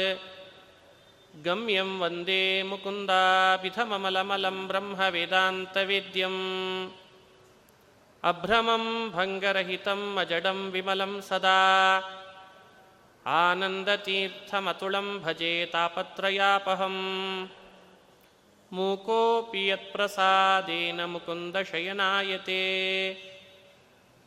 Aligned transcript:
गम्यं 1.47 1.89
वन्दे 2.03 2.43
मुकुन्दाभिधममलमलं 2.69 4.57
ब्रह्मवेदान्तवेद्यम् 4.69 6.39
अभ्रमं 8.28 9.12
भङ्गरहितम् 9.12 10.17
अजडं 10.17 10.72
विमलं 10.72 11.22
सदा। 11.22 12.02
आनन्दतीर्थमतुलं 13.27 15.20
भजे 15.20 15.66
तापत्रयापहम् 15.66 17.48
मूकोऽपि 18.73 19.71
यत्प्रसादेन 19.71 21.02
मुकुन्दशयनायते। 21.02 22.62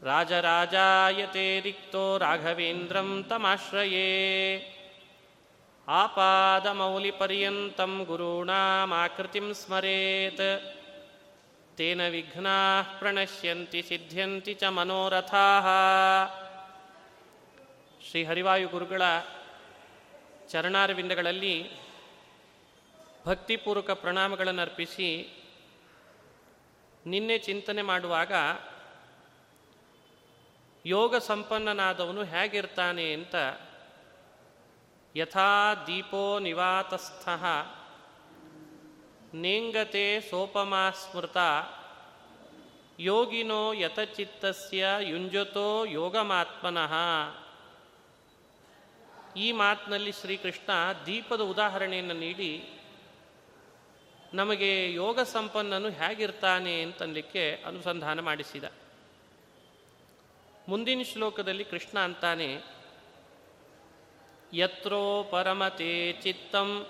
राजराजायते 0.03 1.61
रिक्तो 1.61 2.17
राघवेन्द्रं 2.17 3.23
तमाश्रये। 3.23 4.63
आपादमौलिपर्यन्तं 5.89 8.05
गुरूणामाकृतिं 8.05 9.53
स्मरेत् 9.53 10.80
तेन 11.80 12.02
विघ्नाः 12.10 12.90
प्रणश्यन्ति 13.00 13.82
ಸಿದ್ಧ್ಯಂತಿ 13.82 14.54
ಚ 14.55 14.66
ಮನೋರಥಾಃ 14.72 15.66
ಶ್ರೀ 18.02 18.21
ಹರಿವಾಯು 18.24 18.68
ಗುರುಗಳ 18.70 19.04
ಚರಣಾರವಿಂದಗಳಲ್ಲಿ 20.49 21.55
ಭಕ್ತಿಪೂರ್ವಕ 23.27 23.91
ಪ್ರಣಾಮಗಳನ್ನು 24.02 24.62
ಅರ್ಪಿಸಿ 24.62 25.10
ನಿನ್ನೆ 27.05 27.38
ಚಿಂತನೆ 27.38 27.82
ಮಾಡುವಾಗ 27.82 28.34
ಯೋಗ 30.85 31.16
ಸಂಪನ್ನನಾದವನು 31.27 32.24
ಹೇಗಿರ್ತಾನೆ 32.24 33.05
ಅಂತ 33.13 33.35
ಯಥಾ 35.16 35.49
ದೀಪೋ 35.88 36.26
ನಿವಾತಸ್ಥ 36.40 37.27
ನೇಂಗತೆ 39.35 40.21
ಸೋಪಮಾ 40.21 40.91
ಸ್ಮೃತ. 40.91 41.37
ಯೋಗಿನೋ 42.99 43.73
ಯತಚಿತ್ತಸ್ಯ 43.73 44.87
ಯುಂಜತೋ 45.01 45.85
ಯೋಗಮಾತ್ಮನಃ. 45.85 46.95
ಈ 49.37 49.53
ಮಾತಿನಲ್ಲಿ 49.53 50.13
ಶ್ರೀಕೃಷ್ಣ 50.13 50.71
ದೀಪದ 51.07 51.41
ಉದಾಹರಣೆಯನ್ನು 51.41 52.15
ನೀಡಿ, 52.15 52.53
ನಮಗೆ 54.35 54.95
ಯೋಗ 54.95 55.21
ಸಂಪನ್ನನು 55.21 55.91
ಹೇಗಿರ್ತಾನೆ 55.91 56.83
ಅಂತನ್ಲಿಕ್ಕೆ 56.83 57.63
ಅನುಸಂಧಾನ 57.67 58.21
ಮಾಡಿಸಿದ. 58.21 58.65
ಮುಂದಿನ 60.69 61.03
ಶ್ಲೋಕದಲ್ಲಿ 61.03 61.65
ಕೃಷ್ಣ 61.65 61.99
ಅಂತಾನೆ, 61.99 62.63
ಯತ್ರೋ 64.53 65.23
ಪರಮತೆ 65.23 66.12
ಚಿತ್ತಂ 66.12 66.87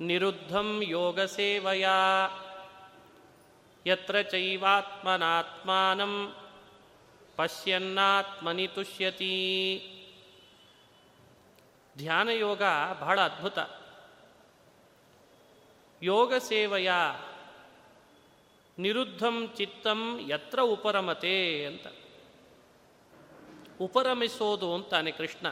ನಿರುದ್ಧಂ 0.00 0.82
योगसेवया 0.82 2.28
यत्र 3.86 4.30
ಚೈವಾತ್ಮನಾತ್ಮಾನಂ 4.30 6.36
ಪಶ್ಯನ್ನಾತ್ಮನಿ 7.36 8.66
ತುಷ್ಯತಿ. 8.66 9.82
ಧ್ಯಾನ 11.98 12.28
ಯೋಗ 12.28 12.62
ಬಹಳ 13.00 13.20
ಅದ್ಭುತ. 13.20 13.58
ಯೋಗ 16.02 16.34
ಸೇವೆಯ 16.34 16.90
ನಿರುದ್ಧಂ 18.78 19.52
ಚಿತ್ತಂ 19.56 20.24
ಯತ್ರ 20.28 20.60
ಉಪರಮತೆ 20.60 21.66
ಅಂತ. 21.66 21.86
ಉಪರಮಿಸೋದು 23.80 24.74
ಅಂತಾನೆ 24.74 25.10
ಕೃಷ್ಣ. 25.10 25.46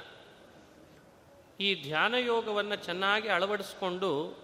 ಈ 1.60 1.82
ಧ್ಯಾನ 1.82 2.14
ಯೋಗವನ್ನು 2.14 2.76
ಚೆನ್ನಾಗಿ 2.76 3.28
ಅಳವಡಿಸಿಕೊಂಡು 3.28 4.38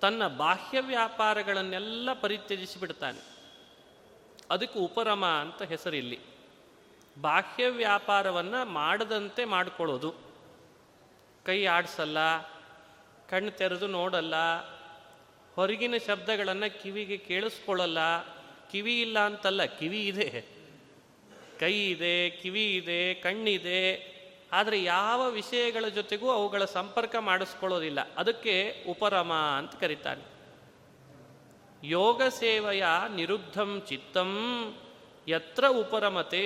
ತನ್ನ 0.00 0.28
ಬಾಹ್ಯ 0.28 0.80
ವ್ಯಾಪಾರಗಳನ್ನೆಲ್ಲ 0.80 2.12
ಪರಿತ್ಯಜಿಸಿಬಿಡ್ತಾನೆ 2.12 3.34
ಅದಕ್ಕೆ 4.50 4.78
ಉಪರಮ 4.78 5.26
ಅಂತ 5.26 5.62
ಹೆಸರಿಲ್ಲಿ. 5.62 6.18
ಬಾಹ್ಯ 7.20 7.68
ವ್ಯಾಪಾರವನ್ನು 7.68 8.64
ಮಾಡದಂತೆ 8.64 9.44
ಮಾಡಿಕೊಳ್ಳೋದು. 9.44 10.14
ಕೈ 11.44 11.64
ಆಡಿಸಲ್ಲ, 11.64 12.18
ಕಣ್ಣು 13.28 13.50
ತೆರೆದು 13.50 13.86
ನೋಡಲ್ಲ, 13.86 14.34
ಹೊರಗಿನ 15.54 15.94
ಶಬ್ದಗಳನ್ನು 16.06 16.82
ಕಿವಿಗೆ 16.82 17.16
ಕೇಳಿಸ್ಕೊಳ್ಳಲ್ಲ, 17.16 17.98
ಕಿವಿ 18.70 19.00
ಇಲ್ಲ 19.00 19.18
ಅಂತಲ್ಲ, 19.18 19.64
ಕಿವಿ 19.64 20.06
ಇದೆ. 20.06 20.44
ಕೈ 21.60 21.86
ಇದೆ, 21.90 22.30
ಕಿವಿ 22.30 22.76
ಇದೆ, 22.76 23.14
ಕಣ್ಣಿದೆ. 23.14 24.13
ಆದರೆ 24.54 24.78
ಯಾವ 24.82 25.20
ವಿಷಯಗಳ 25.30 25.84
ಜೊತೆಗೂ 25.88 26.26
ಅವುಗಳ 26.30 26.64
ಸಂಪರ್ಕ 26.64 27.14
ಮಾಡಿಸ್ಕೊಳ್ಳೋದಿಲ್ಲ. 27.28 28.00
ಅದಕ್ಕೆ 28.14 28.54
ಉಪರಮ 28.88 29.32
ಅಂತ 29.32 29.74
ಕರೀತಾನೆ 29.80 30.24
ಯೋಗ 31.84 32.22
ಸೇವೆಯ 32.22 32.84
ನಿರುದ್ಧಂ 33.14 33.70
ಚಿತ್ತಂ 33.88 34.30
ಯತ್ರ 35.28 35.64
ಉಪರಮತೆ 35.80 36.44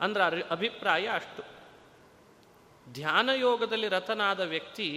ಅಂದ್ರೆ 0.00 0.42
ಅಭಿಪ್ರಾಯ 0.50 1.04
ಅಷ್ಟು. 1.14 1.42
ಧ್ಯಾನ 2.92 3.30
ಯೋಗದಲ್ಲಿ 3.34 3.88
ರತನಾದ 3.88 4.40
ವ್ಯಕ್ತಿ 4.40 4.88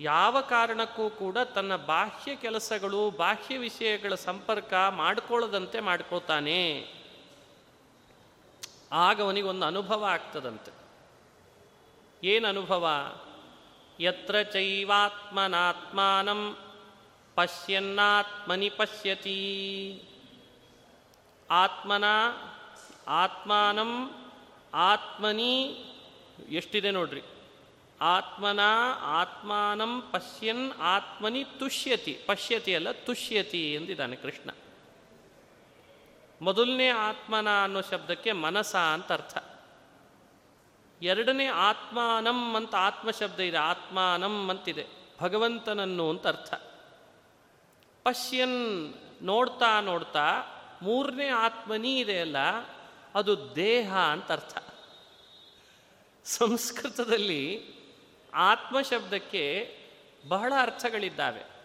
ಯಾವ 0.00 0.40
ಕಾರಣಕ್ಕೂ 0.40 1.04
ಕೂಡ 1.10 1.38
ತನ್ನ 1.38 1.76
ಬಾಹ್ಯ 1.76 2.36
ಕೆಲಸಗಳು, 2.36 3.10
ಬಾಹ್ಯ 3.10 3.58
ವಿಷಯಗಳ 3.58 4.14
ಸಂಪರ್ಕ 4.14 4.74
ಮಾಡಿಕೊಳ್ಳದಂತೆ 4.90 5.80
ಮಾಡ್ಕೋತಾನೆ 5.80 6.60
ಆಗ 8.92 9.22
ಅವನಿಗೊಂದು 9.22 9.66
ಅನುಭವ 9.66 10.04
ಆಗ್ತದಂತೆ. 10.04 10.72
ಏನು 12.24 12.48
ಅನುಭವ? 12.48 13.14
ಯತ್ರ 14.00 14.42
ಚೈವಾತ್ಮನಾತ್ಮಾನಂ 14.42 16.56
ಪಶ್ಯನ್ನಾತ್ಮನಿ 17.34 18.70
ಪಶ್ಯತಿ. 18.70 20.02
ಆತ್ಮನ, 21.50 22.04
ಆತ್ಮಾನಂ 23.06 24.10
ಆತ್ಮನಿ, 24.74 25.84
ಎಷ್ಟಿದೆ 26.48 26.90
ನೋಡ್ರಿ? 26.90 27.22
ಆತ್ಮನ, 28.00 28.60
ಆತ್ಮಾನಂ 29.00 30.08
ಪಶ್ಯನ್, 30.10 30.72
ಆತ್ಮನಿ 30.72 31.44
ತುಷ್ಯತಿ. 31.44 32.18
ಪಶ್ಯತಿ 32.26 32.74
ಅಲ್ಲ, 32.74 32.90
ತುಷ್ಯತಿ 32.90 33.74
ಎಂದಿದ್ದಾನೆ 33.74 34.16
ಕೃಷ್ಣ. 34.16 34.50
ಮೊದಲನೇ 36.42 36.88
ಆತ್ಮನ 36.88 37.64
ಅನ್ನೋ 37.64 37.80
ಶಬ್ದಕ್ಕೆ 37.80 38.32
ಮನಸ 38.32 38.76
ಅಂತ 38.76 39.12
ಅರ್ಥ. 39.12 39.38
ಎರಡನೇ 41.02 41.46
ಆತ್ಮಾನಂ 41.46 42.56
ಅಂತ 42.56 42.74
ಆತ್ಮ 42.74 43.10
ಶಬ್ದ 43.10 43.40
ಇದೆ, 43.40 43.56
ಆತ್ಮಾನಂ 43.56 44.48
ಅಂತಿದೆ, 44.50 44.86
ಭಗವಂತನನ್ನು 45.20 46.10
ಅಂತ 46.10 46.26
ಅರ್ಥ. 46.26 46.54
ಪಶ್ಯನ್ 48.04 48.94
ನೋಡ್ತಾ 49.22 49.80
ನೋಡ್ತಾ 49.80 50.24
ಮೂರನೇ 50.82 51.28
ಆತ್ಮನಿ 51.28 52.00
ಇದೆಯಲ್ಲ 52.00 52.36
ಅದು 53.14 53.56
ದೇಹ 53.56 53.96
ಅಂತ 53.96 54.32
ಅರ್ಥ. 54.32 54.58
ಸಂಸ್ಕೃತದಲ್ಲಿ 56.24 57.76
ಆತ್ಮ 58.34 58.80
ಶಬ್ದಕ್ಕೆ 58.80 59.76
ಬಹಳ 60.28 60.52
ಅರ್ಥಗಳಿದ್ದಾವೆ. 60.60 61.55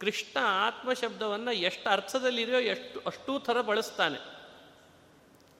ಕೃಷ್ಣ 0.00 0.38
ಆತ್ಮ 0.42 0.92
ಶಬ್ದವನ್ನು 0.92 1.52
ಎಷ್ಟು 1.52 1.90
ಅರ್ಥದಲ್ಲಿದೆಯೋ 1.90 2.58
ಎಷ್ಟು 2.58 3.00
ಅಷ್ಟೂ 3.06 3.38
ಥರ 3.38 3.60
ಬಳಸ್ತಾನೆ. 3.60 4.18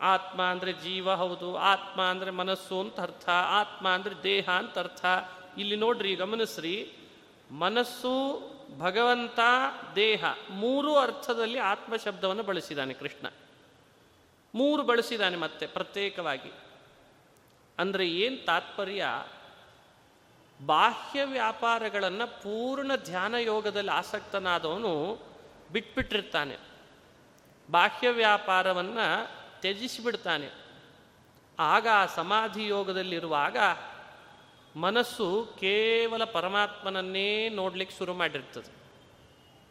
ಆತ್ಮ 0.01 0.43
ಅಂದರೆ 0.43 0.73
ಜೀವ 0.73 1.15
ಹೌದು, 1.15 1.57
ಆತ್ಮ 1.57 2.03
ಅಂದರೆ 2.03 2.31
ಮನಸ್ಸು 2.31 2.81
ಅಂತ 2.81 3.01
ಅರ್ಥ, 3.01 3.29
ಆತ್ಮ 3.29 3.89
ಅಂದರೆ 3.89 4.23
ದೇಹ 4.23 4.51
ಅಂತ 4.51 4.79
ಅರ್ಥ. 4.79 5.05
ಇಲ್ಲಿ 5.59 5.77
ನೋಡ್ರಿ, 5.77 6.15
ಗಮನಿಸ್ರಿ. 6.15 6.93
ಮನಸ್ಸು, 7.51 8.15
ಭಗವಂತ, 8.79 9.39
ದೇಹ 9.95 10.25
ಮೂರು 10.51 10.97
ಅರ್ಥದಲ್ಲಿ 10.97 11.59
ಆತ್ಮ 11.59 11.97
ಶಬ್ದವನ್ನು 11.97 12.43
ಬಳಸಿದ್ದಾನೆ 12.43 12.95
ಕೃಷ್ಣ. 12.95 13.27
ಮೂರು 14.55 14.83
ಬಳಸಿದ್ದಾನೆ 14.83 15.37
ಮತ್ತೆ 15.37 15.67
ಪ್ರತ್ಯೇಕವಾಗಿ. 15.67 16.53
ಅಂದರೆ 17.79 18.09
ಏನು 18.09 18.45
ತಾತ್ಪರ್ಯ? 18.45 19.05
ಬಾಹ್ಯ 20.67 21.25
ವ್ಯಾಪಾರಗಳನ್ನು 21.25 22.43
ಪೂರ್ಣ 22.43 22.97
ಧ್ಯಾನ 22.97 23.35
ಯೋಗದಲ್ಲಿ 23.35 23.91
ಆಸಕ್ತನಾದವನು 23.91 25.19
ಬಿಟ್ಬಿಟ್ಟಿರ್ತಾನೆ. 25.73 26.57
ಬಾಹ್ಯ 27.71 28.11
ವ್ಯಾಪಾರವನ್ನು 28.11 29.31
ತ್ಯಜಿಸಿಬಿಡ್ತಾನೆ. 29.61 30.51
ಆಗ 31.59 31.89
ಆ 31.93 32.07
ಸಮಾಧಿ 32.07 32.67
ಯೋಗದಲ್ಲಿರುವಾಗ 32.67 33.57
ಮನಸ್ಸು 34.77 35.49
ಕೇವಲ 35.61 36.25
ಪರಮಾತ್ಮನನ್ನೇ 36.25 37.49
ನೋಡ್ಲಿಕ್ಕೆ 37.49 37.99
ಶುರು 37.99 38.15
ಮಾಡಿರ್ತದೆ. 38.15 38.81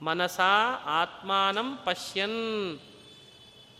ಮನಸಾ 0.06 0.84
ಆತ್ಮಾನಂ 0.86 1.78
ಪಶ್ಯನ್. 1.78 2.80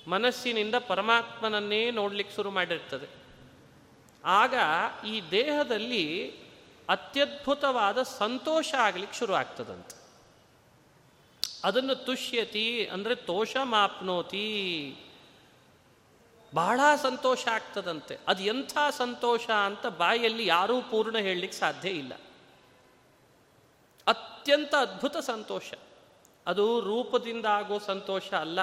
ಮನಸ್ಸಿನಿಂದ 0.08 0.76
ಪರಮಾತ್ಮನನ್ನೇ 0.76 1.92
ನೋಡ್ಲಿಕ್ಕೆ 1.92 2.36
ಶುರು 2.36 2.52
ಮಾಡಿರ್ತದೆ. 2.52 3.08
ಆಗ 4.26 4.54
ಈ 5.08 5.22
ದೇಹದಲ್ಲಿ 5.32 6.36
ಅತ್ಯದ್ಭುತವಾದ 6.90 8.04
ಸಂತೋಷ 8.04 8.74
ಆಗಲಿಕ್ಕೆ 8.74 9.18
ಶುರು 9.18 9.34
ಆಗ್ತದಂತೆ. 9.34 10.00
ಅದನ್ನು 11.64 11.96
ತುಷ್ಯತಿ 11.96 12.88
ಅಂದರೆ 12.88 13.16
ತೋಷ 13.16 13.58
ಮಾಪ್ನೋತಿ 13.64 14.96
ಬಹಳ 16.54 16.80
ಸಂತೋಷ 17.04 17.48
ಆಗ್ತದಂತೆ. 17.48 18.20
ಅದು 18.28 18.44
ಎಂಥ 18.44 18.78
ಸಂತೋಷ 18.90 19.50
ಅಂತ 19.50 19.88
ಬಾಯಲ್ಲಿ 19.88 20.46
ಯಾರೂ 20.46 20.82
ಪೂರ್ಣ 20.82 21.18
ಹೇಳಲಿಕ್ಕೆ 21.18 21.60
ಸಾಧ್ಯ 21.60 21.90
ಇಲ್ಲ. 21.90 22.14
ಅತ್ಯಂತ 24.08 24.76
ಅದ್ಭುತ 24.76 25.18
ಸಂತೋಷ. 25.18 25.74
ಅದು 26.48 26.80
ರೂಪದಿಂದ 26.80 27.46
ಆಗುವ 27.46 27.78
ಸಂತೋಷ 27.78 28.34
ಅಲ್ಲ. 28.34 28.60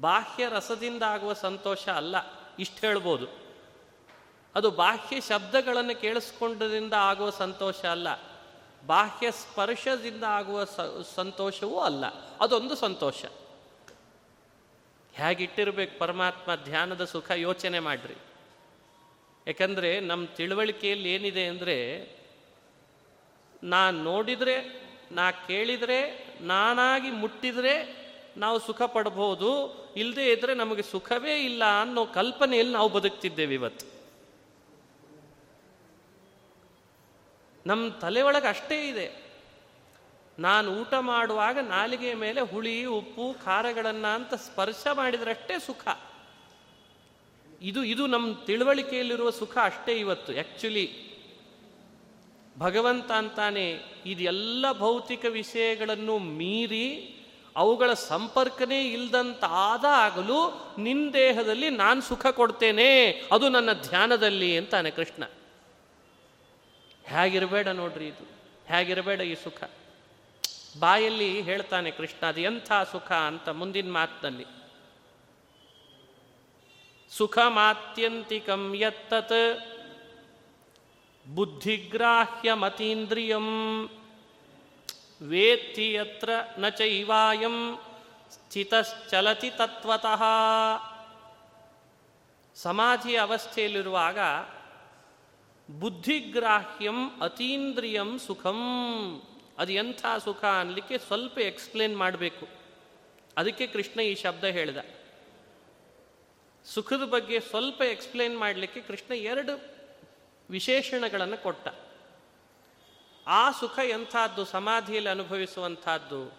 ಬಾಹ್ಯ 0.00 0.48
ರಸದಿಂದ 0.48 1.02
ಆಗುವ 1.02 1.32
ಸಂತೋಷ 1.32 1.88
ಅಲ್ಲ. 1.88 2.16
ಇಷ್ಟು 2.58 2.86
ಹೇಳ್ಬೋದು. 2.86 3.39
ಅದು 4.54 4.70
ಬಾಹ್ಯ 4.70 5.20
ಶಬ್ದಗಳನ್ನು 5.20 6.00
ಕೇಳಿಸ್ಕೊಂಡ್ರಿಂದ 6.00 6.92
ಆಗುವ 6.92 7.30
ಸಂತೋಷ 7.30 7.84
ಅಲ್ಲ. 7.84 8.08
ಬಾಹ್ಯ 8.86 9.30
ಸ್ಪರ್ಶದಿಂದ 9.30 10.24
ಆಗುವ 10.24 10.64
ಸಂತೋಷವೂ 11.14 11.80
ಅಲ್ಲ. 11.80 12.04
ಅದೊಂದು 12.40 12.76
ಸಂತೋಷ. 12.76 13.24
ಹೇಗಿಟ್ಟಿರ್ಬೇಕು 15.12 15.98
ಪರಮಾತ್ಮ 15.98 16.54
ಧ್ಯಾನದ 16.54 17.04
ಸುಖ 17.04 17.30
ಯೋಚನೆ 17.30 17.80
ಮಾಡ್ರಿ. 17.80 18.14
ಯಾಕಂದರೆ 19.46 20.00
ನಮ್ಮ 20.00 20.26
ತಿಳುವಳಿಕೆಯಲ್ಲಿ 20.26 21.12
ಏನಿದೆ 21.12 21.46
ಅಂದರೆ 21.46 22.10
ನಾ 23.62 23.90
ನೋಡಿದರೆ, 23.90 24.82
ನಾ 25.12 25.30
ಕೇಳಿದರೆ, 25.30 26.28
ನಾನಾಗಿ 26.40 27.10
ಮುಟ್ಟಿದರೆ 27.10 28.00
ನಾವು 28.36 28.58
ಸುಖ 28.58 28.82
ಪಡಬಹುದು 28.82 29.80
ಇಲ್ಲದೇ 29.96 30.32
ಇದ್ರೆ 30.32 30.54
ನಮಗೆ 30.54 30.82
ಸುಖವೇ 30.82 31.40
ಇಲ್ಲ 31.40 31.62
ಅನ್ನೋ 31.82 32.06
ಕಲ್ಪನೆಯಲ್ಲಿ 32.06 32.72
ನಾವು 32.72 32.88
ಬದುಕ್ತಿದ್ದೇವೆ 32.88 33.54
ಇವತ್ತು. 33.54 33.89
ನಮ್ಮ 37.66 37.90
ತಲೆ 37.90 38.22
ಒಳಗೆ 38.22 38.48
ಅಷ್ಟೇ 38.48 38.88
ಇದೆ. 38.88 39.30
ನಾನು 40.38 40.70
ಊಟ 40.70 40.94
ಮಾಡುವಾಗ 40.94 41.58
ನಾಲಿಗೆ 41.58 42.14
ಮೇಲೆ 42.14 42.40
ಹುಳಿ, 42.40 42.84
ಉಪ್ಪು, 42.84 43.36
ಖಾರಗಳನ್ನು 43.44 44.14
ಅಂತ 44.14 44.34
ಸ್ಪರ್ಶ 44.34 44.86
ಮಾಡಿದ್ರಷ್ಟೇ 44.92 45.58
ಸುಖ. 45.58 45.98
ಇದು 47.62 47.84
ಇದು 47.84 48.06
ನಮ್ಮ 48.06 48.34
ತಿಳುವಳಿಕೆಯಲ್ಲಿರುವ 48.46 49.30
ಸುಖ 49.30 49.58
ಅಷ್ಟೇ 49.62 49.92
ಇವತ್ತು. 49.92 50.32
ಆ್ಯಕ್ಚುಲಿ 50.32 51.10
ಭಗವಂತ 52.58 53.10
ಅಂತಾನೆ 53.10 53.80
ಇದೆಲ್ಲ 54.06 54.72
ಭೌತಿಕ 54.72 55.24
ವಿಷಯಗಳನ್ನು 55.24 56.18
ಮೀರಿ 56.18 57.16
ಅವುಗಳ 57.56 57.92
ಸಂಪರ್ಕನೇ 57.92 58.88
ಇಲ್ದಂತಾದಾಗಲೂ 58.88 60.70
ನಿನ್ನ 60.78 61.10
ದೇಹದಲ್ಲಿ 61.12 61.70
ನಾನು 61.70 62.00
ಸುಖ 62.00 62.26
ಕೊಡ್ತೇನೆ. 62.26 63.10
ಅದು 63.32 63.48
ನನ್ನ 63.48 63.72
ಧ್ಯಾನದಲ್ಲಿ 63.72 64.56
ಅಂತಾನೆ 64.56 64.90
ಕೃಷ್ಣ. 64.90 65.24
ಹೇಗಿರಬೇಡ 67.10 67.68
ನೋಡ್ರಿ 67.68 68.08
ಇದು. 68.08 68.24
ಹೇಗಿರಬೇಡ 68.68 69.20
ಈ 69.20 69.34
ಸುಖ. 69.34 69.62
ಬಾಯಲ್ಲಿ 70.78 71.40
ಹೇಳ್ತಾನೆ 71.40 71.90
ಕೃಷ್ಣ, 71.90 72.26
ಅದು 72.26 72.40
ಎಂಥ 72.40 72.72
ಸುಖ 72.92 73.12
ಅಂತ 73.12 73.48
ಮುಂದಿನ 73.48 73.92
ಮಾತಿನಲ್ಲಿ. 73.92 74.46
ಸುಖ 77.10 77.38
ಮಾತ್ಯಂತಿಕಂ 77.48 78.74
ಯತ್ತತ್ 78.76 79.58
ಬುದ್ಧಿಗ್ರಾಹ್ಯ 81.34 82.52
ಮತೀಂದ್ರಿಯಂ 82.52 83.88
ವೇತ್ತಿ 85.22 85.92
ಯತ್ರ 85.92 86.30
ನ 86.58 86.68
ಚೈವಾಯಂ 86.68 87.80
ಸ್ಥಿತಶ್ಚಲತಿ 88.30 89.50
ತತ್ವತಃ. 89.50 90.22
ಸಮಾಧಿ 92.56 93.16
ಅವಸ್ಥೆಯಲ್ಲಿರುವಾಗ 93.16 94.18
ಬುದ್ಧಿಗ್ರಾಹ್ಯಂ 95.78 97.20
ಅತೀಂದ್ರಿಯಂ 97.20 98.18
ಸುಖಂ. 98.18 98.60
ಅದು 99.58 99.72
ಎಂಥ 99.72 100.06
ಸುಖ 100.24 100.44
ಅನ್ನಲಿಕ್ಕೆ 100.44 100.98
ಸ್ವಲ್ಪ 100.98 101.38
ಎಕ್ಸ್ಪ್ಲೇನ್ 101.38 101.96
ಮಾಡಬೇಕು. 101.96 102.48
ಅದಕ್ಕೆ 103.36 103.66
ಕೃಷ್ಣ 103.66 104.00
ಈ 104.00 104.14
ಶಬ್ದ 104.14 104.44
ಹೇಳಿದ. 104.44 104.76
ಸುಖದ 106.64 107.04
ಬಗ್ಗೆ 107.04 107.40
ಸ್ವಲ್ಪ 107.40 107.82
ಎಕ್ಸ್ಪ್ಲೇನ್ 107.82 108.38
ಮಾಡಲಿಕ್ಕೆ 108.38 108.80
ಕೃಷ್ಣ 108.80 109.14
ಎರಡು 109.14 109.60
ವಿಶೇಷಣಗಳನ್ನು 110.50 111.42
ಕೊಟ್ಟ. 111.42 111.68
ಆ 113.26 113.50
ಸುಖ 113.50 113.78
ಎಂಥದ್ದು, 113.78 114.44
ಸಮಾಧಿಯಲ್ಲಿ 114.44 115.10
ಅನುಭವಿಸುವಂಥದ್ದು 115.10 116.38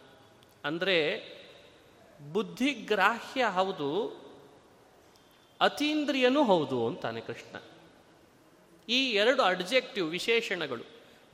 ಅಂದರೆ 0.65 0.97
ಬುದ್ಧಿಗ್ರಾಹ್ಯ 2.33 3.45
ಹೌದು, 3.45 4.21
ಅತೀಂದ್ರಿಯನೂ 5.61 6.43
ಹೌದು 6.43 6.87
ಅಂತಾನೆ 6.87 7.21
ಕೃಷ್ಣ. 7.21 7.70
ಈ 8.89 9.11
ಎರಡು 9.11 9.43
ಅಡ್ಜೆಕ್ಟಿವ್ 9.43 10.09
ವಿಶೇಷಣಗಳು. 10.09 10.83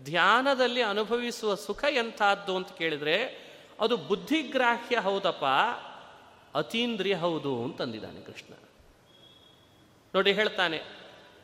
ಧ್ಯಾನದಲ್ಲಿ 0.04 0.82
ಅನುಭವಿಸುವ 0.82 1.56
ಸುಖ 1.56 1.84
ಎಂಥದ್ದು 1.84 2.56
ಅಂತ 2.56 2.72
ಕೇಳಿದ್ರೆ, 2.72 3.48
ಅದು 3.80 3.98
ಬುದ್ಧಿಗ್ರಾಹ್ಯ 3.98 5.00
ಹೌದಪ್ಪ, 5.00 5.46
ಅತೀಂದ್ರಿಯ 6.58 7.16
ಹೌದು 7.16 7.64
ಅಂತಂದಿದ್ದಾನೆ 7.64 8.22
ಕೃಷ್ಣ. 8.22 8.54
ನೋಡಿ 10.16 10.34
ಹೇಳ್ತಾನೆ, 10.34 10.82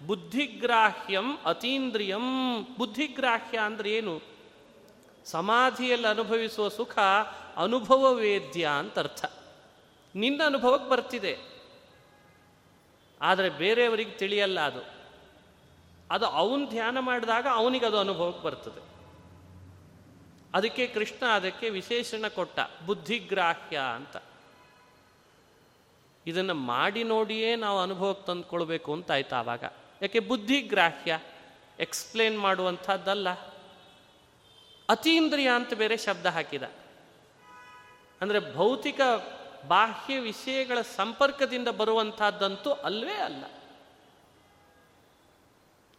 ಬುದ್ಧಿಗ್ರಾಹ್ಯಂ 0.07 1.37
ಅತೀಂದ್ರಿಯಂ. 1.45 2.63
ಬುದ್ಧಿಗ್ರಾಹ್ಯ 2.77 3.57
ಅಂದ್ರೆ 3.57 3.91
ಏನು? 3.91 4.21
ಸಮಾಧಿಯಲ್ಲಿ 5.25 6.07
ಅನುಭವಿಸುವ 6.07 6.69
ಸುಖ 6.69 6.99
ಅನುಭವ 7.57 8.13
ವೇದ್ಯ 8.13 8.69
ಅಂತ 8.79 8.99
ಅರ್ಥ 8.99 9.25
ನಿನ್ನ 10.15 10.43
ಅನುಭವಕ್ಕೆ 10.45 10.89
ಬರ್ತಿದೆ. 10.89 11.37
ಆದರೆ 13.21 13.49
ಬೇರೆಯವರಿಗೆ 13.49 14.11
ತಿಳಿಯಲ್ಲ 14.11 14.59
ಅದು. 14.59 14.92
ಅದು 16.13 16.25
ಅವನು 16.25 16.69
ಧ್ಯಾನ 16.69 16.99
ಮಾಡಿದಾಗ 16.99 17.47
ಅವನಿಗೆ 17.51 17.85
ಅದು 17.85 17.99
ಅನುಭವಕ್ಕೆ 17.99 18.43
ಬರ್ತದೆ. 18.43 18.93
ಅದಕ್ಕೆ 20.53 20.87
ಕೃಷ್ಣ 20.87 21.25
ಅದಕ್ಕೆ 21.25 21.69
ವಿಶೇಷಣ 21.69 22.27
ಕೊಟ್ಟ, 22.27 22.59
ಬುದ್ಧಿಗ್ರಾಹ್ಯ 22.85 23.81
ಅಂತ. 23.95 24.17
ಇದನ್ನು 26.25 26.53
ಮಾಡಿ 26.53 27.03
ನೋಡಿಯೇ 27.03 27.55
ನಾವು 27.55 27.81
ಅನುಭವಕ್ಕೆ 27.81 28.25
ತಂದುಕೊಳ್ಬೇಕು 28.25 28.93
ಅಂತ 28.93 29.11
ಆಯ್ತು 29.11 29.35
ಆವಾಗ. 29.35 29.63
ಯಾಕೆ 30.01 30.19
ಬುದ್ಧಿಗ್ರಾಹ್ಯ 30.19 31.19
ಎಕ್ಸ್ಪ್ಲೇನ್ 31.79 32.39
ಮಾಡುವಂಥದ್ದಲ್ಲ. 32.39 33.29
ಅತೀಂದ್ರಿಯ 34.89 35.49
ಅಂತ 35.55 35.73
ಬೇರೆ 35.73 35.97
ಶಬ್ದ 35.97 36.25
ಹಾಕಿದ. 36.25 36.63
ಅಂದರೆ 38.21 38.55
ಭೌತಿಕ 38.55 39.01
ಬಾಹ್ಯ 39.67 40.19
ವಿಷಯಗಳ 40.19 40.81
ಸಂಪರ್ಕದಿಂದ 40.81 41.67
ಬರುವಂಥದ್ದಂತೂ 41.67 42.71
ಅಲ್ವೇ 42.71 43.13
ಅಲ್ಲ. 43.13 43.43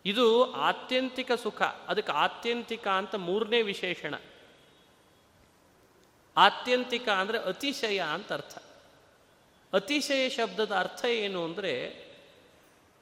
ಇದು 0.04 0.52
ಆತ್ಯಂತಿಕ 0.52 1.32
ಸುಖ. 1.32 1.62
ಅದಕ್ಕೆ 1.62 2.12
ಆತ್ಯಂತಿಕ 2.12 2.88
ಅಂತ 2.88 3.14
ಮೂರನೇ 3.14 3.62
ವಿಶೇಷಣ. 3.62 4.14
ಆತ್ಯಂತಿಕ 6.36 7.08
ಅಂದರೆ 7.08 7.38
ಅತಿಶಯ 7.38 8.00
ಅಂತ 8.00 8.32
ಅರ್ಥ. 8.32 8.58
ಅತಿಶಯ 9.72 10.28
ಶಬ್ದದ 10.28 10.72
ಅರ್ಥ 10.72 11.04
ಏನು 11.04 11.44
ಅಂದರೆ 11.44 12.04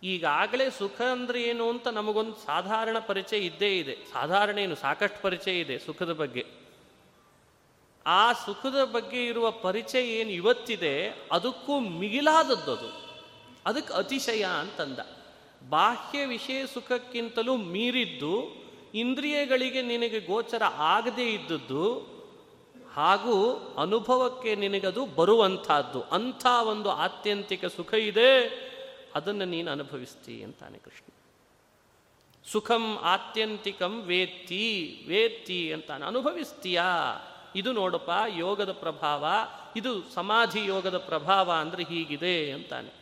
ಈಗಾಗಲೇ 0.02 0.71
ಸುಖ 0.71 1.00
ಅಂದರೆ 1.00 1.42
ಏನು 1.42 1.71
ಅಂತ 1.71 1.88
ನಮಗೊಂದು 1.88 2.32
ಸಾಧಾರಣ 2.32 2.99
ಪರಿಚಯ 2.99 3.38
ಇದ್ದೇ 3.38 3.78
ಇದೆ. 3.78 3.97
ಸಾಧಾರಣ 4.12 4.59
ಏನು? 4.59 4.75
ಸಾಕಷ್ಟು 4.75 5.23
ಪರಿಚಯ 5.23 5.61
ಇದೆ 5.61 5.78
ಸುಖದ 5.78 6.12
ಬಗ್ಗೆ. 6.12 6.44
ಆ 8.06 8.32
ಸುಖದ 8.32 8.85
ಬಗ್ಗೆ 8.85 9.26
ಇರುವ 9.26 9.50
ಪರಿಚಯ 9.50 10.09
ಏನು 10.09 10.30
ಇವತ್ತಿದೆ, 10.30 11.09
ಅದಕ್ಕೂ 11.32 11.80
ಮಿಗಿಲಾದದ್ದು 11.80 12.73
ಅದು 12.73 12.90
ಅದಕ್ಕೆ 13.66 13.94
ಅತಿಶಯ 13.94 14.44
ಅಂತಂದ. 14.44 14.99
ಬಾಹ್ಯ 15.69 16.26
ವಿಷಯ 16.26 16.66
ಸುಖಕ್ಕಿಂತಲೂ 16.66 17.57
ಮೀರಿದ್ದು 17.57 18.62
ಇಂದ್ರಿಯಗಳಿಗೆ 18.95 19.83
ನಿನಗೆ 19.83 20.21
ಗೋಚರ 20.21 20.62
ಆಗದೇ 20.64 21.31
ಇದ್ದದ್ದು 21.31 22.12
ಹಾಗೂ 22.95 23.57
ಅನುಭವಕ್ಕೆ 23.78 24.54
ನಿನಗದು 24.54 25.07
ಬರುವಂಥದ್ದು. 25.07 26.02
ಅಂಥ 26.02 26.47
ಒಂದು 26.62 26.90
ಆತ್ಯಂತಿಕ 26.90 27.64
ಸುಖ 27.64 27.95
ಇದೆ. 27.95 28.62
ಅದನ್ನು 29.14 29.45
ನೀನು 29.45 29.71
ಅನುಭವಿಸ್ತೀ 29.71 30.42
ಅಂತಾನೆ 30.42 30.78
ಕೃಷ್ಣ. 30.78 31.12
ಸುಖಂ 32.52 32.99
ಆತ್ಯಂತಿಕಂ 33.02 34.00
ವೇತ್ತಿ 34.00 35.00
ವೇತ್ತಿ 35.09 35.73
ಅಂತಾನೆ. 35.73 36.07
ಅನುಭವಿಸ್ತೀಯಾ? 36.07 37.19
ಇದು 37.57 37.73
ನೋಡಪ್ಪ, 37.73 38.11
ಯೋಗದ 38.37 38.73
ಪ್ರಭಾವ, 38.73 39.26
ಇದು 39.76 40.02
ಸಮಾಧಿ 40.11 40.64
ಯೋಗದ 40.64 40.99
ಪ್ರಭಾವ 40.99 41.52
ಅಂದರೆ 41.52 41.83
ಹೀಗಿದೆ 41.83 42.52
ಅಂತಾನೆ. 42.52 43.01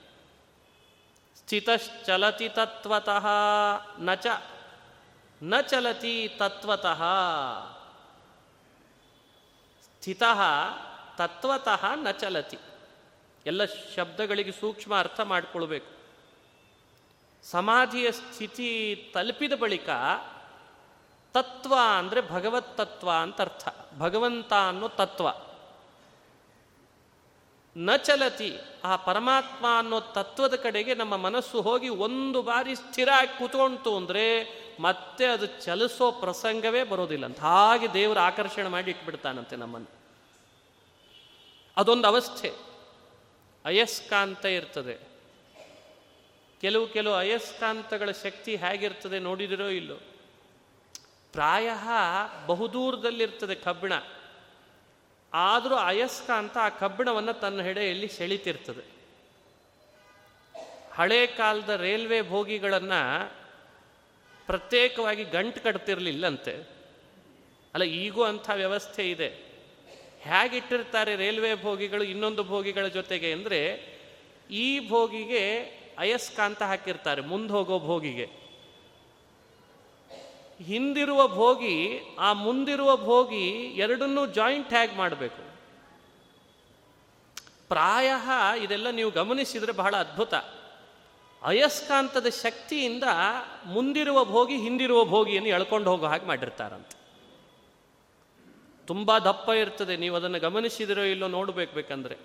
ಸ್ಥಿತಶ್ಚಲತಿ 1.50 2.48
ತತ್ವತಃ 2.48 3.26
ನ 3.98 4.14
ಚ 4.14 4.26
ನ 5.42 5.60
ಚಲತಿ 5.60 6.28
ತತ್ವತಃ 6.38 7.02
ಸ್ಥಿತ, 9.82 10.22
ತತ್ವತಃ 11.16 11.84
ನ 11.94 12.10
ಚಲತಿ 12.10 12.58
ಎಲ್ಲ 13.46 13.62
ಶಬ್ದಗಳಿಗೆ 13.64 14.52
ಸೂಕ್ಷ್ಮ 14.52 14.98
ಅರ್ಥ 14.98 15.20
ಮಾಡಿಕೊಳ್ಬೇಕು. 15.20 15.90
ಸಮಾಧಿಯ 17.42 18.12
ಸ್ಥಿತಿ 18.12 18.68
ತಲುಪಿದ 19.14 19.52
ಬಳಿಕ 19.52 19.88
ತತ್ವ 21.32 21.74
ಅಂದರೆ 21.98 22.20
ಭಗವತ್ 22.20 22.76
ತತ್ವ 22.76 23.10
ಅಂತ 23.20 23.40
ಅರ್ಥ. 23.40 23.68
ಭಗವಂತ 23.98 24.52
ಅನ್ನೋ 24.68 24.88
ತತ್ವ. 24.88 25.49
ನ 27.80 27.96
ಚಲತಿ. 27.96 28.58
ಆ 28.84 28.96
ಪರಮಾತ್ಮ 28.96 29.66
ಅನ್ನೋ 29.78 30.00
ತತ್ವದ 30.00 30.56
ಕಡೆಗೆ 30.56 30.94
ನಮ್ಮ 30.94 31.16
ಮನಸ್ಸು 31.16 31.60
ಹೋಗಿ 31.60 31.88
ಒಂದು 31.88 32.42
ಬಾರಿ 32.42 32.74
ಸ್ಥಿರ 32.74 33.08
ಆಗಿ 33.10 33.38
ಕೂತ್ಕೊಂತು 33.38 33.96
ಅಂದರೆ 33.96 34.44
ಮತ್ತೆ 34.80 35.26
ಅದು 35.26 35.46
ಚಲಿಸೋ 35.46 36.12
ಪ್ರಸಂಗವೇ 36.12 36.84
ಬರೋದಿಲ್ಲ. 36.84 37.24
ಅಂತ 37.24 37.40
ಹಾಗೆ 37.40 37.92
ದೇವರು 37.92 38.20
ಆಕರ್ಷಣೆ 38.20 38.68
ಮಾಡಿ 38.68 38.90
ಇಟ್ಬಿಡ್ತಾನಂತೆ 38.90 39.56
ನಮ್ಮನ್ನು. 39.56 39.88
ಅದೊಂದು 41.76 42.08
ಅವಸ್ಥೆ. 42.08 42.52
ಅಯಸ್ಕಾಂತ 43.64 44.44
ಇರ್ತದೆ. 44.44 45.10
ಕೆಲವು 46.60 46.88
ಕೆಲವು 46.88 47.14
ಅಯಸ್ಕಾಂತಗಳ 47.14 48.10
ಶಕ್ತಿ 48.10 48.56
ಹೇಗಿರ್ತದೆ 48.56 49.18
ನೋಡಿದಿರೋ 49.18 49.68
ಇಲ್ಲೋ. 49.68 49.94
ಪ್ರಾಯ 51.32 51.70
ಬಹುದೂರದಲ್ಲಿರ್ತದೆ 52.46 53.54
ಕಬ್ಬಿಣ. 53.54 53.92
ಆದರೂ 55.32 55.74
ಅಯಸ್ಕಾಂತ 55.74 56.56
ಆ 56.58 56.68
ಕಬ್ಬಿಣವನ್ನು 56.68 57.32
ತನ್ನ 57.32 57.62
ಹೆಡೆಯಲ್ಲಿ 57.62 58.08
ಸೆಳಿತಿರ್ತದೆ. 58.08 58.84
ಹಳೆ 60.92 61.26
ಕಾಲದ 61.26 61.68
ರೈಲ್ವೆ 61.80 62.22
ಭೋಗಿಗಳನ್ನು 62.28 63.02
ಪ್ರತ್ಯೇಕವಾಗಿ 64.46 65.24
ಗಂಟು 65.24 65.60
ಕಟ್ತಿರಲಿಲ್ಲಂತೆ. 65.62 66.54
ಅಲ್ಲ, 67.74 67.84
ಈಗೂ 67.84 68.22
ಅಂಥ 68.22 68.50
ವ್ಯವಸ್ಥೆ 68.54 69.10
ಇದೆ. 69.10 69.28
ಹೇಗಿಟ್ಟಿರ್ತಾರೆ 70.20 71.16
ರೈಲ್ವೆ 71.16 71.52
ಭೋಗಿಗಳು 71.62 72.02
ಇನ್ನೊಂದು 72.02 72.44
ಭೋಗಿಗಳ 72.44 72.86
ಜೊತೆಗೆ 72.86 73.32
ಅಂದರೆ 73.32 73.60
ಈ 74.50 74.88
ಭೋಗಿಗೆ 74.88 75.44
ಅಯಸ್ಕಾಂತ 75.98 76.62
ಹಾಕಿರ್ತಾರೆ, 76.62 77.20
ಮುಂದೆ 77.20 77.52
ಹೋಗೋ 77.52 77.78
ಭೋಗಿಗೆ 77.78 78.39
ಹಿಂದಿರುವ 80.66 81.28
ಭೋಗಿ, 81.28 81.76
ಆ 82.18 82.32
ಮುಂದಿರುವ 82.32 82.96
ಭೋಗಿ 82.96 83.46
ಎರಡನ್ನೂ 83.76 84.26
ಜಾಯಿಂಟ್ 84.26 84.68
ಹ್ಯಾಗ್ 84.68 84.96
ಮಾಡಬೇಕು. 84.96 85.42
ಪ್ರಾಯ 87.68 88.10
ಇದೆಲ್ಲ 88.64 88.90
ನೀವು 88.90 89.10
ಗಮನಿಸಿದರೆ 89.10 89.72
ಬಹಳ 89.72 89.96
ಅದ್ಭುತ. 89.96 90.34
ಅಯಸ್ಕಾಂತದ 91.42 92.28
ಶಕ್ತಿಯಿಂದ 92.28 93.04
ಮುಂದಿರುವ 93.66 94.24
ಭೋಗಿ 94.24 94.56
ಹಿಂದಿರುವ 94.56 95.04
ಭೋಗಿಯನ್ನು 95.04 95.48
ಎಳ್ಕೊಂಡು 95.48 95.90
ಹೋಗೋ 95.90 96.06
ಹಾಗೆ 96.06 96.26
ಮಾಡಿರ್ತಾರಂತೆ. 96.26 96.96
ತುಂಬ 98.86 99.18
ದಪ್ಪ 99.18 99.48
ಇರ್ತದೆ, 99.48 99.96
ನೀವು 99.96 100.16
ಅದನ್ನು 100.16 100.38
ಗಮನಿಸಿದಿರೋ 100.38 101.02
ಇಲ್ಲೋ 101.02 101.28
ನೋಡಬೇಕು 101.28 101.74
ಬೇಕಂದ್ರೆ. 101.74 102.16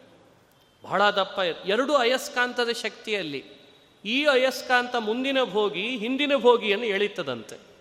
ಬಹಳ 0.83 1.09
ದಪ್ಪ 1.09 1.39
ಇರ್, 1.39 1.57
ಎರಡು 1.65 1.95
ಅಯಸ್ಕಾಂತದ 1.95 2.69
ಶಕ್ತಿಯಲ್ಲಿ 2.69 3.43
ಈ 4.05 4.25
ಅಯಸ್ಕಾಂತ 4.25 4.95
ಮುಂದಿನ 4.95 5.43
ಭೋಗಿ 5.43 5.97
ಹಿಂದಿನ 5.97 6.35
ಭೋಗಿಯನ್ನು 6.35 6.85
ಎಳಿತದಂತೆ. 6.85 7.74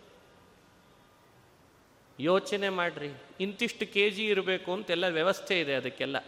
ಯೋಚನೆ 2.20 2.68
ಮಾಡ್ರಿ. 2.68 3.10
ಇಂತಿಷ್ಟು 3.40 3.92
ಕೆ 3.92 4.10
ಜಿ 4.10 4.26
ಇರಬೇಕು 4.26 4.72
ಅಂತೆಲ್ಲ 4.72 5.06
ವ್ಯವಸ್ಥೆ 5.06 5.60
ಇದೆ 5.60 5.74
ಅದಕ್ಕೆಲ್ಲ. 5.74 6.18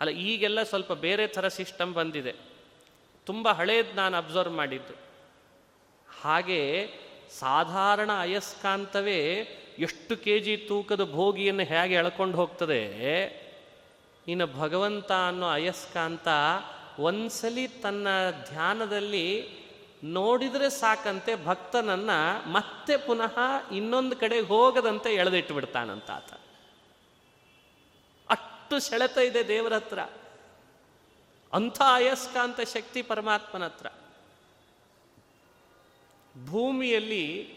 ಅಲ್ಲ, 0.00 0.10
ಈಗೆಲ್ಲ 0.10 0.62
ಸ್ವಲ್ಪ 0.62 0.92
ಬೇರೆ 0.92 1.26
ಥರ 1.26 1.48
ಸಿಸ್ಟಮ್ 1.48 1.92
ಬಂದಿದೆ. 1.92 2.34
ತುಂಬ 3.26 3.48
ಹಳೇದು 3.48 3.92
ನಾನು 3.92 4.16
ಅಬ್ಸರ್ವ್ 4.16 4.54
ಮಾಡಿದ್ದು. 4.54 4.94
ಹಾಗೆ 6.20 6.88
ಸಾಧಾರಣ 7.38 8.10
ಅಯಸ್ಕಾಂತವೇ 8.20 9.48
ಎಷ್ಟು 9.78 10.16
ಕೆ 10.16 10.40
ಜಿ 10.40 10.56
ತೂಕದ 10.56 11.10
ಭೋಗಿಯನ್ನು 11.12 11.62
ಹೇಗೆ 11.62 11.94
ಎಳ್ಕೊಂಡು 11.94 12.36
ಹೋಗ್ತದೆ? 12.36 12.84
ಇನ್ನು 14.28 14.46
ಭಗವಂತ 14.46 15.12
ಅನ್ನೋ 15.12 15.48
ಅಯಸ್ಕಾಂತ 15.48 16.28
ಒಂದ್ಸಲಿ 16.98 17.68
ತನ್ನ 17.68 18.08
ಧ್ಯಾನದಲ್ಲಿ 18.50 19.48
ನೋಡಿದರೆ 20.04 20.70
ಸಾಕಂತೆ 20.70 21.44
ಭಕ್ತನನ್ನ 21.44 22.10
ಮತ್ತೆ 22.46 22.96
ಪುನಃ 22.96 23.38
ಇನ್ನೊಂದು 23.72 24.16
ಕಡೆ 24.16 24.40
ಹೋಗದಂತೆ 24.40 25.14
ಎಳೆದಿಟ್ಟು 25.14 25.54
ಬಿಡ್ತಾನಂತ 25.54 26.10
ಆತ. 26.10 26.32
ಅಷ್ಟು 28.30 28.78
ಸೆಳೆತ 28.78 29.18
ಇದೆ 29.18 29.48
ದೇವರ 29.48 29.72
ಹತ್ರ 29.72 29.98
ಅಂಥ 31.52 31.82
ಅಯಸ್ಕಾಂತ 31.94 32.60
ಶಕ್ತಿ 32.60 33.02
ಪರಮಾತ್ಮನ 33.02 33.64
ಹತ್ರ 33.64 33.86
ಭೂಮಿಯಲ್ಲಿ 36.46 37.54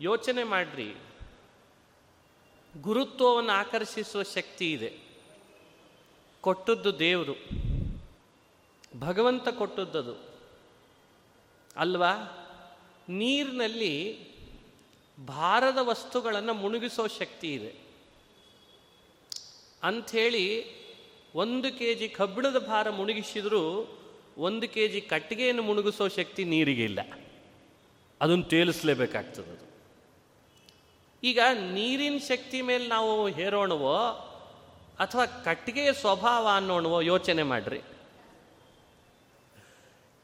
ಯೋಚನೆ 0.00 0.44
ಮಾಡ್ರಿ. 0.44 0.94
ಗುರುತ್ವವನ್ನು 2.80 3.52
ಆಕರ್ಷಿಸುವ 3.52 4.22
ಶಕ್ತಿ 4.22 4.72
ಇದೆ. 4.72 4.98
ಕೊಟ್ಟದ್ದು 6.40 6.98
ದೇವರು. 6.98 7.34
ಭಗವಂತ 9.00 9.48
ಕೊಟ್ಟದ್ದದು. 9.48 10.27
ಅಲ್ವಾ? 11.78 12.14
ನೀರಿನಲ್ಲಿ 13.08 14.28
ಭಾರದ 15.26 15.78
ವಸ್ತುಗಳನ್ನು 15.80 16.54
ಮುಳುಗಿಸೋ 16.54 17.06
ಶಕ್ತಿ 17.06 17.54
ಇದೆ. 17.54 17.74
ಅಂಥೇಳಿ 19.82 20.64
ಒಂದು 21.34 21.78
ಕೆ 21.78 21.94
ಜಿ 21.94 22.08
ಕಬ್ಬಿಣದ 22.08 22.66
ಭಾರ 22.66 22.90
ಮುಳುಗಿಸಿದರೂ 22.90 23.98
ಒಂದು 24.38 24.68
ಕೆ 24.68 24.88
ಜಿ 24.88 25.00
ಕಟ್ಟಿಗೆಯನ್ನು 25.00 25.62
ಮುಳುಗಿಸೋ 25.62 26.08
ಶಕ್ತಿ 26.08 26.44
ನೀರಿಗೆ 26.44 26.84
ಇಲ್ಲ. 26.84 27.00
ಅದನ್ನು 28.20 28.44
ತೇಲಿಸಲೇಬೇಕಾಗ್ತದೆ 28.44 29.50
ಅದು. 29.50 29.68
ಈಗ 31.22 31.40
ನೀರಿನ 31.70 32.18
ಶಕ್ತಿ 32.28 32.62
ಮೇಲೆ 32.62 32.86
ನಾವು 32.86 33.28
ಹೇರೋಣವೋ 33.28 33.96
ಅಥವಾ 34.98 35.26
ಕಟ್ಟಿಗೆಯ 35.26 35.92
ಸ್ವಭಾವ 35.92 36.48
ಅನ್ನೋಣವೋ 36.56 37.00
ಯೋಚನೆ 37.00 37.42
ಮಾಡ್ರಿ. 37.42 37.80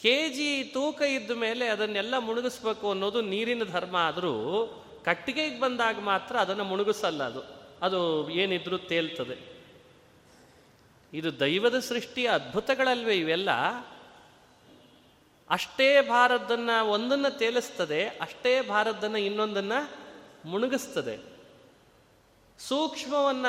ಕೆ 0.05 0.29
ಜಿ 0.29 0.65
ತೂಕ 0.65 1.03
ಇದ್ದ 1.03 1.31
ಮೇಲೆ 1.31 1.69
ಅದನ್ನೆಲ್ಲ 1.69 2.19
ಮುಳುಗಿಸ್ಬೇಕು 2.19 2.91
ಅನ್ನೋದು 2.91 3.21
ನೀರಿನ 3.21 3.65
ಧರ್ಮ 3.65 3.97
ಆದರೂ 3.97 4.67
ಕಟ್ಟಿಗೆಗೆ 5.05 5.61
ಬಂದಾಗ 5.61 5.99
ಮಾತ್ರ 5.99 6.37
ಅದನ್ನು 6.37 6.65
ಮುಳುಗಿಸಲ್ಲ 6.65 7.25
ಅದು. 7.25 7.43
ಅದು 7.83 8.31
ಏನಿದ್ರೂ 8.31 8.79
ತೇಲ್ತದೆ. 8.79 9.63
ಇದು 11.13 11.41
ದೈವದ 11.41 11.79
ಸೃಷ್ಟಿಯ 11.79 12.29
ಅದ್ಭುತಗಳಲ್ವೇ 12.29 13.15
ಇವೆಲ್ಲ. 13.15 13.51
ಅಷ್ಟೇ 15.51 16.01
ಭಾರದ್ದನ್ನ 16.01 16.71
ಒಂದನ್ನು 16.83 17.39
ತೇಲಿಸ್ತದೆ, 17.39 18.09
ಅಷ್ಟೇ 18.09 18.61
ಭಾರದ್ದನ್ನು 18.61 19.19
ಇನ್ನೊಂದನ್ನು 19.19 19.91
ಮುಳುಗಿಸ್ತದೆ 20.49 21.19
ಸೂಕ್ಷ್ಮವನ್ನ 22.59 23.47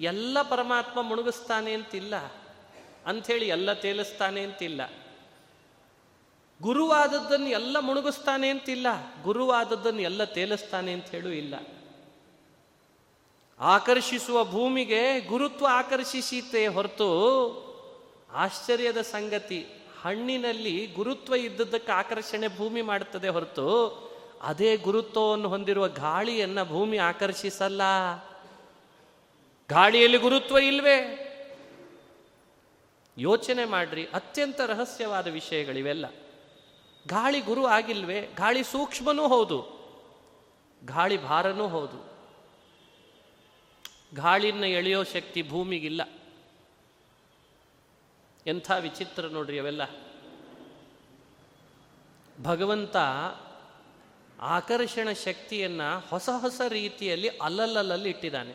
ಎಲ್ಲ 0.00 0.42
ಪರಮಾತ್ಮ 0.42 1.02
ಮುಳುಗಿಸ್ತಾನೆ 1.02 1.72
ಅಂತಿಲ್ಲ. 1.72 2.16
ಅಂಥೇಳಿ 3.06 3.48
ಎಲ್ಲ 3.48 3.72
ತೇಲಿಸ್ತಾನೆ 3.72 4.42
ಅಂತಿಲ್ಲ. 4.42 5.05
ಗುರುವಾದದ್ದನ್ನು 6.62 7.46
ಎಲ್ಲ 7.46 7.78
ಮುಣುಗಿಸ್ತಾನೆ 7.78 8.48
ಅಂತಿಲ್ಲ, 8.48 8.86
ಗುರುವಾದದ್ದನ್ನು 9.22 10.00
ಎಲ್ಲ 10.00 10.24
ತೇಲಿಸ್ತಾನೆ 10.24 10.92
ಅಂತ 10.92 11.06
ಹೇಳೂ 11.06 11.28
ಇಲ್ಲ. 11.28 11.54
ಆಕರ್ಷಿಸುವ 13.60 14.44
ಭೂಮಿಗೆ 14.44 15.20
ಗುರುತ್ವ 15.20 15.66
ಆಕರ್ಷಿಸೀತೆ 15.70 16.66
ಹೊರತು 16.66 17.10
ಆಶ್ಚರ್ಯದ 18.30 19.00
ಸಂಗತಿ, 19.00 19.66
ಹಣ್ಣಿನಲ್ಲಿ 20.02 20.86
ಗುರುತ್ವ 20.86 21.34
ಇದ್ದದ್ದಕ್ಕೆ 21.34 21.92
ಆಕರ್ಷಣೆ 21.92 22.48
ಭೂಮಿ 22.48 22.82
ಮಾಡುತ್ತದೆ 22.82 23.28
ಹೊರತು 23.28 23.66
ಅದೇ 24.42 24.76
ಗುರುತ್ವವನ್ನು 24.76 25.48
ಹೊಂದಿರುವ 25.48 25.88
ಗಾಳಿಯನ್ನು 25.88 26.64
ಭೂಮಿ 26.64 26.98
ಆಕರ್ಷಿಸಲ್ಲ. 26.98 27.82
ಗಾಳಿಯಲ್ಲಿ 29.70 30.18
ಗುರುತ್ವ 30.18 30.58
ಇಲ್ವೇ? 30.58 31.22
ಯೋಚನೆ 33.18 33.64
ಮಾಡ್ರಿ, 33.64 34.04
ಅತ್ಯಂತ 34.04 34.60
ರಹಸ್ಯವಾದ 34.60 35.26
ವಿಷಯಗಳಿವೆಲ್ಲ. 35.26 36.06
ಗಾಳಿ 37.06 37.40
ಗುರು 37.40 37.66
ಆಗಿಲ್ವೇ? 37.66 38.20
ಗಾಳಿ 38.36 38.64
ಸೂಕ್ಷ್ಮನೂ 38.64 39.28
ಹೌದು. 39.28 39.76
ಗಾಳಿ 40.84 41.16
ಭಾರನೂ 41.16 41.68
ಹೌದು. 41.68 42.16
ಗಾಳಿನ 44.14 44.64
ಎಳೆಯೋ 44.64 45.04
ಶಕ್ತಿ 45.04 45.42
ಭೂಮಿಗಿಲ್ಲ. 45.42 46.02
ಎಂಥ 48.46 48.70
ವಿಚಿತ್ರ 48.80 49.26
ನೋಡ್ರಿ 49.26 49.58
ಅವೆಲ್ಲ. 49.58 49.82
ಭಗವಂತ 52.42 52.96
ಆಕರ್ಷಣ 54.40 55.12
ಶಕ್ತಿಯನ್ನ 55.12 55.82
ಹೊಸ 56.10 56.28
ಹೊಸ 56.30 56.60
ರೀತಿಯಲ್ಲಿ 56.68 57.28
ಅಲ್ಲಲ್ಲಲ್ಲಿ 57.28 58.10
ಇಟ್ಟಿದ್ದಾನೆ. 58.10 58.52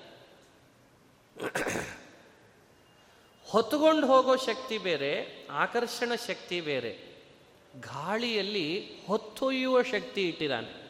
ಹೊತ್ತುಕೊಂಡು 3.47 4.07
ಹೋಗೋ 4.07 4.35
ಶಕ್ತಿ 4.35 4.77
ಬೇರೆ, 4.77 5.47
ಆಕರ್ಷಣ 5.51 6.11
ಶಕ್ತಿ 6.27 6.61
ಬೇರೆ. 6.61 7.10
ಗಾಳಿಯಲ್ಲಿ 7.79 8.99
ಹೊತ್ತೊಯ್ಯುವ 9.07 9.83
ಶಕ್ತಿ 9.83 10.29
ಇಟ್ಟಿದ್ದಾನೆ. 10.29 10.81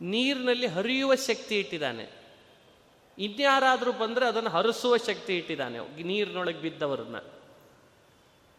ನೀರಿನಲ್ಲಿ 0.00 0.66
ಹರಿಯುವ 0.66 1.14
ಶಕ್ತಿ 1.14 1.58
ಇಟ್ಟಿದ್ದಾನೆ. 1.58 2.08
ಇನ್ಯಾರಾದರೂ 3.18 3.92
ಬಂದರೆ 3.92 4.26
ಅದನ್ನು 4.26 4.50
ಹರಿಸುವ 4.50 4.96
ಶಕ್ತಿ 4.96 5.36
ಇಟ್ಟಿದ್ದಾನೆ. 5.36 6.02
ನೀರಿನೊಳಗೆ 6.02 6.58
ಬಿದ್ದವರನ್ನ. 6.58 7.16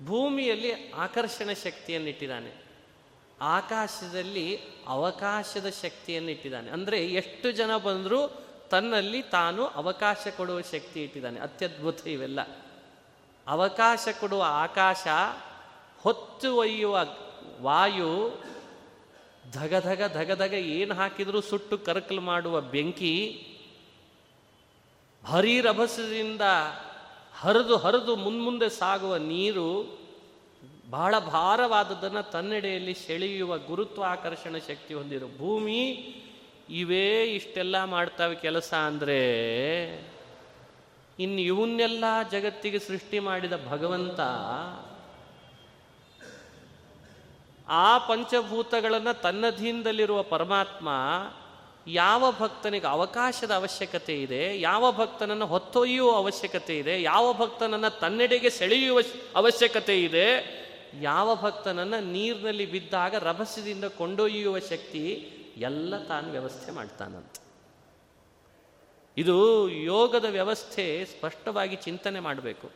ಭೂಮಿಯಲ್ಲಿ 0.05 0.91
ಆಕರ್ಷಣ 0.91 1.53
ಶಕ್ತಿಯನ್ನು 1.53 2.09
ಇಟ್ಟಿದ್ದಾನೆ. 2.09 2.65
ಆಕಾಶದಲ್ಲಿ 3.41 4.59
ಅವಕಾಶದ 4.87 5.69
ಶಕ್ತಿಯನ್ನು 5.69 6.31
ಇಟ್ಟಿದ್ದಾನೆ. 6.31 6.71
ಅಂದರೆ 6.71 7.05
ಎಷ್ಟು 7.07 7.51
ಜನ 7.51 7.77
ಬಂದರೂ 7.77 8.27
ತನ್ನಲ್ಲಿ 8.71 9.21
ತಾನು 9.21 9.65
ಅವಕಾಶ 9.65 10.27
ಕೊಡುವ 10.37 10.61
ಶಕ್ತಿ 10.61 11.03
ಇಟ್ಟಿದ್ದಾನೆ. 11.03 11.39
ಅತ್ಯದ್ಭುತ 11.39 12.07
ಇವೆಲ್ಲ. 12.07 12.39
ಅವಕಾಶ 13.47 14.07
ಕೊಡುವ 14.19 14.43
ಆಕಾಶ 14.47 15.07
ಹೊತ್ತು 16.05 16.55
ಒಯ್ಯುವ 16.55 17.05
ವಾಯು 17.61 18.39
ಧಗ 19.51 19.73
ಧಗ 19.79 20.01
ಧಗ 20.13 20.31
ಧಗ 20.31 20.53
ಏನು 20.53 20.93
ಹಾಕಿದರೂ 20.93 21.41
ಸುಟ್ಟು 21.41 21.77
ಕರಕಲು 21.77 22.21
ಮಾಡುವ 22.21 22.61
ಬೆಂಕಿ 22.61 23.47
ಹರಿರಭಸದಿಂದ 25.25 26.41
ಹರಿದು 27.33 27.77
ಹರಿದು 27.77 28.15
ಮುನ್ಮುಂದೆ 28.15 28.69
ಸಾಗುವ 28.69 29.15
ನೀರು 29.15 29.99
ಬಹಳ 30.89 31.19
ಭಾರವಾದದ್ದನ್ನು 31.19 32.31
ತನ್ನೆಡೆಯಲ್ಲಿ 32.31 32.93
ಸೆಳೆಯುವ 32.93 33.57
ಗುರುತ್ವಾಕರ್ಷಣ 33.57 34.55
ಶಕ್ತಿ 34.67 34.93
ಹೊಂದಿರೋ 34.93 35.27
ಭೂಮಿ, 35.37 35.81
ಇವೇ 36.69 37.23
ಇಷ್ಟೆಲ್ಲ 37.23 37.83
ಮಾಡ್ತಾವೆ 37.83 38.35
ಕೆಲಸ 38.35 38.73
ಅಂದರೆ 38.73 39.19
ಇನ್ನು 41.19 41.41
ಇವನ್ನೆಲ್ಲ 41.41 42.03
ಜಗತ್ತಿಗೆ 42.31 42.79
ಸೃಷ್ಟಿ 42.79 43.19
ಮಾಡಿದ 43.19 43.53
ಭಗವಂತ 43.67 44.19
ಆ 47.69 47.97
ಪಂಚಭೂತಗಳನ್ನು 47.97 49.21
ತನ್ನಧೀನದಲ್ಲಿರುವ 49.21 50.23
ಪರಮಾತ್ಮ 50.23 50.89
ಯಾವ 51.87 52.31
ಭಕ್ತನಿಗೆ 52.31 52.87
ಅವಕಾಶದ 52.87 53.51
ಅವಶ್ಯಕತೆ 53.51 54.21
ಇದೆ, 54.21 54.61
ಯಾವ 54.61 54.91
ಭಕ್ತನನ್ನು 54.91 55.45
ಹೊತ್ತೊಯ್ಯುವ 55.45 56.15
ಅವಶ್ಯಕತೆ 56.15 56.77
ಇದೆ, 56.77 57.01
ಯಾವ 57.01 57.33
ಭಕ್ತನನ್ನು 57.33 57.99
ತನ್ನೆಡೆಗೆ 57.99 58.49
ಸೆಳೆಯುವ 58.49 58.99
ಅವಶ್ಯಕತೆ 59.35 60.03
ಇದೆ, 60.03 60.27
ಯಾವ 61.01 61.35
ಭಕ್ತನನ್ನು 61.35 62.11
ನೀರಿನಲ್ಲಿ 62.11 62.65
ಬಿದ್ದಾಗ 62.65 63.15
ರಭಸದಿಂದ 63.15 63.83
ಕೊಂಡೊಯ್ಯುವ 63.83 64.59
ಶಕ್ತಿ 64.59 65.31
ಎಲ್ಲ 65.57 66.03
ತಾನು 66.03 66.31
ವ್ಯವಸ್ಥೆ 66.31 66.71
ಮಾಡ್ತಾನಂತ. 66.71 67.39
ಇದು 69.17 69.69
ಯೋಗದ 69.69 70.25
ವ್ಯವಸ್ಥೆ 70.25 71.05
ಸ್ಪಷ್ಟವಾಗಿ 71.05 71.75
ಚಿಂತನೆ 71.75 72.19
ಮಾಡಬೇಕು. 72.19 72.71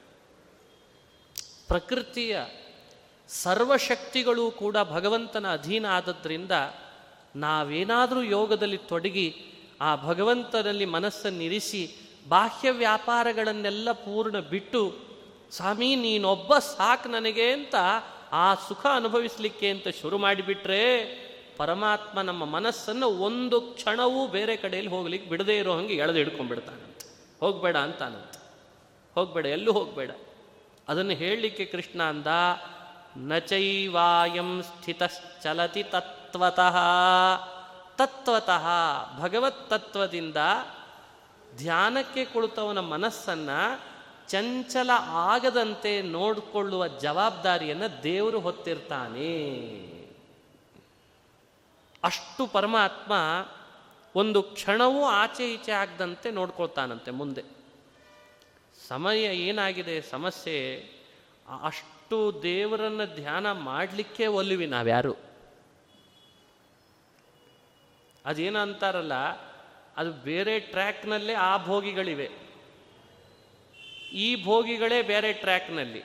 ಪ್ರಕೃತಿಯ 1.67 2.39
ಸರ್ವಶಕ್ತಿಗಳು 3.29 4.51
ಕೂಡ 4.51 4.77
ಭಗವಂತನ 4.83 5.53
ಅಧೀನ 5.53 5.85
ಆದದ್ರಿಂದ 5.85 6.51
ನಾವೇನಾದರೂ 7.35 8.21
ಯೋಗದಲ್ಲಿ 8.21 8.77
ತೊಡಗಿ 8.77 9.35
ಆ 9.81 9.95
ಭಗವಂತನಲ್ಲಿ 9.95 10.85
ಮನಸ್ಸನ್ನಿರಿಸಿ 10.85 11.95
ಬಾಹ್ಯ 12.29 12.71
ವ್ಯಾಪಾರಗಳನ್ನೆಲ್ಲ 12.71 13.91
ಪೂರ್ಣ 13.91 14.39
ಬಿಟ್ಟು, 14.39 14.95
ಸ್ವಾಮಿ, 15.51 15.95
ನೀನೊಬ್ಬ 15.95 16.57
ಸಾಕು 16.57 17.09
ನನಗೆ 17.09 17.51
ಅಂತ 17.51 17.75
ಆ 18.31 18.55
ಸುಖ 18.55 18.85
ಅನುಭವಿಸಲಿಕ್ಕೆ 18.95 19.69
ಅಂತ 19.69 19.87
ಶುರು 20.01 20.17
ಮಾಡಿಬಿಟ್ರೆ 20.17 21.05
ಪರಮಾತ್ಮ 21.57 22.21
ನಮ್ಮ 22.21 22.45
ಮನಸ್ಸನ್ನು 22.45 23.07
ಒಂದು 23.07 23.61
ಕ್ಷಣವೂ 23.61 24.27
ಬೇರೆ 24.27 24.55
ಕಡೆಯಲ್ಲಿ 24.55 24.91
ಹೋಗ್ಲಿಕ್ಕೆ 24.91 25.29
ಬಿಡದೇ 25.29 25.57
ಇರೋ 25.57 25.73
ಹಂಗೆ 25.73 25.93
ಎಳೆದು 25.93 26.17
ಹಿಡ್ಕೊಂಡ್ಬಿಡ್ತಾನಂತೆ 26.17 27.09
ಹೋಗಬೇಡ 27.39 27.77
ಅಂತಾನಂತೆ. 27.77 28.39
ಹೋಗಬೇಡ, 29.15 29.45
ಎಲ್ಲೂ 29.45 29.71
ಹೋಗಬೇಡ. 29.71 30.11
ಅದನ್ನು 30.89 31.11
ಹೇಳಲಿಕ್ಕೆ 31.11 31.65
ಕೃಷ್ಣ 31.65 32.03
ಅಂದ 32.03 32.27
ನಚೈವಾಯಂ 33.19 34.63
ಸ್ಥಿತಶ್ಚಲತಿ 34.63 35.83
ತತ್ವತಃ. 35.83 36.77
ತತ್ವತಃ, 37.95 38.67
ಭಗವತ್ 39.19 39.69
ತತ್ವದಿಂದ 39.69 40.37
ಧ್ಯಾನಕ್ಕೆ 41.57 42.25
ಕುಳಿತವನ 42.25 42.79
ಮನಸ್ಸನ್ನು 42.79 43.81
ಚಂಚಲ 44.29 44.89
ಆಗದಂತೆ 45.07 46.01
ನೋಡಿಕೊಳ್ಳುವ 46.01 46.87
ಜವಾಬ್ದಾರಿಯನ್ನು 46.87 48.03
ದೇವರು 48.03 48.39
ಹೊತ್ತಿರ್ತಾನೆ. 48.39 49.59
ಅಷ್ಟು 52.03 52.47
ಪರಮಾತ್ಮ 52.47 53.13
ಒಂದು 54.15 54.41
ಕ್ಷಣವೂ 54.41 55.05
ಆಚೆ 55.05 55.53
ಈಚೆ 55.53 55.71
ಆಗದಂತೆ 55.71 56.31
ನೋಡ್ಕೊಳ್ತಾನಂತೆ 56.31 57.11
ಮುಂದೆ. 57.11 57.43
ಸಮಯ 58.87 59.23
ಏನಾಗಿದೆ, 59.23 60.01
ಸಮಸ್ಯೆ, 60.01 60.75
ಅಷ್ಟು 61.63 61.98
ದೇವರನ್ನು 62.43 63.15
ಧ್ಯಾನ 63.15 63.51
ಮಾಡಲಿಕ್ಕೆ 63.51 64.27
ಒಲಿವಿ 64.27 64.65
ನಾವ್ಯಾರು? 64.65 65.17
ಅದೇನು 68.25 68.59
ಅಂತಾರಲ್ಲ 68.59 69.13
ಅದು 69.97 70.13
ಬೇರೆ 70.13 70.59
ಟ್ರ್ಯಾಕ್ನಲ್ಲೇ 70.59 71.33
ಆ 71.33 71.65
ಭೋಗಿಗಳಿವೆ. 71.65 72.29
ಈ 74.13 74.43
ಭೋಗಿಗಳೇ 74.43 75.01
ಬೇರೆ 75.01 75.33
ಟ್ರ್ಯಾಕ್ನಲ್ಲಿ. 75.33 76.03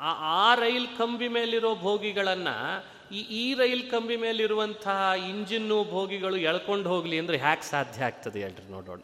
ಆ 0.00 0.12
ಆ 0.42 0.54
ರೈಲ್ 0.54 0.88
ಕಂಬಿ 0.98 1.28
ಮೇಲಿರೋ 1.28 1.74
ಭೋಗಿಗಳನ್ನು, 1.74 2.84
ಈ 3.14 3.20
ಈ 3.20 3.54
ರೈಲ್ 3.54 3.90
ಕಂಬಿ 3.90 4.16
ಮೇಲಿರುವಂತಹ 4.16 5.12
ಇಂಜಿನ್ನು 5.28 5.84
ಭೋಗಿಗಳು 5.84 6.36
ಎಳ್ಕೊಂಡು 6.36 6.88
ಹೋಗಲಿ 6.88 7.18
ಅಂದರೆ 7.18 7.36
ಹ್ಯಾಕ್ 7.36 7.62
ಸಾಧ್ಯ 7.62 8.04
ಆಗ್ತದೆ 8.04 8.40
ಹೇಳ್ರಿ 8.40 8.70
ನೋಡೋಣ. 8.70 9.00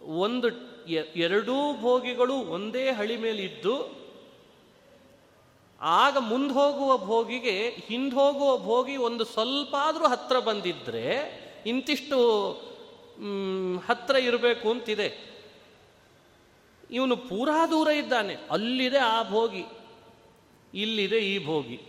ಒಂದು 0.00 0.48
ಎರಡೂ 1.16 1.80
ಭೋಗಿಗಳು 1.80 2.34
ಒಂದೇ 2.34 2.90
ಹಳಿ 2.90 3.16
ಮೇಲಿದ್ದು, 3.16 3.98
ಆಗ 5.80 6.16
ಮುಂದೆ 6.18 6.54
ಹೋಗುವ 6.54 6.98
ಭೋಗಿಗೆ 6.98 7.68
ಹಿಂದೆ 7.68 8.14
ಹೋಗುವ 8.14 8.58
ಭೋಗಿ 8.58 8.96
ಒಂದು 8.96 9.24
ಸ್ವಲ್ಪ 9.24 9.76
ಆದರೂ 9.78 10.08
ಹತ್ರ 10.08 10.38
ಬಂದಿದ್ರೆ, 10.38 11.04
ಇಂತಿಷ್ಟು 11.66 12.50
ಹತ್ರ 13.88 14.16
ಇರಬೇಕು 14.16 14.70
ಅಂತಿದೆ. 14.70 15.28
ಇವನು 16.90 17.16
ಪೂರಾ 17.16 17.66
ದೂರ 17.66 17.88
ಇದ್ದಾನೆ. 17.88 18.36
ಅಲ್ಲಿದೆ 18.50 18.98
ಆ 18.98 19.28
ಭೋಗಿ. 19.28 19.64
ಇಲ್ಲಿದೆ 20.74 21.18
ಈ 21.18 21.46
ಭೋಗಿ. 21.46 21.80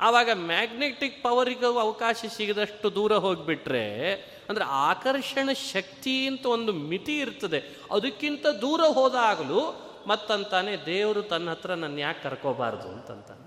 ಆವಾಗ 0.00 0.30
ಮ್ಯಾಗ್ನೆಟಿಕ್ 0.30 1.22
ಪವರಿಗೂ 1.22 1.78
ಅವಕಾಶ 1.78 2.24
ಸಿಗದಷ್ಟು 2.28 2.94
ದೂರ 2.94 3.16
ಹೋಗಿಬಿಟ್ರೆ 3.16 4.16
ಅಂದರೆ 4.48 4.64
ಆಕರ್ಷಣ 4.64 5.52
ಶಕ್ತಿ 5.52 6.26
ಅಂತ 6.26 6.46
ಒಂದು 6.46 6.72
ಮಿತಿ 6.72 7.18
ಇರ್ತದೆ. 7.18 7.62
ಅದಕ್ಕಿಂತ 7.90 8.46
ದೂರ 8.46 8.80
ಹೋದಾಗಲೂ 8.80 9.82
ಮತ್ತಂತಾನೆ 10.06 10.76
ದೇವರು 10.86 11.22
ತನ್ನ 11.22 11.50
ಹತ್ರ 11.50 11.74
ನನ್ನ 11.74 11.98
ಯಾಕೆ 11.98 12.22
ಕರ್ಕೋಬಾರ್ದು 12.22 12.88
ಅಂತಂತಾನೆ. 12.88 13.46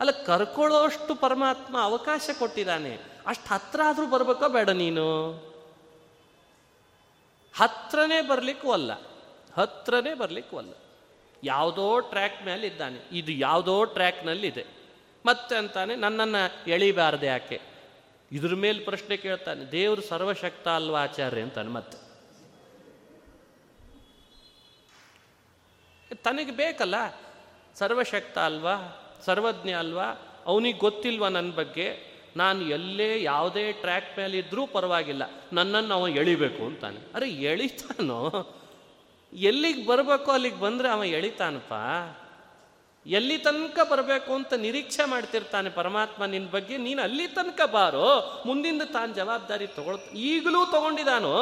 ಅಲ್ಲ, 0.00 0.10
ಕರ್ಕೊಳ್ಳೋಷ್ಟು 0.10 1.14
ಪರಮಾತ್ಮ 1.14 1.80
ಅವಕಾಶ 1.80 2.30
ಕೊಟ್ಟಿದ್ದಾನೆ. 2.38 2.98
ಅಷ್ಟು 3.26 3.54
ಹತ್ರ 3.54 3.80
ಆದರೂ 3.86 4.06
ಬರಬೇಕೋ 4.06 4.48
ಬೇಡ 4.48 4.70
ನೀನು. 4.70 5.30
ಹತ್ರನೇ 7.56 8.20
ಬರ್ಲಿಕ್ಕೂ 8.20 8.72
ಅಲ್ಲ. 8.72 8.92
ಹತ್ರನೇ 9.54 10.14
ಬರ್ಲಿಕ್ಕೂ 10.14 10.56
ಅಲ್ಲ. 10.58 10.72
ಯಾವುದೋ 11.44 12.00
ಟ್ರ್ಯಾಕ್ 12.00 12.46
ಮೇಲೆ 12.46 12.66
ಇದ್ದಾನೆ 12.66 13.08
ಇದು 13.12 13.32
ಯಾವುದೋ 13.32 13.84
ಟ್ರ್ಯಾಕ್ನಲ್ಲಿದೆ. 13.84 14.66
ಮತ್ತೆ 15.26 15.56
ಅಂತಾನೆ 15.56 15.96
ನನ್ನನ್ನು 15.96 16.70
ಎಳಿಬಾರ್ದೆ 16.70 17.26
ಯಾಕೆ? 17.26 17.75
ಇದ್ರ 18.32 18.54
ಮೇಲೆ 18.54 18.78
ಪ್ರಶ್ನೆ 18.78 19.16
ಕೇಳ್ತಾನೆ, 19.16 19.72
ದೇವರು 19.72 20.02
ಸರ್ವಶಕ್ತ 20.02 20.68
ಅಲ್ವಾ 20.68 21.02
ಆಚಾರ್ಯ 21.02 21.40
ಅಂತ 21.40 21.58
ಮತ್ತೆ. 21.58 21.98
ತನಗೆ 26.14 26.50
ಬೇಕಲ್ಲ, 26.50 26.94
ಸರ್ವಶಕ್ತ 27.74 28.38
ಅಲ್ವಾ, 28.38 28.74
ಸರ್ವಜ್ಞ 29.24 29.70
ಅಲ್ವಾ, 29.70 30.04
ಅವನಿಗೆ 30.46 30.78
ಗೊತ್ತಿಲ್ವಾ 30.78 31.28
ನನ್ನ 31.28 31.52
ಬಗ್ಗೆ, 31.52 32.16
ನಾನು 32.36 32.62
ಎಲ್ಲೇ 32.62 33.22
ಯಾವುದೇ 33.22 33.72
ಟ್ರ್ಯಾಕ್ 33.72 34.18
ಮೇಲೆ 34.18 34.38
ಇದ್ದರೂ 34.38 34.66
ಪರವಾಗಿಲ್ಲ, 34.66 35.22
ನನ್ನನ್ನು 35.52 35.94
ಅವ 35.94 36.08
ಎಳಿಬೇಕು 36.08 36.66
ಅಂತಾನೆ. 36.66 37.00
ಅರೆ 37.14 37.30
ಎಳಿತಾನೋ? 37.30 38.20
ಎಲ್ಲಿಗೆ 39.32 39.86
ಬರಬೇಕೋ 39.86 40.32
ಅಲ್ಲಿಗೆ 40.32 40.60
ಬಂದರೆ 40.60 40.88
ಅವ 40.88 41.04
ಎಳಿತಾನಪ್ಪ. 41.04 41.74
ಎಲ್ಲಿ 43.06 43.38
ತನಕ 43.38 43.78
ಬರಬೇಕು 43.90 44.34
ಅಂತ 44.34 44.52
ನಿರೀಕ್ಷೆ 44.52 45.04
ಮಾಡ್ತಿರ್ತಾನೆ 45.04 45.70
ಪರಮಾತ್ಮ 45.70 46.24
ನಿನ್ನ 46.24 46.50
ಬಗ್ಗೆ, 46.50 46.76
ನೀನು 46.76 47.02
ಅಲ್ಲಿ 47.02 47.28
ತನಕ 47.28 47.60
ಬಾರೋ, 47.72 48.42
ಮುಂದಿಂದ 48.46 48.82
ತಾನು 48.82 49.14
ಜವಾಬ್ದಾರಿ 49.14 49.66
ತಗೊಳ್, 49.66 49.98
ಈಗಲೂ 50.14 50.64
ತಗೊಂಡಿದ್ದಾನೋ 50.64 51.36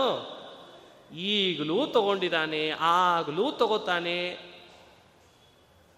ಈಗಲೂ 1.16 1.86
ತಗೊಂಡಿದ್ದಾನೆ 1.86 2.70
ಆಗಲೂ 2.80 3.50
ತಗೋತಾನೆ. 3.50 4.38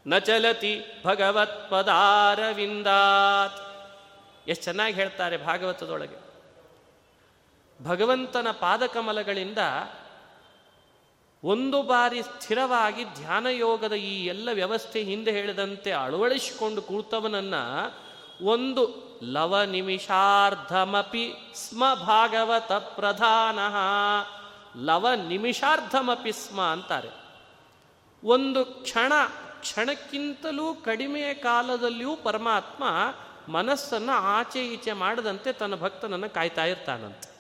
ನ 0.07 0.19
ಚಲತಿ 0.19 0.81
ಭಗವತ್ 1.05 1.71
ಪದಾರವಿಂದಾತ್. 1.71 3.59
ಎಷ್ಟು 4.49 4.65
ಚೆನ್ನಾಗಿ 4.65 4.95
ಹೇಳ್ತಾರೆ 4.95 5.37
ಭಾಗವತದೊಳಗೆ. 5.37 6.27
ಭಗವಂತನ 7.85 8.51
ಪಾದಕಮಲಗಳಿಂದ 8.51 9.59
ಒಂದು 11.45 11.83
ಬಾರಿ 11.83 12.23
ಸ್ಥಿರವಾಗಿ 12.23 13.05
ಧ್ಯಾನ 13.05 13.47
ಯೋಗದ 13.47 13.93
ಈ 13.93 14.27
ಎಲ್ಲ 14.27 14.49
ವ್ಯವಸ್ಥೆ 14.53 15.03
ಹಿಂದೆ 15.03 15.31
ಹೇಳಿದಂತೆ 15.31 15.93
ಅಳವಡಿಸಿಕೊಂಡು 15.93 16.83
ಕೂತವನನ್ನ 16.83 17.55
ಒಂದು 18.43 19.07
ಲವ 19.23 19.63
ನಿಮಿಷಾರ್ಧಮಪಿ 19.63 21.33
ಸ್ಮ 21.55 21.95
ಭಾಗವತ 21.95 22.73
ಪ್ರಧಾನ. 22.73 23.59
ಲವ 24.85 25.09
ನಿಮಿಷಾರ್ಧಮಪಿ 25.29 26.33
ಸ್ಮ 26.33 26.61
ಅಂತಾರೆ. 26.61 27.11
ಒಂದು 28.25 28.65
ಕ್ಷಣ, 28.65 29.13
ಕ್ಷಣಕ್ಕಿಂತಲೂ 29.61 30.75
ಕಡಿಮೆ 30.75 31.35
ಕಾಲದಲ್ಲಿಯೂ 31.35 32.17
ಪರಮಾತ್ಮ 32.17 32.85
ಮನಸ್ಸನ್ನು 33.53 34.13
ಆಚೆ 34.13 34.67
ಈಚೆ 34.67 34.93
ಮಾಡದಂತೆ 34.93 35.53
ತನ್ನ 35.53 35.75
ಭಕ್ತನನ್ನು 35.75 36.31
ಕಾಯ್ತಾ 36.31 36.65
ಇರ್ತಾನಂತೆ. 36.65 37.37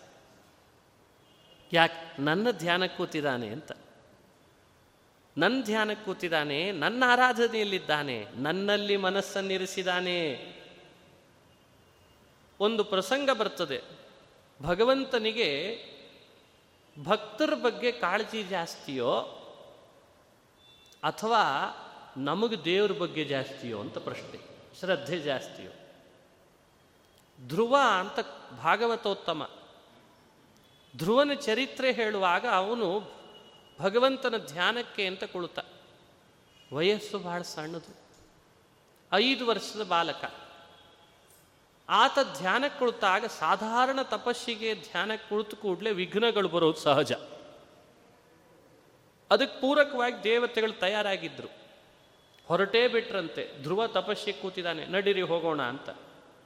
ಯಾಕೆ, 1.72 2.22
ನನ್ನ 2.22 2.50
ಧ್ಯಾನ 2.50 2.86
ಕೂತಿದ್ದಾನೆ 2.86 3.46
ಅಂತ. 3.46 3.72
ನನ್ನ 5.38 5.62
ಧ್ಯಾನಕ್ಕೆ 5.62 6.04
ಕೂತಿದ್ದಾನೆ 6.04 6.72
ನನ್ನ 6.72 7.04
ಆರಾಧನೆಯಲ್ಲಿದ್ದಾನೆ, 7.06 8.26
ನನ್ನಲ್ಲಿ 8.34 8.96
ಮನಸ್ಸನ್ನಿರಿಸಿದಾನೆ. 8.96 10.56
ಒಂದು 12.60 12.84
ಪ್ರಸಂಗ 12.84 13.30
ಬರ್ತದೆ. 13.30 13.82
ಭಗವಂತನಿಗೆ 14.62 15.78
ಭಕ್ತರ 17.04 17.54
ಬಗ್ಗೆ 17.54 17.92
ಕಾಳಜಿ 17.92 18.42
ಜಾಸ್ತಿಯೋ, 18.42 19.20
ಅಥವಾ 21.02 21.42
ನಮಗೆ 22.16 22.64
ದೇವ್ರ 22.64 22.92
ಬಗ್ಗೆ 22.92 23.24
ಜಾಸ್ತಿಯೋ 23.24 23.80
ಅಂತ 23.80 23.98
ಪ್ರಶ್ನೆ, 23.98 24.40
ಶ್ರದ್ಧೆ 24.80 25.18
ಜಾಸ್ತಿಯೋ. 25.20 25.70
ಧ್ರುವ 27.48 27.78
ಅಂತ 28.00 28.18
ಭಾಗವತೋತ್ತಮ. 28.62 29.50
ಧ್ರುವನ 30.96 31.32
ಚರಿತ್ರೆ 31.32 31.92
ಹೇಳುವಾಗ 31.92 32.46
ಅವನು 32.46 33.15
ಭಗವಂತನ 33.80 34.36
ಧ್ಯಾನಕ್ಕೆ 34.36 35.06
ಅಂತ 35.06 35.24
ಕುಳಿತ 35.24 35.58
ವಯಸ್ಸು 36.72 37.18
ಬಹಳ 37.18 37.42
ಸಣ್ಣದು. 37.42 37.96
ಐದು 39.12 39.46
ವರ್ಷದ 39.46 39.82
ಬಾಲಕ. 39.88 40.34
ಆತ 41.88 42.18
ಧ್ಯಾನಕ್ಕೆ 42.38 42.78
ಕುಳಿತಾಗ 42.78 43.24
ಸಾಧಾರಣ 43.24 44.02
ತಪಸ್ಸಿಗೆ 44.02 44.74
ಧ್ಯಾನಕ್ಕೆ 44.74 45.28
ಕುಳಿತು 45.28 45.56
ಕೂಡಲೇ 45.56 45.90
ವಿಘ್ನಗಳು 45.90 46.48
ಬರೋದು 46.48 46.78
ಸಹಜ. 46.78 47.12
ಅದಕ್ಕೆ 49.30 49.60
ಪೂರಕವಾಗಿ 49.60 50.24
ದೇವತೆಗಳು 50.24 50.72
ತಯಾರಾಗಿದ್ದರು 50.72 51.48
ಹೊರಟೇ 52.46 52.88
ಬಿಟ್ರಂತೆ, 52.88 53.62
ಧ್ರುವ 53.62 53.86
ತಪಸ್ಸಿ 53.86 54.32
ಕೂತಿದ್ದಾನೆ, 54.32 54.86
ನಡಿರಿ 54.86 55.22
ಹೋಗೋಣ 55.22 55.62
ಅಂತ. 55.62 55.90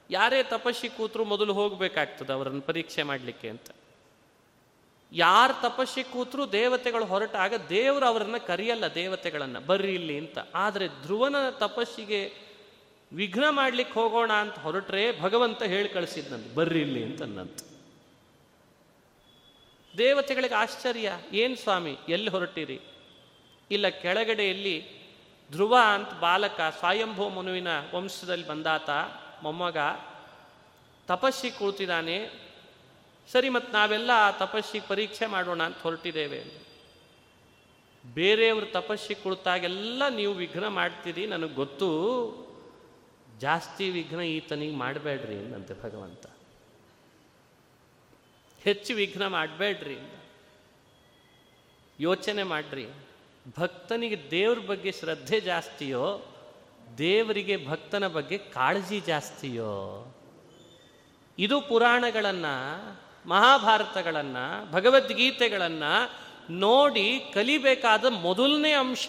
ಯಾರೇ 0.09 0.43
ತಪಸ್ಸಿ 0.43 0.89
ಕೂತರು 0.89 1.25
ಮೊದಲು 1.25 1.53
ಹೋಗಬೇಕಾಗ್ತದೆ 1.53 2.33
ಅವರನ್ನು 2.33 2.61
ಪರೀಕ್ಷೆ 2.61 3.03
ಮಾಡಲಿಕ್ಕೆ 3.03 3.49
ಅಂತ. 3.49 3.69
ಯಾರು 5.13 5.61
ತಪಸ್ಸಿ 5.61 6.03
ಕೂತರೂ 6.03 6.45
ದೇವತೆಗಳು 6.45 7.05
ಹೊರಟಾಗ 7.05 7.53
ದೇವರು 7.69 8.05
ಅವರನ್ನು 8.05 8.47
ಕರೆಯಲ್ಲ 8.47 8.87
ದೇವತೆಗಳನ್ನು, 8.87 9.59
ಬರ್ರಿ 9.59 9.93
ಇಲ್ಲಿ 9.93 10.17
ಅಂತ. 10.17 10.37
ಆದರೆ 10.55 10.87
ಧ್ರುವನ 10.87 11.35
ತಪಸ್ಸಿಗೆ 11.49 12.33
ವಿಘ್ನ 13.13 13.43
ಮಾಡ್ಲಿಕ್ಕೆ 13.49 13.99
ಹೋಗೋಣ 13.99 14.31
ಅಂತ 14.31 14.59
ಹೊರಟ್ರೆ 14.59 15.21
ಭಗವಂತ 15.21 15.63
ಹೇಳಿ 15.63 15.89
ಕಳಿಸಿದ್ನಂತೆ 15.89 16.55
ಬರ್ರಿ 16.55 16.81
ಇಲ್ಲಿ 16.81 17.03
ಅಂತ 17.03 17.21
ಅನ್ನಂತ. 17.21 17.59
ದೇವತೆಗಳಿಗೆ 19.97 20.55
ಆಶ್ಚರ್ಯ, 20.55 21.11
ಏನು 21.33 21.55
ಸ್ವಾಮಿ, 21.55 21.97
ಎಲ್ಲಿ 22.09 22.29
ಹೊರಟಿರಿ? 22.29 22.79
ಇಲ್ಲ, 23.71 23.87
ಕೆಳಗಡೆಯಲ್ಲಿ 23.87 25.01
ಧ್ರುವ 25.51 25.77
ಅಂತ 25.93 26.13
ಬಾಲಕ, 26.19 26.61
ಸ್ವಯಂಭೂ 26.79 27.29
ಮನುವಿನ 27.29 27.67
ವಂಶದಲ್ಲಿ 27.93 28.47
ಬಂದಾತ, 28.47 28.89
ಮೊಮ್ಮಗ 29.43 29.77
ತಪಸ್ಸಿ 31.07 31.51
ಕುಳಿತಿದ್ದಾನೆ 31.51 32.50
ಸರಿ 33.31 33.49
ಮತ್ತು 33.49 33.73
ನಾವೆಲ್ಲ 33.73 34.11
ಆ 34.15 34.31
ತಪಸ್ಸಿಗೆ 34.31 34.87
ಪರೀಕ್ಷೆ 34.87 35.25
ಮಾಡೋಣ 35.25 35.63
ಅಂತ 35.63 35.77
ಹೊರಟಿದ್ದೇವೆ 35.77 36.41
ಬೇರೆಯವರು 38.13 38.65
ತಪಸ್ಸಿ 38.65 39.15
ಕುಳಿತಾಗೆಲ್ಲ 39.15 40.07
ನೀವು 40.07 40.33
ವಿಘ್ನ 40.33 40.67
ಮಾಡ್ತೀರಿ, 40.67 41.25
ನನಗೆ 41.25 41.53
ಗೊತ್ತು. 41.53 41.89
ಜಾಸ್ತಿ 43.39 43.89
ವಿಘ್ನ 43.89 44.21
ಈತನಿಗೆ 44.21 44.75
ಮಾಡಬೇಡ್ರಿ 44.75 45.53
ಅಂತೆ 45.53 45.73
ಭಗವಂತ. 45.83 46.25
ಹೆಚ್ಚು 48.63 48.93
ವಿಘ್ನ 48.93 49.27
ಮಾಡಬೇಡ್ರಿ 49.27 49.97
ಯೋಚನೆ 51.99 52.43
ಮಾಡ್ರಿ. 52.43 52.87
ಭಕ್ತನಿಗೆ 53.59 54.31
ದೇವ್ರ 54.31 54.59
ಬಗ್ಗೆ 54.59 54.91
ಶ್ರದ್ಧೆ 54.91 55.39
ಜಾಸ್ತಿಯೋ, 55.39 56.21
ದೇವರಿಗೆ 56.97 57.67
ಭಕ್ತನ 57.67 58.07
ಬಗ್ಗೆ 58.07 58.37
ಕಾಳಜಿ 58.37 58.99
ಜಾಸ್ತಿಯೋ, 58.99 59.71
ಇದು 61.37 61.61
ಪುರಾಣಗಳನ್ನು 61.61 62.55
ಮಹಾಭಾರತಗಳನ್ನು, 63.25 64.71
ಭಗವದ್ಗೀತೆಗಳನ್ನು 64.71 66.11
ನೋಡಿ 66.49 67.19
ಕಲಿಬೇಕಾದ 67.33 68.05
ಮೊದಲನೇ 68.05 68.71
ಅಂಶ, 68.71 69.07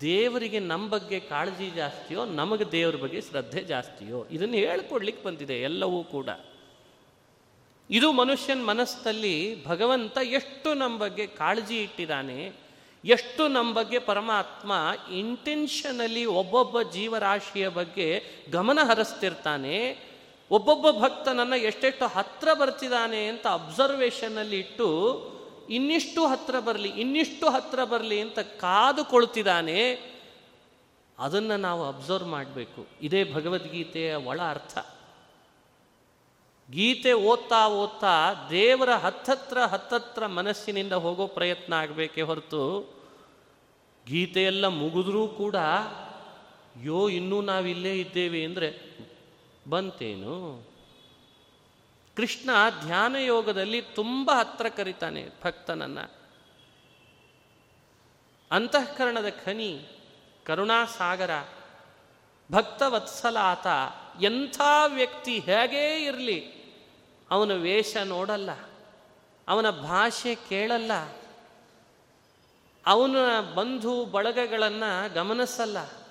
ದೇವರಿಗೆ 0.00 0.58
ನಮ್ಮ 0.58 0.88
ಬಗ್ಗೆ 0.88 1.20
ಕಾಳಜಿ 1.20 1.70
ಜಾಸ್ತಿಯೋ, 1.70 2.24
ನಮಗೆ 2.24 2.72
ದೇವರ 2.72 2.96
ಬಗ್ಗೆ 2.96 3.20
ಶ್ರದ್ಧೆ 3.20 3.64
ಜಾಸ್ತಿಯೋ? 3.64 4.26
ಇದನ್ನು 4.30 4.54
ಹೇಳ್ಕೊಡ್ಲಿಕ್ಕೆ 4.54 5.22
ಬಂದಿದೆ 5.22 5.54
ಎಲ್ಲವೂ 5.54 6.04
ಕೂಡ. 6.04 6.28
ಇದು 7.90 8.12
ಮನುಷ್ಯನ 8.12 8.64
ಮನಸ್ಸಲ್ಲಿ 8.64 9.66
ಭಗವಂತ 9.66 10.18
ಎಷ್ಟು 10.22 10.74
ನಮ್ಮ 10.74 10.98
ಬಗ್ಗೆ 10.98 11.26
ಕಾಳಜಿ 11.26 11.82
ಇಟ್ಟಿದ್ದಾನೆ 11.82 12.52
ಎಷ್ಟು 13.04 13.48
ನಮ್ಮ 13.48 13.74
ಬಗ್ಗೆ 13.74 13.98
ಪರಮಾತ್ಮ 13.98 14.72
ಇಂಟೆನ್ಷನಲಿ 15.12 16.24
ಒಬ್ಬೊಬ್ಬ 16.24 16.82
ಜೀವರಾಶಿಯ 16.82 17.68
ಬಗ್ಗೆ 17.68 18.24
ಗಮನ 18.52 18.78
ಹರಿಸ್ತಿರ್ತಾನೆ 18.82 19.98
ಒಬ್ಬೊಬ್ಬ 20.50 20.90
ಭಕ್ತನನ್ನು 21.00 21.56
ಎಷ್ಟೆಷ್ಟು 21.56 22.06
ಹತ್ರ 22.06 22.48
ಬರ್ತಿದ್ದಾನೆ 22.54 23.26
ಅಂತ 23.26 23.46
ಅಬ್ಸರ್ವೇಷನ್ನಲ್ಲಿ 23.46 24.58
ಇಟ್ಟು, 24.58 24.88
ಇನ್ನಿಷ್ಟು 25.70 26.26
ಹತ್ರ 26.26 26.60
ಬರಲಿ, 26.60 26.88
ಇನ್ನಿಷ್ಟು 26.88 27.50
ಹತ್ರ 27.50 27.84
ಬರಲಿ 27.84 28.20
ಅಂತ 28.20 28.38
ಕಾದುಕೊಳ್ತಿದ್ದಾನೆ, 28.38 29.94
ಅದನ್ನು 31.18 31.56
ನಾವು 31.56 31.84
ಅಬ್ಸರ್ವ್ 31.84 32.28
ಮಾಡಬೇಕು. 32.28 32.86
ಇದೇ 33.02 33.24
ಭಗವದ್ಗೀತೆಯ 33.24 34.14
ಒಳ 34.14 34.40
ಅರ್ಥ. 34.40 34.78
ಗೀತೆ 36.72 37.12
ಓದ್ತಾ 37.12 37.68
ಓದ್ತಾ 37.68 38.34
ದೇವರ 38.50 38.94
ಹತ್ತತ್ರ 38.94 39.60
ಹತ್ತತ್ರ 39.60 40.26
ಮನಸ್ಸಿನಿಂದ 40.26 40.92
ಹೋಗೋ 40.92 41.26
ಪ್ರಯತ್ನ 41.26 41.72
ಆಗಬೇಕೇ 41.72 42.22
ಹೊರತು, 42.22 42.80
ಗೀತೆಯೆಲ್ಲ 44.06 44.66
ಮುಗಿದ್ರೂ 44.66 45.28
ಕೂಡ 45.28 45.56
ಯೋ 46.84 47.08
ಇನ್ನೂ 47.08 47.40
ನಾವಿಲ್ಲೇ 47.40 47.98
ಇದ್ದೇವೆ 47.98 48.44
ಅಂದರೆ 48.44 48.93
ಬಂತೇನು? 49.68 50.62
ಕೃಷ್ಣ 52.16 52.50
ಧ್ಯಾನ 52.80 53.16
ಯೋಗದಲ್ಲಿ 53.16 53.82
ತುಂಬ 53.82 54.30
ಹತ್ರ 54.34 54.68
ಕರಿತಾನೆ 54.68 55.28
ಭಕ್ತನನ್ನ. 55.44 55.98
ಅಂತಃಕರಣದ 58.50 59.28
ಖನಿ, 59.44 59.88
ಕರುಣಾಸಾಗರ 60.44 61.30
ಸಾಗರ 62.50 63.38
ಆತ 63.38 63.66
ಎಂಥ 64.22 64.60
ವ್ಯಕ್ತಿ 64.86 65.38
ಹೇಗೇ 65.38 66.04
ಇರಲಿ, 66.04 66.40
ಅವನ 67.30 67.52
ವೇಷ 67.52 67.96
ನೋಡಲ್ಲ, 67.96 68.50
ಅವನ 69.48 69.70
ಭಾಷೆ 69.70 70.34
ಕೇಳಲ್ಲ, 70.34 70.92
ಅವನ 72.86 73.40
ಬಂಧು 73.54 74.04
ಬಳಗಗಳನ್ನು 74.04 75.14
ಗಮನಿಸಲ್ಲ. 75.14 76.03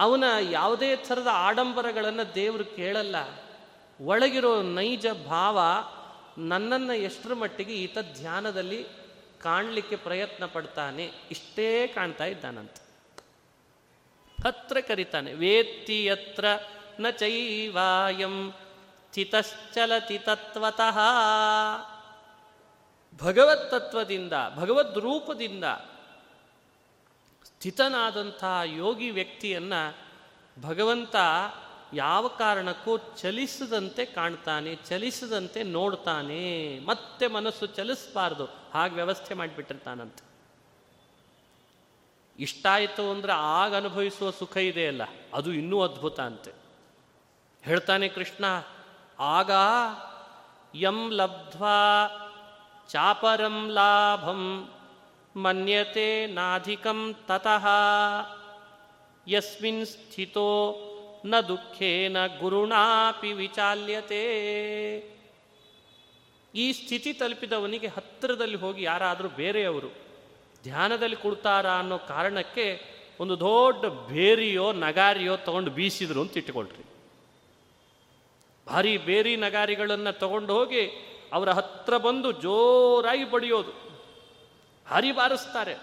ಅವನ 0.00 0.24
ಯಾವುದೇ 0.50 0.96
ಥರದ 0.96 1.28
ಆಡಂಬರಗಳನ್ನು 1.32 2.34
ದೇವರು 2.34 2.64
ಕೇಳಲ್ಲ. 2.64 3.16
ಒಳಗಿರೋ 4.00 4.62
ನೈಜ 4.62 5.06
ಭಾವ 5.28 5.58
ನನ್ನನ್ನು 6.38 6.94
ಎಷ್ಟರ 6.94 7.34
ಮಟ್ಟಿಗೆ 7.34 7.74
ಈತ 7.74 7.98
ಧ್ಯಾನದಲ್ಲಿ 8.18 8.86
ಕಾಣಲಿಕ್ಕೆ 9.42 9.96
ಪ್ರಯತ್ನ 9.96 10.46
ಪಡ್ತಾನೆ, 10.46 11.10
ಇಷ್ಟೇ 11.30 11.86
ಕಾಣ್ತಾ 11.86 12.24
ಇದ್ದಾನಂತ. 12.24 12.76
ಹತ್ರ 14.46 14.80
ಕರಿತಾನೆ, 14.80 15.32
ವೇತ್ತಿ 15.32 16.04
ಯತ್ರ 16.04 16.44
ನ 17.00 17.10
ಚೈವಾಯಂ 17.10 18.54
ಸ್ಥಿತಶ್ಚಲತಿ 19.08 20.18
ತತ್ವತಃ 20.18 20.98
ಭಗವತ್ 23.24 23.70
ತತ್ವದಿಂದ, 23.70 24.32
ಭಗವದ್ 24.56 24.98
ರೂಪದಿಂದ 24.98 25.64
ಸ್ಥಿತನಾದಂಥ 27.58 28.44
ಯೋಗಿ 28.64 29.10
ವ್ಯಕ್ತಿಯನ್ನ 29.10 29.72
ಭಗವಂತ 30.62 31.16
ಯಾವ 31.94 32.28
ಕಾರಣಕ್ಕೂ 32.28 32.98
ಚಲಿಸದಂತೆ 32.98 34.04
ಕಾಣ್ತಾನೆ, 34.04 34.74
ಚಲಿಸದಂತೆ 34.74 35.62
ನೋಡ್ತಾನೆ, 35.62 36.78
ಮತ್ತೆ 36.78 37.26
ಮನಸ್ಸು 37.26 37.66
ಚಲಿಸಬಾರ್ದು, 37.66 38.44
ಹಾಗೆ 38.74 38.94
ವ್ಯವಸ್ಥೆ 38.94 39.34
ಮಾಡಿಬಿಟ್ಟಿರ್ತಾನಂತೆ. 39.34 40.22
ಇಷ್ಟಾಯಿತು 42.38 43.10
ಅಂದರೆ 43.10 43.32
ಆಗ 43.32 43.76
ಅನುಭವಿಸುವ 43.76 44.30
ಸುಖ 44.30 44.56
ಇದೆಯಲ್ಲ 44.56 45.02
ಅದು 45.34 45.52
ಇನ್ನೂ 45.52 45.80
ಅದ್ಭುತ 45.80 46.20
ಅಂತೆ. 46.20 46.52
ಹೇಳ್ತಾನೆ 47.62 48.08
ಕೃಷ್ಣ, 48.08 48.44
ಆಗ 49.18 49.50
ಯಂ 50.74 51.10
ಲಬ್ಧ್ವಾ 51.12 51.78
ಚಾಪರಂ 52.88 53.68
ಲಾಭಂ 53.70 54.42
ಮನ್ಯತೆ 55.42 56.26
ನಾಧಿಕಂ 56.26 57.14
ತತಃ 57.28 57.66
ಯಸ್ಮಿನ್ 59.28 59.86
ಸ್ಥಿತೋ 59.86 60.50
ನ 61.26 61.40
ದುಃಖೇನ 61.40 62.16
ಗುರುಣಾಪಿ 62.40 63.32
ವಿಚಾಲ್ಯತೆ 63.32 64.24
ಈ 66.54 66.72
ಸ್ಥಿತಿ 66.72 67.12
ತಲುಪಿದವನಿಗೆ 67.12 67.86
ಹತ್ತಿರದಲ್ಲಿ 67.86 68.56
ಹೋಗಿ 68.56 68.82
ಯಾರಾದರೂ 68.82 69.28
ಬೇರೆಯವರು 69.28 69.88
ಧ್ಯಾನದಲ್ಲಿ 70.64 71.16
ಕೊಡ್ತಾರಾ 71.16 71.78
ಅನ್ನೋ 71.78 71.98
ಕಾರಣಕ್ಕೆ 71.98 72.66
ಒಂದು 73.20 73.40
ದೊಡ್ಡ 73.40 73.86
ಬೇರಿಯೋ 73.86 74.72
ನಗಾರಿಯೋ 74.72 75.36
ತಗೊಂಡು 75.36 75.70
ಬೀಸಿದ್ರು 75.70 76.20
ಅಂತ 76.20 76.36
ಇಟ್ಟುಕೊಳ್ರಿ. 76.36 76.84
ಭಾರಿ 78.66 78.96
ಬೇರಿ 78.96 79.36
ನಗಾರಿಗಳನ್ನು 79.36 80.18
ತಗೊಂಡು 80.18 80.52
ಹೋಗಿ 80.54 80.82
ಅವರ 81.32 81.50
ಹತ್ರ 81.50 81.96
ಬಂದು 81.96 82.32
ಜೋರಾಗಿ 82.32 83.24
ಬಡಿಯೋದು 83.30 83.87
ಭಾರಿ 84.90 85.12
ಬಾರಿಸ್ತಾರೆ 85.12 85.76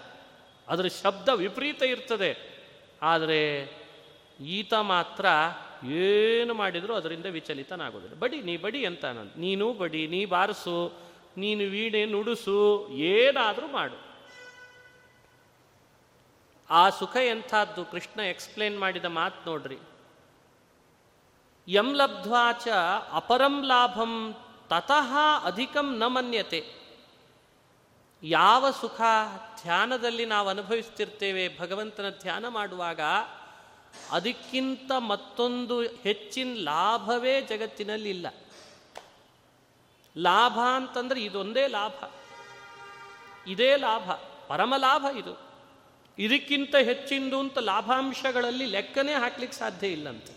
ಅದರ 0.68 0.86
ಶಬ್ದ 1.02 1.28
ವಿಪರೀತ 1.28 1.82
ಇರ್ತದೆ. 1.82 2.62
ಆದರೆ 3.02 3.68
ಈತ 4.40 4.74
ಮಾತ್ರ 4.74 5.26
ಏನು 5.86 6.54
ಮಾಡಿದರೂ 6.54 6.94
ಅದರಿಂದ 6.94 7.26
ವಿಚಲಿತನಾಗೋದಿಲ್ಲ. 7.26 8.18
ಬಡಿ, 8.18 8.42
ನೀ 8.42 8.56
ಬಡಿ 8.56 8.86
ಅಂತ 8.86 9.04
ನಾನು. 9.04 9.40
ನೀನು 9.40 9.72
ಬಡಿ, 9.72 10.06
ನೀ 10.06 10.26
ಬಾರಿಸು, 10.26 10.92
ನೀನು 11.36 11.70
ವೀಣೆ 11.70 12.04
ನುಡಿಸು, 12.04 12.88
ಏನಾದರೂ 12.88 13.66
ಮಾಡು. 13.66 14.06
ಆ 16.70 16.90
ಸುಖ 16.90 17.16
ಎಂಥದ್ದು? 17.16 17.84
ಕೃಷ್ಣ 17.84 18.20
ಎಕ್ಸ್ಪ್ಲೇನ್ 18.20 18.78
ಮಾಡಿದ 18.78 19.04
ಮಾತು 19.04 19.50
ನೋಡ್ರಿ. 19.50 19.78
ಯಂ 21.68 21.94
ಲಬ್ಧ್ವಾಚ 21.94 22.68
ಅಪರಂ 23.12 23.64
ಲಾಭಂ 23.64 24.34
ತತಃ 24.66 25.16
ಅಧಿಕಂ 25.44 25.98
ನ 25.98 26.06
ಮನ್ಯತೆ. 26.06 26.85
ಯಾವ 28.28 28.70
ಸುಖ 28.70 29.00
ಧ್ಯಾನದಲ್ಲಿ 29.62 30.26
ನಾವು 30.26 30.48
ಅನುಭವಿಸ್ತಿರ್ತೇವೆ, 30.48 31.58
ಭಗವಂತನ 31.58 32.10
ಧ್ಯಾನ 32.20 32.48
ಮಾಡುವಾಗ 32.48 33.00
ಅದಕ್ಕಿಂತ 34.10 34.92
ಮತ್ತೊಂದು 34.98 35.80
ಹೆಚ್ಚಿನ 35.80 36.54
ಲಾಭವೇ 36.54 37.40
ಜಗತ್ತಿನಲ್ಲಿ 37.40 38.10
ಇಲ್ಲ. 38.10 38.26
ಲಾಭ 40.18 40.58
ಅಂತಂದ್ರೆ 40.76 41.24
ಇದೊಂದೇ 41.24 41.66
ಲಾಭ. 41.66 41.92
ಇದೇ 43.48 43.76
ಲಾಭ, 43.76 44.10
ಪರಮ 44.48 44.74
ಲಾಭ 44.76 45.04
ಇದು. 45.16 45.40
ಇದಕ್ಕಿಂತ 46.18 46.76
ಹೆಚ್ಚಿಂದು 46.76 47.40
ಅಂತ 47.40 47.58
ಲಾಭಾಂಶಗಳಲ್ಲಿ 47.58 48.66
ಲೆಕ್ಕನೇ 48.66 49.12
ಹಾಕ್ಲಿಕ್ಕೆ 49.12 49.58
ಸಾಧ್ಯ 49.58 49.88
ಇಲ್ಲಂತೆ. 49.88 50.32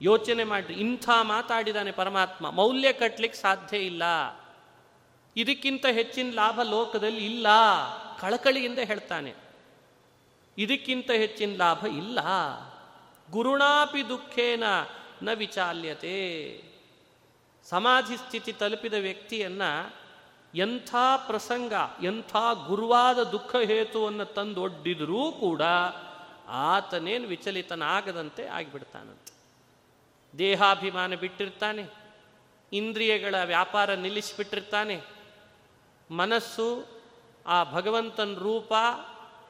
ಯೋಚನೆ 0.00 0.44
ಮಾಡಿ 0.44 0.74
ಇಂಥ 0.74 1.10
ಮಾತಾಡಿದಾನೆ 1.22 1.92
ಪರಮಾತ್ಮ, 1.92 2.50
ಮೌಲ್ಯ 2.50 2.92
ಕಟ್ಟಲಿಕ್ಕೆ 2.92 3.38
ಸಾಧ್ಯ 3.38 3.78
ಇಲ್ಲ. 3.78 4.02
ಇದಕ್ಕಿಂತ 5.36 5.86
ಹೆಚ್ಚಿನ 5.86 6.30
ಲಾಭ 6.34 6.60
ಲೋಕದಲ್ಲಿ 6.62 7.24
ಇಲ್ಲ. 7.24 7.46
ಕಳಕಳಿಯಿಂದ 8.20 8.78
ಹೇಳ್ತಾನೆ. 8.78 9.34
ಇದಕ್ಕಿಂತ 10.58 11.10
ಹೆಚ್ಚಿನ 11.10 11.56
ಲಾಭ 11.56 11.86
ಇಲ್ಲ. 11.86 12.18
ಗುರುಣಾಪಿ 13.30 14.08
ದುಃಖೇನ 14.08 14.64
ನ 15.22 15.32
ವಿಚಾಲ್ಯತೆ. 15.32 16.62
ಸಮಾಧಿ 17.64 18.16
ಸ್ಥಿತಿ 18.16 18.52
ತಲುಪಿದ 18.52 18.94
ವ್ಯಕ್ತಿಯನ್ನ 18.94 19.62
ಎಂಥ 20.54 20.94
ಪ್ರಸಂಗ, 21.26 21.72
ಎಂಥ 22.02 22.36
ಗುರುವಾದ 22.66 23.22
ದುಃಖ 23.22 23.56
ಹೇತುವನ್ನು 23.56 24.24
ತಂದು 24.24 24.62
ಒಡ್ಡಿದರೂ 24.62 25.32
ಕೂಡ 25.32 25.62
ಆತನೇನು 26.48 27.28
ವಿಚಲಿತನಾಗದಂತೆ 27.28 28.46
ಆಗಿಬಿಡ್ತಾನಂತೆ. 28.46 29.32
ದೇಹಾಭಿಮಾನ 30.38 31.14
ಬಿಟ್ಟಿರ್ತಾನೆ. 31.14 31.86
ಇಂದ್ರಿಯಗಳ 32.72 33.34
ವ್ಯಾಪಾರ 33.44 33.94
ನಿಲ್ಲಿಸಿಬಿಟ್ಟಿರ್ತಾನೆ. 33.94 35.15
ಮನಸ್ಸು 36.10 36.86
ಆ 37.46 37.72
ಭಗವಂತನ 37.72 38.34
ರೂಪ 38.34 38.72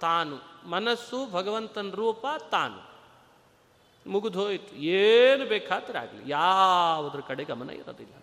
ತಾನು. 0.00 0.36
ಮನಸ್ಸು 0.68 1.26
ಭಗವಂತನ 1.30 1.90
ರೂಪ 1.90 2.26
ತಾನು. 2.50 2.80
ಮುಗಿದೋಯ್ತು 4.10 4.74
ಏನು 4.76 5.46
ಬೇಕಾದ್ರೆ 5.46 5.98
ಆಗಲಿ. 5.98 6.30
ಯಾವುದ್ರ 6.30 7.20
ಕಡೆ 7.20 7.44
ಗಮನ 7.44 7.70
ಇರೋದಿಲ್ಲ. 7.70 8.14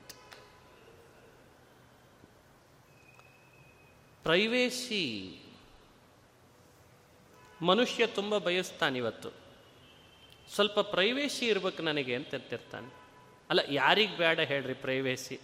ಪ್ರೈವೇಸಿ. 4.24 5.40
ಮನುಷ್ಯ 7.62 8.08
ತುಂಬ 8.08 8.38
ಬಯಸ್ತಾನಿವತ್ತು 8.38 9.30
ಸ್ವಲ್ಪ 10.56 10.80
ಪ್ರೈವೇಸಿ 10.80 11.48
ಇರ್ಬೇಕು 11.48 11.84
ನನಗೆ 11.84 12.16
ಅಂತ 12.16 12.36
ಅಂತಿರ್ತಾನೆ 12.36 12.94
ಅಲ್ಲ, 13.50 13.60
ಯಾರಿಗೆ 13.70 14.18
ಬೇಡ 14.18 14.40
ಹೇಳ್ರಿ 14.40 14.74
ಪ್ರೈವೇಸಿ. 14.74 15.40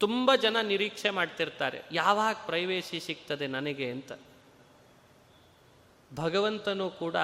ತುಂಬ 0.00 0.30
ಜನ 0.44 0.56
ನಿರೀಕ್ಷೆ 0.62 1.10
ಮಾಡ್ತಿರ್ತಾರೆ, 1.10 1.78
ಯಾವಾಗ 1.92 2.36
ಪ್ರೈವೇಸಿ 2.46 2.98
ಸಿಗ್ತದೆ 3.00 3.46
ನನಗೆ 3.46 3.86
ಅಂತ. 3.90 4.12
ಭಗವಂತನು 6.14 6.86
ಕೂಡ 7.02 7.16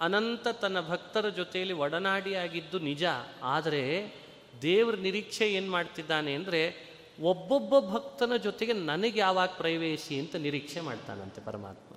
ಅನಂತ 0.00 0.46
ತನ್ನ 0.62 0.78
ಭಕ್ತರ 0.88 1.26
ಜೊತೆಯಲ್ಲಿ 1.28 1.74
ಒಡನಾಡಿಯಾಗಿದ್ದು 1.84 2.78
ನಿಜ, 2.90 3.04
ಆದರೆ 3.54 3.82
ದೇವ್ರ 4.62 4.94
ನಿರೀಕ್ಷೆ 4.96 5.46
ಏನು 5.52 5.70
ಮಾಡ್ತಿದ್ದಾನೆ 5.70 6.32
ಅಂದರೆ 6.34 6.62
ಒಬ್ಬೊಬ್ಬ 7.30 7.72
ಭಕ್ತನ 7.92 8.36
ಜೊತೆಗೆ 8.36 8.74
ನನಗೆ 8.90 9.18
ಯಾವಾಗ 9.20 9.50
ಪ್ರೈವೇಸಿ 9.56 10.14
ಅಂತ 10.20 10.34
ನಿರೀಕ್ಷೆ 10.46 10.80
ಮಾಡ್ತಾನಂತೆ 10.80 11.40
ಪರಮಾತ್ಮ. 11.44 11.88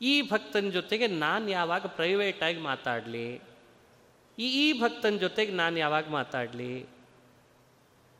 ಈ 0.00 0.14
ಭಕ್ತನ 0.30 0.70
ಜೊತೆಗೆ 0.70 1.06
ನಾನು 1.06 1.46
ಯಾವಾಗ 1.50 1.86
ಪ್ರೈವೇಟಾಗಿ 1.96 2.60
ಮಾತಾಡಲಿ 2.60 3.28
ಈ 4.38 4.46
ಈ 4.46 4.80
ಭಕ್ತನ 4.80 5.16
ಜೊತೆಗೆ 5.16 5.52
ನಾನು 5.52 5.78
ಯಾವಾಗ 5.78 6.08
ಮಾತಾಡಲಿ? 6.08 6.86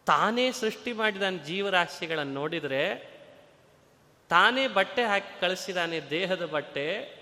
ತಾನೇ 0.06 0.52
ಸೃಷ್ಟಿ 0.52 0.92
ಮಾಡಿದ 0.92 1.22
ಜೀವರಾಶಿಗಳನ್ನು 1.44 2.32
ನೋಡಿದರೆ, 2.32 3.14
ತಾನೇ 4.28 4.68
ಬಟ್ಟೆ 4.68 5.04
ಹಾಕಿ 5.04 5.40
ಕಳಿಸಿದಾನೆ 5.40 6.00
ದೇಹದ 6.00 6.46
ಬಟ್ಟೆ, 6.46 7.14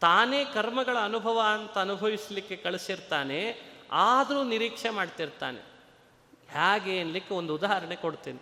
ತಾನೇ 0.00 0.44
ಕರ್ಮಗಳ 0.44 0.96
ಅನುಭವ 0.98 1.40
ಅಂತ 1.44 1.78
ಅನುಭವಿಸಲಿಕ್ಕೆ 1.78 2.56
ಕಳಿಸಿರ್ತಾನೆ, 2.56 3.70
ಆದರೂ 3.92 4.44
ನಿರೀಕ್ಷೆ 4.44 4.90
ಮಾಡ್ತಿರ್ತಾನೆ. 4.90 5.58
ಹೇಗೆ 6.50 7.00
ಅನ್ಲಿಕ್ಕೆ 7.00 7.34
ಒಂದು 7.34 7.54
ಉದಾಹರಣೆ 7.54 7.96
ಕೊಡ್ತೀನಿ. 7.96 8.38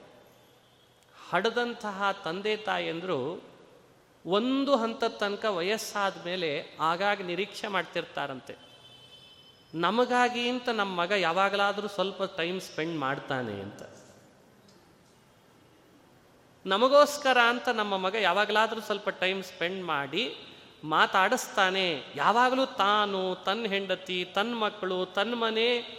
ಹಡದಂತಹ 1.30 2.20
ತಂದೆ 2.24 2.56
ತಾಯಿಯಂದರು 2.56 3.42
ಒಂದು 4.24 4.76
ಹಂತದ 4.76 5.08
ತನಕ 5.08 5.44
ವಯಸ್ಸಾದ 5.44 6.24
ಮೇಲೆ 6.24 6.76
ಆಗಾಗ 6.80 7.22
ನಿರೀಕ್ಷೆ 7.22 7.68
ಮಾಡ್ತಿರ್ತಾರಂತೆ. 7.68 8.67
ನಮಗಾಗಿ 9.74 10.48
ಅಂತ 10.48 10.68
ನಮ್ಮ 10.68 11.00
ಮಗ 11.00 11.11
ಯಾವಾಗಲಾದರೂ 11.11 11.88
ಸ್ವಲ್ಪ 11.88 12.22
ಟೈಮ್ 12.22 12.61
ಸ್ಪೆಂಡ್ 12.61 12.98
ಮಾಡ್ತಾನೆ 12.98 13.52
ಅಂತ. 13.52 13.83
ನಮಗೋಸ್ಕರ 16.66 17.38
ಅಂತ 17.48 17.68
ನಮ್ಮ 17.68 17.96
ಮಗ 17.96 18.14
ಯಾವಾಗಲಾದರೂ 18.14 18.81
ಸ್ವಲ್ಪ 18.81 19.09
ಟೈಮ್ 19.09 19.42
ಸ್ಪೆಂಡ್ 19.42 19.85
ಮಾಡಿ 19.85 20.37
ಮಾತಾಡಿಸ್ತಾನೆ. 20.85 22.02
ಯಾವಾಗಲೂ 22.16 22.66
ತಾನು 22.66 23.44
ತನ್ನ 23.44 23.66
ಹೆಂಡತಿ 23.66 24.24
ತನ್ನ 24.35 24.54
ಮಕ್ಕಳು 24.54 25.07
ತನ್ನ 25.07 25.35
ಮನೆ, 25.35 25.98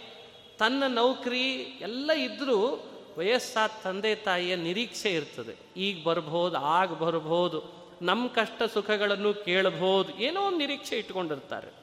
ತನ್ನ 0.60 0.84
ನೌಕರಿ 0.88 1.52
ಎಲ್ಲ 1.82 2.12
ಇದ್ದರೂ 2.12 2.86
ವಯಸ್ಸಾದ 3.18 3.70
ತಂದೆ 3.84 4.16
ತಾಯಿಯ 4.16 4.56
ನಿರೀಕ್ಷೆ 4.56 5.14
ಇರ್ತದೆ. 5.14 5.56
ಈಗ 5.78 6.08
ಬರ್ಬೋದು, 6.08 6.58
ಆಗ 6.58 6.94
ಬರ್ಬೋದು 6.94 7.80
ನಮ್ಮ 8.02 8.28
ಕಷ್ಟ 8.28 8.64
ಸುಖಗಳನ್ನು 8.64 9.34
ಕೇಳಬಹುದು 9.34 10.18
ಏನೋ 10.18 10.42
ಒಂದು 10.42 10.58
ನಿರೀಕ್ಷೆ 10.58 10.98
ಇಟ್ಕೊಂಡಿರ್ತಾರೆ. 10.98 11.79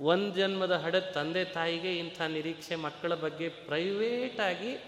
ಒಂದು 0.00 0.34
ಜನ್ಮದ 0.34 0.72
ಹಡದ 0.72 1.12
ತಂದೆ 1.14 1.44
ತಾಯಿಗೆ 1.44 1.96
ಇಂಥ 1.96 2.20
ನಿರೀಕ್ಷೆ 2.22 2.76
ಮಕ್ಕಳ 2.76 3.14
ಬಗ್ಗೆ 3.14 3.48
ಪ್ರೈವೇಟಾಗಿ 3.48 4.78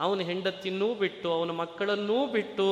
ಅವನ 0.00 0.20
ಹೆಂಡತಿನೂ 0.20 0.94
ಬಿಟ್ಟು, 0.94 1.32
ಅವನ 1.32 1.50
ಮಕ್ಕಳನ್ನೂ 1.50 2.26
ಬಿಟ್ಟು 2.26 2.68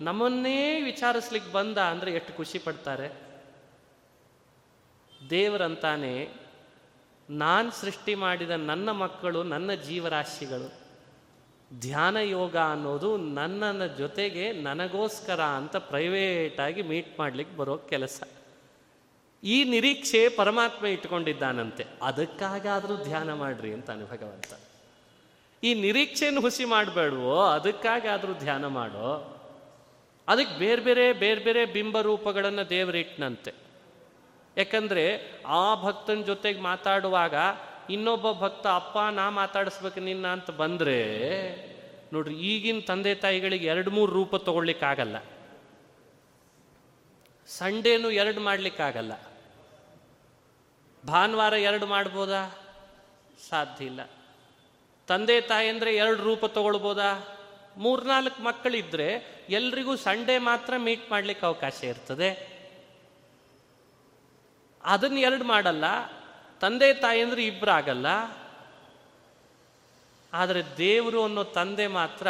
ನಮ್ಮನ್ನೇ 0.00 0.80
ವಿಚಾರಿಸ್ಲಿಕ್ಕೆ 0.80 1.52
ಬಂದ 1.52 1.78
ಅಂದರೆ 1.78 2.12
ಎಷ್ಟು 2.12 2.32
ಖುಷಿ 2.36 2.58
ಪಡ್ತಾರೆ? 2.58 3.08
ದೇವರಂತಾನೆ 5.30 6.28
ನಾನು 7.30 7.70
ಸೃಷ್ಟಿ 7.70 8.14
ಮಾಡಿದ 8.14 8.50
ನನ್ನ 8.50 8.90
ಮಕ್ಕಳು 8.90 9.42
ನನ್ನ 9.42 9.72
ಜೀವರಾಶಿಗಳು. 9.72 10.84
ಧ್ಯಾನ 11.80 12.16
ಯೋಗ 12.16 12.56
ಅನ್ನೋದು 12.56 13.16
ನನ್ನ 13.16 13.86
ಜೊತೆಗೆ 13.86 14.52
ನನಗೋಸ್ಕರ 14.52 15.40
ಅಂತ 15.40 15.76
ಪ್ರೈವೇಟಾಗಿ 15.76 16.82
ಮೀಟ್ 16.82 17.18
ಮಾಡ್ಲಿಕ್ಕೆ 17.18 17.56
ಬರೋ 17.56 17.76
ಕೆಲಸ. 17.76 18.22
ಈ 19.44 19.64
ನಿರೀಕ್ಷೆ 19.64 20.28
ಪರಮಾತ್ಮ 20.28 20.86
ಇಟ್ಕೊಂಡಿದ್ದಾನಂತೆ. 20.86 21.86
ಅದಕ್ಕಾಗಾದರೂ 22.02 23.04
ಧ್ಯಾನ 23.04 23.32
ಮಾಡ್ರಿ 23.32 23.72
ಅಂತಾನೆ 23.72 24.04
ಭಗವಂತ. 24.04 24.60
ಈ 25.62 25.74
ನಿರೀಕ್ಷೆಯನ್ನು 25.74 26.40
ಹುಸಿ 26.40 26.64
ಮಾಡಬೇಡವೋ, 26.64 27.40
ಅದಕ್ಕಾಗಾದರೂ 27.40 28.32
ಧ್ಯಾನ 28.32 28.66
ಮಾಡೋ. 28.66 29.30
ಅದಕ್ಕೆ 30.28 30.58
ಬೇರೆ 30.58 30.82
ಬೇರೆ 30.82 31.12
ಬೇರೆ 31.12 31.44
ಬೇರೆ 31.44 31.66
ಬಿಂಬ 31.66 32.00
ರೂಪಗಳನ್ನು 32.00 32.68
ದೇವರಿಟ್ನಂತೆ 32.68 33.52
ಯಾಕಂದರೆ 34.56 35.32
ಆ 35.46 35.82
ಭಕ್ತನ 35.82 36.22
ಜೊತೆಗೆ 36.22 36.60
ಮಾತಾಡುವಾಗ 36.60 37.34
ಇನ್ನೊಬ್ಬ 37.90 38.32
ಭಕ್ತ, 38.32 38.66
ಅಪ್ಪ, 38.66 38.98
ನಾ 39.10 39.30
ಮಾತಾಡಿಸ್ಬೇಕು 39.30 40.00
ನಿನ್ನ 40.00 40.26
ಅಂತ 40.26 40.50
ಬಂದರೆ, 40.50 40.98
ನೋಡ್ರಿ, 42.12 42.34
ಈಗಿನ 42.34 42.80
ತಂದೆ 42.86 43.14
ತಾಯಿಗಳಿಗೆ 43.14 43.66
ಎರಡು 43.66 43.90
ಮೂರು 43.90 44.12
ರೂಪ 44.12 44.36
ತಗೊಳ್ಲಿಕ್ಕಾಗಲ್ಲ 44.36 45.16
ಸಂಡೇನು 47.46 48.10
ಎರಡು 48.10 48.40
ಮಾಡ್ಲಿಕ್ಕಾಗಲ್ಲ. 48.40 49.12
ಭಾನುವಾರ 51.06 51.52
ಎರಡು 51.52 51.86
ಮಾಡ್ಬೋದಾ? 51.86 52.58
ಸಾಧ್ಯ 53.50 53.84
ಇಲ್ಲ. 53.84 54.00
ತಂದೆ 55.06 55.40
ತಾಯಿ 55.40 55.68
ಅಂದರೆ 55.68 55.96
ಎರಡು 55.96 56.22
ರೂಪ 56.22 56.46
ತಗೊಳ್ಬೋದಾ? 56.46 57.38
ಮೂರ್ನಾಲ್ಕು 57.76 58.42
ಮಕ್ಕಳಿದ್ರೆ 58.42 59.36
ಎಲ್ರಿಗೂ 59.48 59.96
ಸಂಡೇ 59.96 60.38
ಮಾತ್ರ 60.38 60.74
ಮೀಟ್ 60.76 61.10
ಮಾಡ್ಲಿಕ್ಕೆ 61.10 61.46
ಅವಕಾಶ 61.46 61.84
ಇರ್ತದೆ. 61.84 62.54
ಅದನ್ನ 64.84 65.18
ಎರಡು 65.18 65.44
ಮಾಡಲ್ಲ. 65.44 65.84
ತಂದೆ 66.60 66.94
ತಾಯಿ 66.94 67.22
ಅಂದ್ರೆ 67.22 67.46
ಇಬ್ಬರಾಗಲ್ಲ 67.46 68.06
ಆದರೆ 70.32 70.62
ದೇವರು 70.78 71.24
ಅನ್ನೋ 71.24 71.44
ತಂದೆ 71.44 71.86
ಮಾತ್ರ 71.86 72.28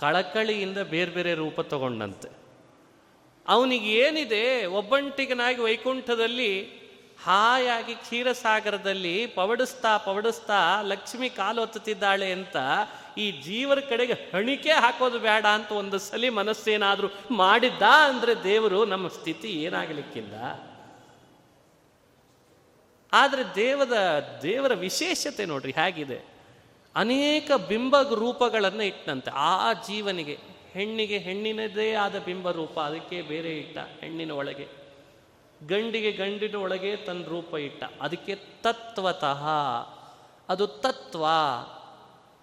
ಕಳಕಳಿಯಿಂದ 0.00 0.78
ಬೇರೆ 0.78 1.10
ಬೇರೆ 1.10 1.34
ರೂಪ 1.34 1.60
ತಗೊಂಡಂತೆ. 1.60 2.28
ಅವನಿಗೆ 3.48 3.90
ಏನಿದೆ 3.90 4.66
ಒಬ್ಬಂಟಿಗನಾಗಿ 4.66 5.60
ವೈಕುಂಠದಲ್ಲಿ 5.60 6.81
ಹಾಯಾಗಿ 7.24 7.94
ಕ್ಷೀರಸಾಗರದಲ್ಲಿ 7.94 9.26
ಪವಡಿಸ್ತಾ 9.26 9.96
ಪವಡಿಸ್ತಾ 9.96 10.82
ಲಕ್ಷ್ಮಿ 10.82 11.30
ಕಾಲು 11.30 11.60
ಹೊತ್ತುತ್ತಿದ್ದಾಳೆ 11.60 12.32
ಅಂತ 12.32 12.56
ಈ 13.18 13.30
ಜೀವರ 13.42 13.80
ಕಡೆಗೆ 13.80 14.12
ಹಣಿಕೆ 14.12 14.70
ಹಾಕೋದು 14.70 15.18
ಬೇಡ 15.18 15.46
ಅಂತ 15.46 15.72
ಒಂದು 15.72 15.98
ಸಲಿ 15.98 16.28
ಮನಸ್ಸೇನಾದರೂ 16.28 17.08
ಮಾಡಿದ್ದ 17.30 17.82
ಅಂದರೆ 17.82 18.44
ದೇವರು 18.44 18.84
ನಮ್ಮ 18.84 19.08
ಸ್ಥಿತಿ 19.08 19.48
ಏನಾಗಲಿಕ್ಕಿಲ್ಲ. 19.48 20.34
ಆದರೆ 23.12 23.54
ದೇವದ, 23.54 23.92
ದೇವರ 24.42 24.74
ವಿಶೇಷತೆ 24.74 25.46
ನೋಡ್ರಿ 25.46 25.72
ಹೇಗಿದೆ. 25.72 26.24
ಅನೇಕ 26.96 27.50
ಬಿಂಬ 27.68 28.02
ರೂಪಗಳನ್ನು 28.02 28.82
ಇಟ್ಟಂತೆ. 28.82 29.30
ಆ 29.30 29.72
ಜೀವನಿಗೆ, 29.72 30.38
ಹೆಣ್ಣಿಗೆ 30.72 31.18
ಹೆಣ್ಣಿನದೇ 31.18 31.92
ಆದ 31.92 32.18
ಬಿಂಬ 32.18 32.50
ರೂಪ, 32.50 32.78
ಅದಕ್ಕೆ 32.78 33.22
ಬೇರೆ 33.22 33.58
ಇಟ್ಟ 33.58 33.78
ಹೆಣ್ಣಿನ 33.78 34.30
ಒಳಗೆ. 34.30 34.81
ಗಂಡಿಗೆ 35.68 36.12
ಗಂಡಿನ 36.12 36.56
ಒಳಗೆ 36.56 36.96
ತನ್ನ 36.96 37.24
ರೂಪ 37.24 37.54
ಇಟ್ಟ. 37.54 37.84
ಅದಕ್ಕೆ 38.00 38.34
ತತ್ವತಃ. 38.34 39.48
ಅದು 40.48 40.66
ತತ್ವ. 40.66 41.26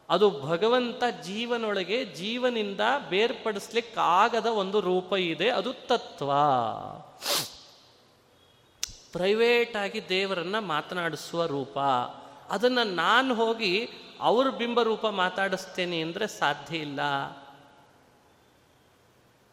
ಅದು 0.09 0.41
ಭಗವಂತ 0.41 1.03
ಜೀವನೊಳಗೆ 1.23 2.05
ಜೀವನಿಂದ 2.05 2.79
ಬೇರ್ಪಡಿಸ್ಲಿಕ್ಕಾಗದ 3.09 4.45
ಒಂದು 4.45 4.79
ರೂಪ 4.79 5.13
ಇದೆ. 5.13 5.49
ಅದು 5.49 5.73
ತತ್ವ. 5.73 6.31
ಪ್ರೈವೇಟ್ 9.11 9.75
ಆಗಿ 9.75 10.09
ದೇವರನ್ನ 10.09 10.59
ಮಾತನಾಡಿಸುವ 10.59 11.45
ರೂಪ. 11.45 11.79
ಅದನ್ನು 12.49 12.83
ನಾನು 12.83 13.35
ಹೋಗಿ 13.35 13.89
ಅವ್ರ 14.19 14.49
ಬಿಂಬ 14.49 14.81
ರೂಪ 14.81 15.07
ಮಾತಾಡಿಸ್ತೇನೆ 15.07 16.01
ಅಂದರೆ 16.01 16.27
ಸಾಧ್ಯ 16.27 16.77
ಇಲ್ಲ. 16.77 16.99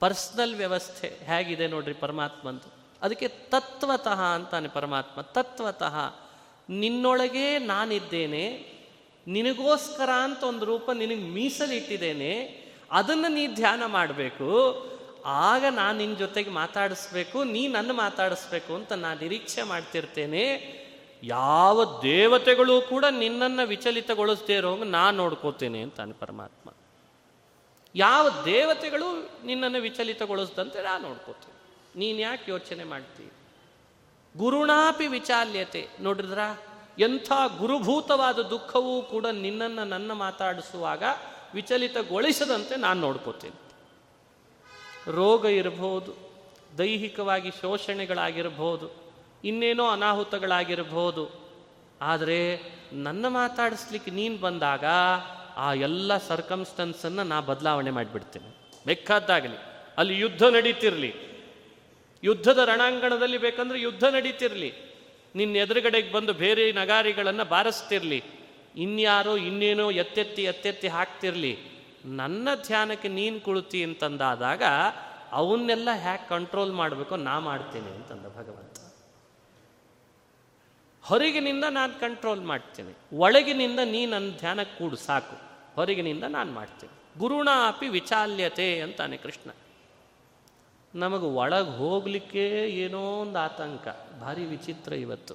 ಪರ್ಸ್ನಲ್ 0.00 0.54
ವ್ಯವಸ್ಥೆ 0.54 1.18
ಹೇಗಿದೆ 1.24 1.66
ನೋಡ್ರಿ 1.66 1.92
ಪರಮಾತ್ಮಂದು. 1.92 2.75
ಅದಕ್ಕೆ 3.02 3.28
ತತ್ವತಃ 3.28 4.20
ಅಂತಾನೆ 4.22 4.68
ಪರಮಾತ್ಮ, 4.68 5.20
ತತ್ವತಃ. 5.20 5.96
ನಿನ್ನೊಳಗೆ 6.70 7.58
ನಾನಿದ್ದೇನೆ, 7.58 8.76
ನಿನಗೋಸ್ಕರ 9.26 10.10
ಅಂತ 10.10 10.42
ಒಂದು 10.44 10.64
ರೂಪ 10.64 10.90
ನಿನಗೆ 10.90 11.20
ಮೀಸಲಿಟ್ಟಿದ್ದೇನೆ, 11.20 12.32
ಅದನ್ನು 12.92 13.28
ನೀ 13.28 13.46
ಧ್ಯಾನ 13.46 13.82
ಮಾಡಬೇಕು, 13.86 14.48
ಆಗ 15.26 15.64
ನಾನು 15.70 15.98
ನಿನ್ನ 15.98 16.16
ಜೊತೆಗೆ 16.16 16.50
ಮಾತಾಡಿಸ್ಬೇಕು, 16.50 17.44
ನೀ 17.44 17.66
ನನ್ನ 17.66 17.90
ಮಾತಾಡಿಸ್ಬೇಕು 17.92 18.74
ಅಂತ 18.74 18.92
ನಾನು 18.92 19.20
ನಿರೀಕ್ಷೆ 19.20 19.62
ಮಾಡ್ತಿರ್ತೇನೆ. 19.62 20.44
ಯಾವ 21.22 22.00
ದೇವತೆಗಳು 22.02 22.80
ಕೂಡ 22.80 23.04
ನಿನ್ನನ್ನು 23.04 23.66
ವಿಚಲಿತಗೊಳಿಸದೇ 23.66 24.54
ಇರೋಂಗೆ 24.54 24.84
ನಾನು 24.84 25.16
ನೋಡ್ಕೋತೇನೆ 25.16 25.82
ಅಂತಾನೆ 25.82 26.12
ಪರಮಾತ್ಮ. 26.12 26.70
ಯಾವ 27.94 28.28
ದೇವತೆಗಳು 28.44 29.30
ನಿನ್ನನ್ನು 29.46 29.80
ವಿಚಲಿತಗೊಳಿಸ್ದಂತೆ 29.80 30.82
ನಾನು 30.82 31.08
ನೋಡ್ಕೋತೇನೆ. 31.08 31.55
ನೀನು 31.96 32.18
ಯಾಕೆ 32.18 32.50
ಯೋಚನೆ 32.50 32.84
ಮಾಡ್ತೀವಿ 32.84 33.32
ಗುರುಣಾಪಿ 34.36 35.06
ವಿಚಾಲ್ಯತೆ 35.06 35.88
ನೋಡಿದ್ರ? 36.00 36.38
ಎಂಥ 36.98 37.32
ಗುರುಭೂತವಾದ 37.58 38.38
ದುಃಖವೂ 38.38 39.02
ಕೂಡ 39.02 39.26
ನಿನ್ನನ್ನು 39.26 39.84
ನನ್ನ 39.84 40.12
ಮಾತಾಡಿಸುವಾಗ 40.12 41.02
ವಿಚಲಿತಗೊಳಿಸದಂತೆ 41.54 42.76
ನಾನು 42.76 43.00
ನೋಡ್ಕೋತೀನಿ. 43.00 43.60
ರೋಗ 45.10 45.44
ಇರಬಹುದು 45.44 46.12
ದೈಹಿಕವಾಗಿ 46.78 47.50
ಶೋಷಣೆಗಳಾಗಿರಬಹುದು 47.50 49.12
ಇನ್ನೇನೋ 49.44 49.86
ಅನಾಹುತಗಳಾಗಿರಬಹುದು 49.86 51.46
ಆದರೆ 52.00 52.62
ನನ್ನ 52.92 53.28
ಮಾತಾಡಿಸ್ಲಿಕ್ಕೆ 53.28 54.10
ನೀನು 54.10 54.36
ಬಂದಾಗ 54.36 54.84
ಆ 55.56 55.72
ಎಲ್ಲ 55.72 56.16
ಸರ್ಕಮ್ಸ್ಟೆನ್ಸನ್ನು 56.16 57.22
ನಾ 57.22 57.40
ಬದಲಾವಣೆ 57.40 57.90
ಮಾಡಿಬಿಡ್ತೇನೆ. 57.90 58.70
ಬೇಕಾದ್ದಾಗಲಿ 58.86 59.56
ಅಲ್ಲಿ 59.96 60.18
ಯುದ್ಧ 60.18 60.42
ನಡೀತಿರಲಿ 60.42 61.35
ಯುದ್ಧದ 62.24 62.58
ರಣಾಂಗಣದಲ್ಲಿ 62.58 63.38
ಬೇಕಂದ್ರೆ 63.38 63.80
ಯುದ್ಧ 63.80 64.04
ನಡೀತಿರಲಿ. 64.04 64.72
ನಿನ್ನ 65.34 65.56
ಎದುರುಗಡೆಗೆ 65.56 66.12
ಬಂದು 66.12 66.32
ಬೇರೆ 66.32 66.72
ನಗಾರಿಗಳನ್ನು 66.72 67.44
ಬಾರಿಸ್ತಿರ್ಲಿ. 67.44 68.22
ಇನ್ಯಾರೋ 68.76 69.36
ಇನ್ನೇನೋ 69.36 69.90
ಎತ್ತೆತ್ತಿ 69.90 70.42
ಎತ್ತೆತ್ತಿ 70.42 70.88
ಹಾಕ್ತಿರ್ಲಿ. 70.88 71.58
ನನ್ನ 72.04 72.48
ಧ್ಯಾನಕ್ಕೆ 72.66 73.08
ನೀನು 73.08 73.40
ಕುಳಿತಿ 73.40 73.84
ಅಂತಂದಾದಾಗ 73.84 74.62
ಅವನ್ನೆಲ್ಲ 75.32 75.88
ಹ್ಯಾಕ್ 75.92 76.28
ಕಂಟ್ರೋಲ್ 76.28 76.72
ಮಾಡಬೇಕು, 76.72 77.16
ನಾ 77.16 77.38
ಮಾಡ್ತೀನಿ 77.38 77.90
ಅಂತಂದ 77.94 78.26
ಭಗವಂತ. 78.26 78.92
ಹೊರಗಿನಿಂದ 81.02 81.64
ನಾನು 81.70 82.00
ಕಂಟ್ರೋಲ್ 82.00 82.40
ಮಾಡ್ತೀನಿ. 82.40 83.16
ಒಳಗಿನಿಂದ 83.16 83.80
ನೀ 83.84 84.06
ನನ್ನ 84.06 84.30
ಧ್ಯಾನಕ್ಕೆ 84.38 84.78
ಕೂಡು, 84.78 84.96
ಸಾಕು. 84.96 85.36
ಹೊರಗಿನಿಂದ 85.74 86.24
ನಾನು 86.24 86.52
ಮಾಡ್ತೀನಿ. 86.52 87.18
ಗುರುಣ 87.18 87.48
ಅಪಿ 87.66 87.88
ವಿಚಾಲ್ಯತೆ 87.88 88.80
ಅಂತಾನೆ 88.80 89.16
ಕೃಷ್ಣ. 89.16 89.50
ನಮಗೆ 90.96 91.24
ಒಳಗೆ 91.24 91.76
ಹೋಗ್ಲಿಕ್ಕೆ 91.76 92.48
ಏನೋ 92.70 93.20
ಒಂದು 93.20 93.38
ಆತಂಕ, 93.38 93.88
ಭಾರಿ 94.20 94.44
ವಿಚಿತ್ರ 94.44 94.92
ಇವತ್ತು. 94.92 95.34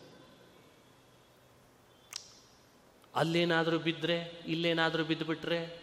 ಅಲ್ಲೇನಾದರೂ 3.16 3.80
ಬಿದ್ದರೆ 3.80 4.42
ಇಲ್ಲೇನಾದರೂ 4.48 5.04
ಬಿದ್ದುಬಿಟ್ರೆ 5.04 5.78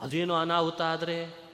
ಅದೇನೋ 0.00 0.34
ಅನಾಹುತ 0.34 0.80
ಆದರೆ, 0.80 1.48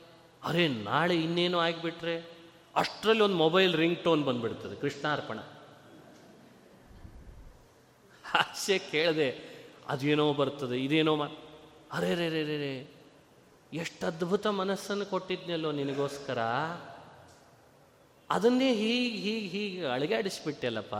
ಅರೆ 0.44 0.68
ನಾಳೆ 0.68 1.16
ಇನ್ನೇನೋ 1.16 1.58
ಆಗಿಬಿಟ್ರೆ, 1.58 2.28
ಅಷ್ಟರಲ್ಲಿ 2.76 3.22
ಒಂದು 3.22 3.36
ಮೊಬೈಲ್ 3.36 3.74
ರಿಂಗ್ 3.74 4.04
ಟೋನ್ 4.04 4.24
ಬಂದ್ಬಿಡ್ತದೆ, 4.24 4.76
ಕೃಷ್ಣಾರ್ಪಣ. 4.76 5.38
ಹಾಸ್ಯ 8.24 8.78
ಕೇಳದೆ, 8.78 9.30
ಅದೇನೋ 9.88 10.32
ಬರ್ತದೆ, 10.32 10.84
ಇದೇನೋ 10.84 11.16
ಮಾ, 11.16 11.26
ಅರೆ 11.92 12.14
ರೇ 12.14 12.28
ರೇ 12.28 12.42
ರೇ 12.42 12.86
ಎಷ್ಟು 13.72 14.06
ಅದ್ಭುತ 14.06 14.46
ಮನಸ್ಸನ್ನು 14.46 15.06
ಕೊಟ್ಟಿದ್ನಲ್ಲೋ 15.06 15.72
ನಿನಗೋಸ್ಕರ. 15.72 16.38
ಅದನ್ನೇ 18.30 18.74
ಹೀಗೆ 18.74 19.16
ಹೀಗೆ 19.16 19.48
ಹೀಗೆ 19.48 19.86
ಅಳಗಾಡಿಸ್ಬಿಟ್ಟೆಲ್ಲಪ್ಪ, 19.86 20.94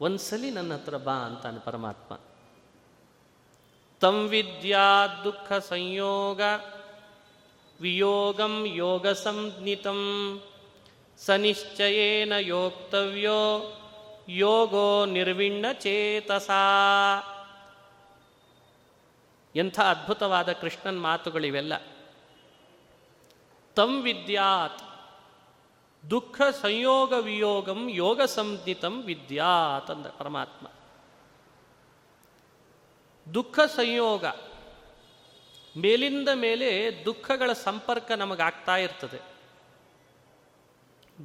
ಒಂದ್ಸಲಿ 0.00 0.50
ನನ್ನ 0.50 0.74
ಹತ್ರ 0.74 0.96
ಬಾ 0.96 1.12
ಅಂತಾನೆ 1.12 1.60
ಪರಮಾತ್ಮ. 1.60 2.20
ತಂ 4.00 4.26
ವಿದ್ಯಾ 4.26 5.06
ದುಃಖ 5.24 5.52
ಸಂಯೋಗ, 5.52 6.40
ವಿಯೋಗಂ 7.80 8.66
ಯೋಗ 8.66 9.08
ಸಂಜ್ಞಿತಂ, 9.08 10.42
ಸನಿಶ್ಚಯೇನ 11.18 12.32
ಯೋಕ್ತವ್ಯೋ, 12.32 13.74
ಯೋಗೋ 14.28 15.04
ನಿರ್ವಿಣ್ಣ 15.04 15.72
ಚೇತಸಾ. 15.72 16.62
ಎಂಥ 19.54 19.80
ಅದ್ಭುತವಾದ 19.80 20.52
ಕೃಷ್ಣನ್ 20.52 21.00
ಮಾತುಗಳಿವೆಲ್ಲ. 21.00 21.72
ತಂ 23.74 24.02
ವಿದ್ಯಾತ್ 24.02 24.87
ದುಃಖ 26.10 26.40
ಸಂಯೋಗ 26.60 27.12
ವಿಯೋಗಂ 27.12 27.90
ಯೋಗ 27.90 28.22
ಸಂಜಿತಂ 28.22 29.02
ವಿದ್ಯಾ 29.02 29.78
ತಂದ 29.88 30.06
ಪರಮಾತ್ಮ. 30.06 30.66
ದುಃಖ 33.34 33.60
ಸಂಯೋಗ 33.60 34.24
ಮೇಲಿಂದ 35.76 36.28
ಮೇಲೆ 36.34 36.90
ದುಃಖಗಳ 37.04 37.52
ಸಂಪರ್ಕ 37.52 38.12
ನಮಗಾಗ್ತಾ 38.12 38.76
ಇರ್ತದೆ. 38.76 39.20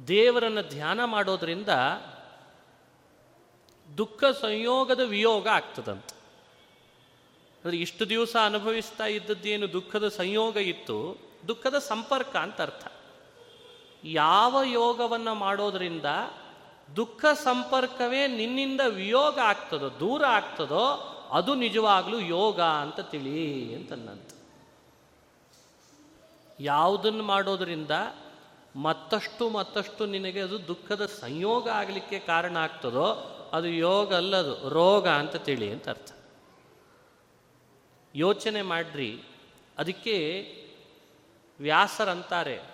ದೇವರನ್ನು 0.08 0.62
ಧ್ಯಾನ 0.62 1.04
ಮಾಡೋದ್ರಿಂದ 1.04 1.68
ದುಃಖ 3.98 4.24
ಸಂಯೋಗದ 4.24 5.00
ವಿಯೋಗ 5.00 5.48
ಆಗ್ತದಂತ. 5.48 6.10
ಅಂದರೆ 7.64 7.76
ಇಷ್ಟು 7.76 8.08
ದಿವಸ 8.08 8.36
ಅನುಭವಿಸ್ತಾ 8.44 9.06
ಇದ್ದದ್ದೇನು 9.06 9.72
ದುಃಖದ 9.72 10.08
ಸಂಯೋಗ 10.08 10.56
ಇತ್ತು, 10.56 11.18
ದುಃಖದ 11.48 11.78
ಸಂಪರ್ಕ 11.78 12.36
ಅಂತ 12.36 12.60
ಅರ್ಥ. 12.60 12.93
ಯಾವ 14.04 14.62
ಯೋಗವನ್ನು 14.62 15.34
ಮಾಡೋದ್ರಿಂದ 15.34 16.04
ದುಃಖ 16.96 17.24
ಸಂಪರ್ಕವೇ 17.34 18.26
ನಿನ್ನಿಂದ 18.26 18.80
ವಿಯೋಗ 18.88 19.38
ಆಗ್ತದೋ, 19.38 19.90
ದೂರ 20.00 20.24
ಆಗ್ತದೋ, 20.24 21.10
ಅದು 21.32 21.54
ನಿಜವಾಗ್ಲೂ 21.54 22.18
ಯೋಗ 22.18 22.60
ಅಂತ 22.60 23.00
ತಿಳಿ 23.00 23.74
ಅಂತ 23.74 24.32
ಯಾವುದನ್ನು 26.60 27.24
ಮಾಡೋದ್ರಿಂದ 27.24 27.90
ಮತ್ತಷ್ಟು 28.76 29.48
ಮತ್ತಷ್ಟು 29.48 30.06
ನಿನಗೆ 30.06 30.40
ಅದು 30.40 30.66
ದುಃಖದ 30.66 31.06
ಸಂಯೋಗ 31.06 31.68
ಆಗಲಿಕ್ಕೆ 31.68 32.18
ಕಾರಣ 32.18 32.56
ಆಗ್ತದೋ, 32.56 33.30
ಅದು 33.52 33.68
ಯೋಗ 33.68 34.14
ಅಲ್ಲದು, 34.14 34.68
ರೋಗ 34.68 35.08
ಅಂತ 35.08 35.36
ತಿಳಿ 35.36 35.72
ಅಂತ 35.72 35.88
ಅರ್ಥ. 35.88 36.12
ಯೋಚನೆ 38.14 38.62
ಮಾಡ್ರಿ, 38.62 39.22
ಅದಕ್ಕೆ 39.78 40.16
ವ್ಯಾಸರಂತಾರೆ. 41.60 42.73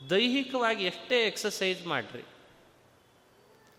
ದೈಹಿಕವಾಗಿ 0.00 0.82
ಎಷ್ಟೇ 0.84 1.16
ಎಕ್ಸಸೈಸ್ 1.26 1.86
ಮಾಡ್ರಿ, 1.86 2.24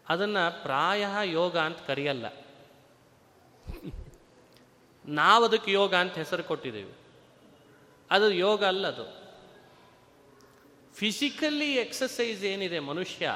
ಅದನ್ನು 0.06 0.44
ಪ್ರಾಯ 0.64 1.06
ಯೋಗ 1.26 1.56
ಅಂತ 1.58 1.80
ಕರೆಯಲ್ಲ. 1.82 2.26
ನಾವು 5.06 5.42
ಅದಕ್ಕೆ 5.46 5.72
ಯೋಗ 5.72 5.96
ಅಂತ 5.96 6.16
ಹೆಸರು 6.18 6.44
ಕೊಟ್ಟಿದ್ದೀವಿ 6.44 6.94
ಅದು 8.12 8.28
ಯೋಗ 8.32 8.66
ಅಲ್ಲ 8.66 8.86
ಅದು. 8.88 9.06
ಫಿಸಿಕಲಿ 10.94 11.70
ಎಕ್ಸಸೈಸ್ 11.76 12.44
ಏನಿದೆ 12.44 12.80
ಮನುಷ್ಯ 12.80 13.32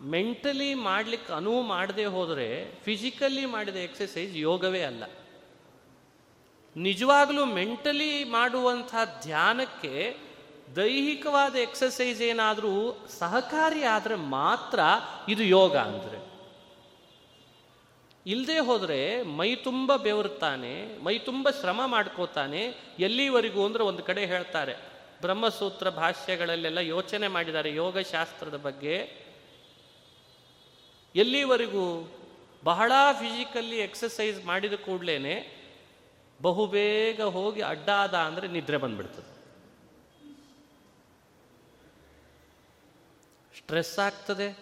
ಮೆಂಟಲಿ 0.00 0.74
ಮಾಡಲಿಕ್ಕೆ 0.74 1.32
ಅನುವು 1.32 1.62
ಮಾಡದೆ 1.62 2.04
ಹೋದರೆ 2.04 2.48
ಫಿಸಿಕಲಿ 2.82 3.44
ಮಾಡಿದ 3.46 3.76
ಎಕ್ಸಸೈಸ್ 3.76 4.32
ಯೋಗವೇ 4.36 4.82
ಅಲ್ಲ. 4.82 5.04
ನಿಜವಾಗಲೂ 6.76 7.44
ಮೆಂಟಲಿ 7.44 8.24
ಮಾಡುವಂಥ 8.24 8.94
ಧ್ಯಾನಕ್ಕೆ 9.22 9.94
ದೈಹಿಕವಾದ 10.76 11.54
ಎಕ್ಸಸೈಸ್ 11.66 12.20
ಏನಾದರೂ 12.30 12.74
ಸಹಕಾರಿ 13.18 13.82
ಆದರೆ 13.94 14.16
ಮಾತ್ರ 14.38 14.80
ಇದು 15.28 15.42
ಯೋಗ 15.58 15.74
ಅಂದರೆ. 15.76 16.18
ಇಲ್ಲದೆ 18.26 18.58
ಹೋದರೆ 18.68 19.00
ಮೈ 19.38 19.48
ತುಂಬ 19.68 19.96
ಬೆವರುತ್ತಾನೆ, 19.96 20.72
ಮೈ 21.04 21.14
ತುಂಬ 21.28 21.48
ಶ್ರಮ 21.60 21.80
ಮಾಡ್ಕೋತಾನೆ, 21.94 22.62
ಎಲ್ಲಿವರೆಗೂ 22.98 23.60
ಅಂದರೆ 23.66 23.84
ಒಂದು 23.90 24.02
ಕಡೆ 24.08 24.22
ಹೇಳ್ತಾರೆ, 24.32 24.74
ಬ್ರಹ್ಮಸೂತ್ರ 25.22 25.88
ಭಾಷ್ಯಗಳಲ್ಲೆಲ್ಲ 26.02 26.80
ಯೋಚನೆ 26.94 27.28
ಮಾಡಿದ್ದಾರೆ 27.28 27.70
ಯೋಗಶಾಸ್ತ್ರದ 27.74 28.58
ಬಗ್ಗೆ. 28.68 28.96
ಎಲ್ಲಿವರೆಗೂ 31.14 31.84
ಬಹಳ 32.64 32.92
ಫಿಸಿಕಲ್ಲಿ 33.20 33.78
ಎಕ್ಸಸೈಸ್ 33.88 34.40
ಮಾಡಿದ 34.46 34.76
ಕೂಡಲೇ 34.86 35.36
ಬಹುಬೇಗ 36.40 37.20
ಹೋಗಿ 37.38 37.60
ಅಡ್ಡಾದ 37.72 38.14
ಅಂದರೆ 38.28 38.46
ನಿದ್ರೆ 38.48 38.78
ಬಂದ್ಬಿಡ್ತದೆ. 38.84 39.31
ಸ್ಟ್ರೆಸ್ 43.72 43.98
ಆಗ್ತದೆ. 43.98 44.58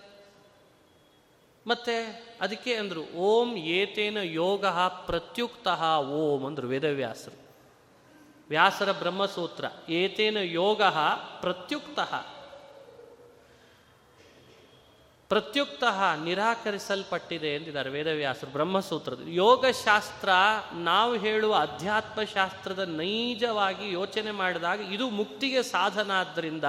ಮತ್ತೆ 1.66 2.26
ಅದಕ್ಕೆ 2.40 2.74
ಅಂದರು, 2.74 3.14
ಓಂ 3.16 3.56
ಏತೇನ 3.56 4.16
ಯೋಗ 4.16 4.66
ಪ್ರತ್ಯುಕ್ತ 5.06 5.68
ಓಂ 5.98 6.44
ಅಂದರು 6.44 6.68
ವೇದವ್ಯಾಸರು. 6.68 7.38
ವ್ಯಾಸರ 8.48 8.92
ಬ್ರಹ್ಮಸೂತ್ರ, 8.92 9.64
ಏತೇನ 9.88 10.36
ಯೋಗ 10.36 10.82
ಪ್ರತ್ಯುಕ್ತ. 11.40 12.00
ಪ್ರತ್ಯುಕ್ತ 15.28 15.84
ನಿರಾಕರಿಸಲ್ಪಟ್ಟಿದೆ 16.24 17.48
ಎಂದಿದ್ದಾರೆ 17.48 17.90
ವೇದವ್ಯಾಸರು 17.90 18.52
ಬ್ರಹ್ಮಸೂತ್ರದ 18.52 19.20
ಯೋಗಶಾಸ್ತ್ರ, 19.26 20.28
ನಾವು 20.74 21.16
ಹೇಳುವ 21.16 21.54
ಅಧ್ಯಾತ್ಮಶಾಸ್ತ್ರದ 21.54 22.78
ನೈಜವಾಗಿ 22.78 23.92
ಯೋಚನೆ 23.92 24.30
ಮಾಡಿದಾಗ 24.30 24.80
ಇದು 24.80 25.10
ಮುಕ್ತಿಗೆ 25.10 25.62
ಸಾಧನ 25.62 26.10
ಆದ್ದರಿಂದ 26.10 26.64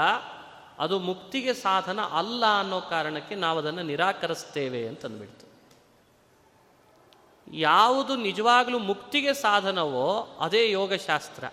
ಅದು 0.81 0.99
ಮುಕ್ತಿಗೆ 0.99 1.53
ಸಾಧನ 1.53 2.01
ಅಲ್ಲ 2.01 2.59
ಅನ್ನೋ 2.59 2.81
ಕಾರಣಕ್ಕೆ 2.81 3.35
ನಾವು 3.35 3.59
ಅದನ್ನು 3.59 3.83
ನಿರಾಕರಿಸ್ತೇವೆ 3.83 4.87
ಅಂತಂದ್ಬಿಡ್ತು. 4.87 5.51
ಯಾವುದು 7.53 8.15
ನಿಜವಾಗಲೂ 8.15 8.79
ಮುಕ್ತಿಗೆ 8.79 9.33
ಸಾಧನವೋ 9.33 10.37
ಅದೇ 10.39 10.71
ಯೋಗಶಾಸ್ತ್ರ. 10.71 11.43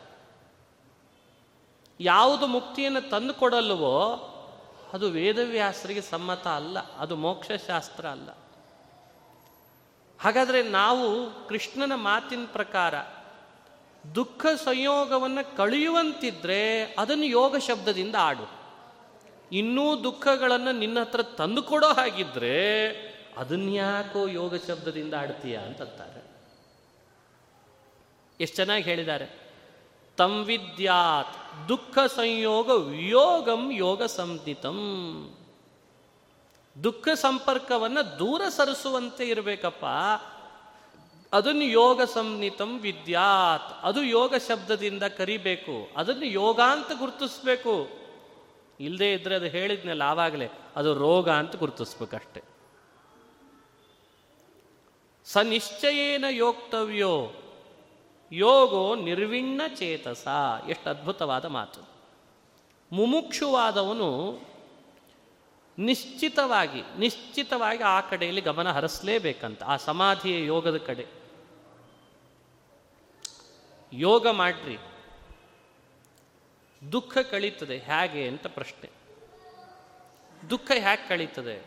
ಯಾವುದು 2.01 2.47
ಮುಕ್ತಿಯನ್ನು 2.47 3.11
ತಂದುಕೊಡಲ್ವೋ 3.11 3.95
ಅದು 4.93 5.11
ವೇದವ್ಯಾಸರಿಗೆ 5.11 6.01
ಸಮ್ಮತ 6.01 6.47
ಅಲ್ಲ, 6.47 6.93
ಅದು 6.97 7.17
ಮೋಕ್ಷಶಾಸ್ತ್ರ 7.17 8.07
ಅಲ್ಲ. 8.07 8.31
ಹಾಗಾದರೆ 10.21 10.63
ನಾವು 10.63 11.09
ಕೃಷ್ಣನ 11.49 11.93
ಮಾತಿನ 11.95 12.45
ಪ್ರಕಾರ 12.53 12.95
ದುಃಖ 14.15 14.47
ಸಂಯೋಗವನ್ನು 14.65 15.57
ಕಳೆಯುವಂತಿದ್ರೆ 15.57 16.85
ಅದನ್ನು 16.99 17.25
ಯೋಗ 17.25 17.57
ಶಬ್ದದಿಂದ 17.57 18.17
ಆಡು. 18.21 18.58
ಇನ್ನೂ 19.53 20.05
ದುಃಖಗಳನ್ನು 20.05 20.73
ನಿನ್ನ 20.73 21.01
ಹತ್ರ 21.01 21.23
ತಂದುಕೊಡೋ 21.23 21.93
ಹಾಗಿದ್ರೆ 21.93 22.91
ಅದನ್ಯಾಕೋ 23.37 24.27
ಯೋಗ 24.27 24.55
ಶಬ್ದದಿಂದ 24.55 25.15
ಆಡ್ತೀಯ 25.15 25.57
ಅಂತಾರೆ 25.57 26.29
ಎಷ್ಟು 28.41 28.57
ಚೆನ್ನಾಗಿ 28.57 28.85
ಹೇಳಿದ್ದಾರೆ. 28.85 29.49
ತಂ 30.17 30.45
ವಿದ್ಯಾತ್ 30.45 31.69
ದುಃಖ 31.69 31.99
ಸಂಯೋಗ 31.99 32.71
ವಿಯೋಗಂ 32.71 33.73
ಯೋಗ 33.73 34.03
ಸಂಹಿತಂ 34.03 34.79
ದುಃಖ 36.85 37.09
ಸಂಪರ್ಕವನ್ನು 37.15 38.19
ದೂರ 38.19 38.43
ಸರಿಸುವಂತೆ 38.49 39.29
ಇರಬೇಕಪ್ಪ. 39.29 39.85
ಅದನ್ನು 41.33 41.65
ಯೋಗ 41.65 42.03
ಸಂಹಿತಂ 42.03 42.79
ವಿದ್ಯಾತ್. 42.79 43.77
ಅದು 43.83 44.03
ಯೋಗ 44.03 44.35
ಶಬ್ದದಿಂದ 44.49 45.03
ಕರಿಬೇಕು. 45.03 45.89
ಅದನ್ನು 45.97 46.25
ಯೋಗ 46.25 46.61
ಅಂತ 46.61 46.99
ಗುರುತಿಸ್ಬೇಕು. 46.99 48.08
ಇಲ್ಲದೆ 48.81 49.13
ಇದ್ರೆ 49.13 49.35
ಅದು 49.35 49.47
ಹೇಳಿದ್ನಲ್ಲ 49.47 50.03
ಆವಾಗಲೇ, 50.03 50.49
ಅದು 50.77 50.95
ರೋಗ 50.95 51.31
ಅಂತ 51.31 51.57
ಗುರುತಿಸ್ಬೇಕಷ್ಟೆ. 51.57 52.43
ಸ 55.25 55.37
ನಿಶ್ಚಯೇನ 55.37 56.25
ಯೋಕ್ತವ್ಯೋ, 56.31 57.31
ಯೋಗೋ 58.33 58.95
ನಿರ್ವಿಣ್ಣ 58.95 59.61
ಚೇತಸ, 59.77 60.29
ಎಷ್ಟು 60.69 60.91
ಅದ್ಭುತವಾದ 60.91 61.45
ಮಾತು. 61.45 61.81
ಮುಮುಕ್ಷುವಾದವನು 62.93 64.41
ನಿಶ್ಚಿತವಾಗಿ 65.79 66.83
ನಿಶ್ಚಿತವಾಗಿ 66.99 67.83
ಆ 67.83 68.01
ಕಡೆಯಲ್ಲಿ 68.01 68.41
ಗಮನ 68.41 68.73
ಹರಿಸಲೇಬೇಕಂತ, 68.73 69.63
ಆ 69.63 69.77
ಸಮಾಧಿಯ 69.77 70.45
ಯೋಗದ 70.45 70.77
ಕಡೆ. 70.77 71.07
ಯೋಗ 73.93 74.29
ಮಾಡ್ರಿ. 74.29 74.79
ದುಃಖ 76.93 77.19
ಕಳೀತದೆ 77.19 77.79
ಹೇಗೆ 77.79 78.29
ಅಂತ 78.29 78.47
ಪ್ರಶ್ನೆ. 78.47 78.91
ದುಃಖ 80.51 80.71
ಹೇಗೆ 80.75 81.09
ಕಳೀತದೆ? 81.09 81.67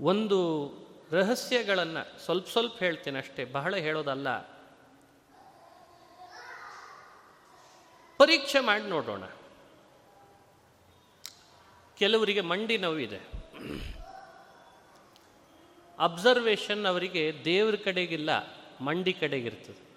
ಒಂದು 0.00 0.72
ರಹಸ್ಯಗಳನ್ನು 1.12 2.24
ಸ್ವಲ್ಪ 2.24 2.48
ಸ್ವಲ್ಪ 2.48 2.78
ಹೇಳ್ತೇನೆ 2.78 3.18
ಅಷ್ಟೇ, 3.18 3.44
ಬಹಳ 3.44 3.76
ಹೇಳೋದಲ್ಲ. 3.76 4.38
ಪರೀಕ್ಷೆ 8.18 8.60
ಮಾಡಿ 8.60 8.84
ನೋಡೋಣ. 8.84 9.24
ಕೆಲವರಿಗೆ 11.98 12.40
ಮಂಡಿ 12.40 12.78
ನೋವಿದೆ. 12.78 13.20
ಅಬ್ಸರ್ವೇಷನ್ 15.98 16.86
ಅವರಿಗೆ 16.86 17.42
ದೇವ್ರ 17.44 17.76
ಕಡೆಗಿಲ್ಲ, 17.76 18.30
ಮಂಡಿ 18.80 19.12
ಕಡೆಗಿರ್ತದೆ. 19.12 19.87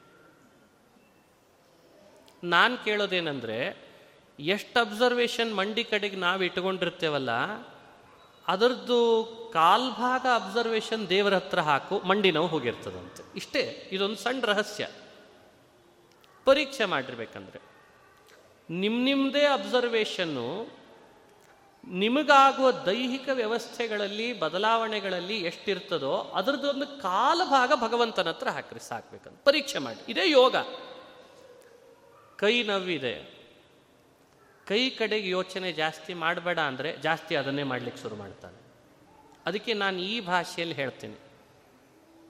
ನಾನು 2.44 2.78
ಕೇಳೋದೇನೆಂದರೆ, 2.78 3.92
ಎಷ್ಟು 4.39 4.80
ಅಬ್ಸರ್ವೇಷನ್ 4.80 5.56
ಮಂಡಿ 5.56 5.84
ಕಡೆಗೆ 5.84 6.16
ನಾವು 6.16 6.44
ಇಟ್ಕೊಂಡಿರ್ತೇವಲ್ಲ, 6.44 7.30
ಅದರದ್ದು 8.48 9.26
ಕಾಲ್ಭಾಗ 9.54 10.26
ಅಬ್ಸರ್ವೇಷನ್ 10.36 11.10
ದೇವರ 11.10 11.34
ಹತ್ರ 11.34 11.60
ಹಾಕು, 11.60 12.00
ಮಂಡಿ 12.00 12.32
ನೋವು 12.32 12.48
ಹೋಗಿರ್ತದಂತೆ. 12.48 13.24
ಇಷ್ಟೇ, 13.36 13.89
ಇದೊಂದು 13.92 14.16
ಸಣ್ಣ 14.16 14.46
ರಹಸ್ಯ. 14.46 14.88
ಪರೀಕ್ಷೆ 16.46 16.86
ಮಾಡಿರ್ಬೇಕಂದ್ರೆ. 16.86 17.60
ನಿಮ್ಮ 18.70 19.06
ನಿಮ್ಮದೇ 19.06 19.46
ಅಬ್ಸರ್ವೇಷನ್ನು 19.46 20.68
ನಿಮಗಾಗುವ 21.88 22.72
ದೈಹಿಕ 22.72 23.30
ವ್ಯವಸ್ಥೆಗಳಲ್ಲಿ, 23.34 24.39
ಬದಲಾವಣೆಗಳಲ್ಲಿ 24.39 25.38
ಎಷ್ಟಿರ್ತದೋ, 25.38 26.16
ಅದರದ್ದೊಂದು 26.16 27.02
ಕಾಲಭಾಗ 27.02 27.72
ಭಗವಂತನ 27.82 28.30
ಹತ್ರ 28.30 28.48
ಹಾಕ್ರಿ, 28.48 28.80
ಸಾಕ್ಬೇಕಂತ. 28.80 29.44
ಪರೀಕ್ಷೆ 29.44 29.80
ಮಾಡಿ. 29.80 30.12
ಇದೇ 30.12 30.30
ಯೋಗ. 30.30 30.56
ಕೈ 32.42 32.64
ನೋವಿದೆ. 32.64 33.34
ಕೈ 34.68 34.89
ಕಡೆಗೆ 34.89 35.30
ಯೋಚನೆ 35.30 35.72
ಜಾಸ್ತಿ 35.72 36.14
ಮಾಡಬೇಡ 36.14 36.60
ಅಂದರೆ 36.60 36.98
ಜಾಸ್ತಿ 36.98 37.36
ಅದನ್ನೇ 37.36 37.64
ಮಾಡ್ಲಿಕ್ಕೆ 37.64 38.02
ಶುರು 38.02 38.16
ಮಾಡ್ತಾನೆ. 38.16 38.58
ಅದಕ್ಕೆ 39.46 39.74
ನಾನು 39.74 40.00
ಈ 40.00 40.20
ಭಾಷೆಯಲ್ಲಿ 40.20 40.76
ಹೇಳ್ತೀನಿ. 40.76 41.16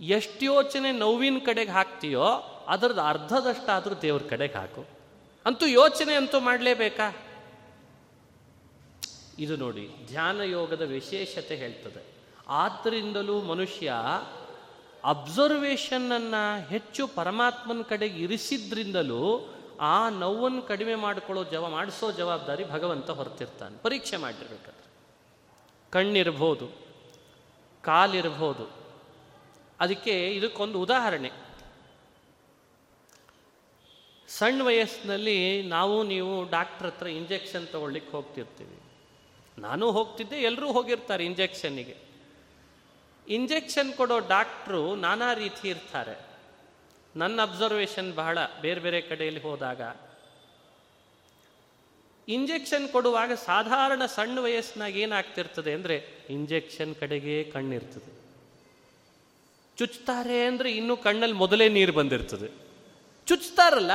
ಎಷ್ಟು 0.05 0.45
ಯೋಚನೆ 0.45 0.91
ನೋವಿನ 0.91 1.37
ಕಡೆಗೆ 1.45 1.71
ಹಾಕ್ತೀಯೋ 1.71 2.23
ಅದರದ್ದು 2.67 3.01
ಅರ್ಧದಷ್ಟಾದರೂ 3.01 3.95
ದೇವ್ರ 3.95 4.23
ಕಡೆಗೆ 4.29 4.53
ಹಾಕು. 4.53 4.85
ಅಂತೂ 5.45 5.65
ಯೋಚನೆ 5.65 6.15
ಅಂತೂ 6.15 6.39
ಮಾಡಲೇಬೇಕಾ? 6.39 7.17
ಇದು 9.39 9.55
ನೋಡಿ, 9.55 9.89
ಧ್ಯಾನ 10.07 10.41
ಯೋಗದ 10.41 10.81
ವಿಶೇಷತೆ 10.81 11.55
ಹೇಳ್ತದೆ. 11.55 12.05
ಆದ್ದರಿಂದಲೂ 12.47 13.41
ಮನುಷ್ಯ 13.41 13.93
ಅಬ್ಸರ್ವೇಷನ್ನನ್ನು 15.03 16.67
ಹೆಚ್ಚು 16.67 17.07
ಪರಮಾತ್ಮನ 17.07 17.81
ಕಡೆಗೆ 17.81 18.23
ಇರಿಸಿದ್ರಿಂದಲೂ 18.23 19.53
ಆ 19.81 20.09
ನೋವನ್ನು 20.09 20.61
ಕಡಿಮೆ 20.61 20.95
ಮಾಡಿಕೊಳ್ಳೋ 20.95 21.43
ಜವ, 21.43 21.69
ಮಾಡಿಸೋ 21.69 22.11
ಜವಾಬ್ದಾರಿ 22.11 22.63
ಭಗವಂತ 22.63 23.09
ಹೊರತಿರ್ತಾನೆ. 23.09 23.77
ಪರೀಕ್ಷೆ 23.77 24.17
ಮಾಡಿರ್ಬೇಕಾದ್ರೆ. 24.17 24.91
ಕಣ್ಣಿರ್ಬೋದು, 25.91 26.69
ಕಾಲಿರ್ಬೋದು. 27.81 28.71
ಅದಕ್ಕೆ 29.79 30.29
ಇದಕ್ಕೊಂದು 30.29 30.81
ಉದಾಹರಣೆ. 30.81 31.31
ಸಣ್ಣ 34.27 34.61
ವಯಸ್ಸಿನಲ್ಲಿ 34.61 35.61
ನಾವು, 35.63 36.03
ನೀವು 36.03 36.49
ಡಾಕ್ಟ್ರ್ 36.49 36.87
ಹತ್ರ 36.87 37.07
ಇಂಜೆಕ್ಷನ್ 37.07 37.67
ತಗೊಳ್ಳಿಕ್ಕೆ 37.67 38.11
ಹೋಗ್ತಿರ್ತೀವಿ. 38.11 38.79
ನಾನು 39.57 39.91
ಹೋಗ್ತಿದ್ದೆ 39.91 40.35
ಎಲ್ಲರೂ 40.35 40.71
ಹೋಗಿರ್ತಾರೆ 40.71 41.25
ಇಂಜೆಕ್ಷನ್ನಿಗೆ. 41.25 41.97
ಇಂಜೆಕ್ಷನ್ 43.27 43.93
ಕೊಡೋ 43.93 44.19
ಡಾಕ್ಟ್ರು 44.19 44.95
ನಾನಾ 44.95 45.33
ರೀತಿ 45.33 45.69
ಇರ್ತಾರೆ. 45.69 46.30
ನನ್ನ 47.15 47.41
ಅಬ್ಸರ್ವೇಷನ್ 47.41 48.15
ಬಹಳ 48.15 48.37
ಬೇರೆ 48.61 48.81
ಬೇರೆ 48.81 49.01
ಕಡೆಯಲ್ಲಿ 49.01 49.41
ಹೋದಾಗ 49.41 49.81
ಇಂಜೆಕ್ಷನ್ 52.27 52.89
ಕೊಡುವಾಗ 52.89 53.31
ಸಾಧಾರಣ 53.33 54.05
ಸಣ್ಣ 54.05 54.39
ವಯಸ್ಸಿನಾಗ 54.39 54.95
ಏನಾಗ್ತಿರ್ತದೆ 54.95 55.73
ಅಂದರೆ 55.73 56.09
ಇಂಜೆಕ್ಷನ್ 56.29 56.95
ಕಡೆಗೆ 56.95 57.43
ಕಣ್ಣಿರ್ತದೆ. 57.43 58.21
ಚುಚ್ತಾರೆ 59.77 60.45
ಅಂದರೆ 60.45 60.71
ಇನ್ನೂ 60.71 60.97
ಕಣ್ಣಲ್ಲಿ 60.97 61.35
ಮೊದಲೇ 61.35 61.69
ನೀರು 61.69 61.93
ಬಂದಿರ್ತದೆ. 61.93 62.47
ಚುಚ್ತಾರಲ್ಲ? 63.27 63.91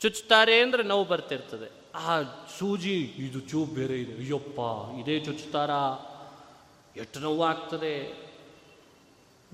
ಚುಚ್ತಾರೆ 0.00 0.60
ಅಂದರೆ 0.60 0.82
ನೋವು 0.82 1.04
ಬರ್ತಿರ್ತದೆ. 1.04 1.70
ಆ 1.94 2.22
ಸೂಜಿ, 2.58 3.00
ಇದು 3.00 3.40
ಚೂ 3.40 3.64
ಬೇರೆ 3.64 4.00
ಇದೆ. 4.00 4.12
ಅಯ್ಯಪ್ಪ, 4.12 4.60
ಇದೇ 5.00 5.20
ಚುಚ್ತಾರಾ? 5.20 6.10
ಎಷ್ಟು 6.96 7.20
ನೋವಾಗ್ತದೆ? 7.20 8.23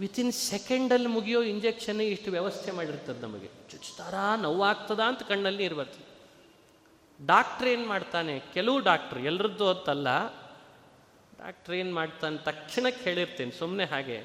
ವಿತಿನ್ 0.01 0.33
ಸೆಕೆಂಡಲ್ಲಿ 0.33 1.07
ಮುಗಿಯೋ 1.07 1.43
ಇಂಜೆಕ್ಷನ್ 1.43 2.01
ಇಷ್ಟು 2.01 2.31
ವ್ಯವಸ್ಥೆ 2.31 2.71
ಮಾಡಿರ್ತದೆ 2.71 3.21
ನಮಗೆ. 3.21 3.47
ಚುಚ್ಚುತ್ತಾರ 3.47 4.15
ನೋವಾಗ್ತದ 4.37 5.01
ಅಂತ 5.01 5.23
ಕಣ್ಣಲ್ಲಿ 5.23 5.63
ನೀರು 5.63 5.77
ಬರ್ತದೆ. 5.77 6.11
ಡಾಕ್ಟ್ರ್ 7.27 7.69
ಏನು 7.69 7.89
ಮಾಡ್ತಾನೆ? 7.89 8.43
ಕೆಲವು 8.55 8.81
ಡಾಕ್ಟ್ರ್ 8.81 9.19
ಎಲ್ಲರದ್ದು 9.19 9.69
ಅಂತಲ್ಲ 9.69 10.29
ಡಾಕ್ಟ್ರ್ 11.39 11.75
ಏನು 11.75 11.95
ಮಾಡ್ತಾನೆ? 11.95 12.37
ತಕ್ಷಣಕ್ಕೆ 12.37 13.05
ಹೇಳಿರ್ತೇನೆ 13.05 13.51
ಸುಮ್ಮನೆ 13.51 13.85
ಹಾಗೆ. 13.85 14.19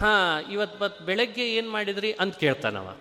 ಹಾಂ 0.00 0.52
ಇವತ್ತು 0.52 0.78
ಬತ್ 0.78 1.02
ಬೆಳಗ್ಗೆ 1.02 1.54
ಏನು 1.54 1.70
ಮಾಡಿದ್ರಿ 1.70 2.12
ಅಂತ 2.12 2.36
ಕೇಳ್ತಾನವ. 2.36 2.96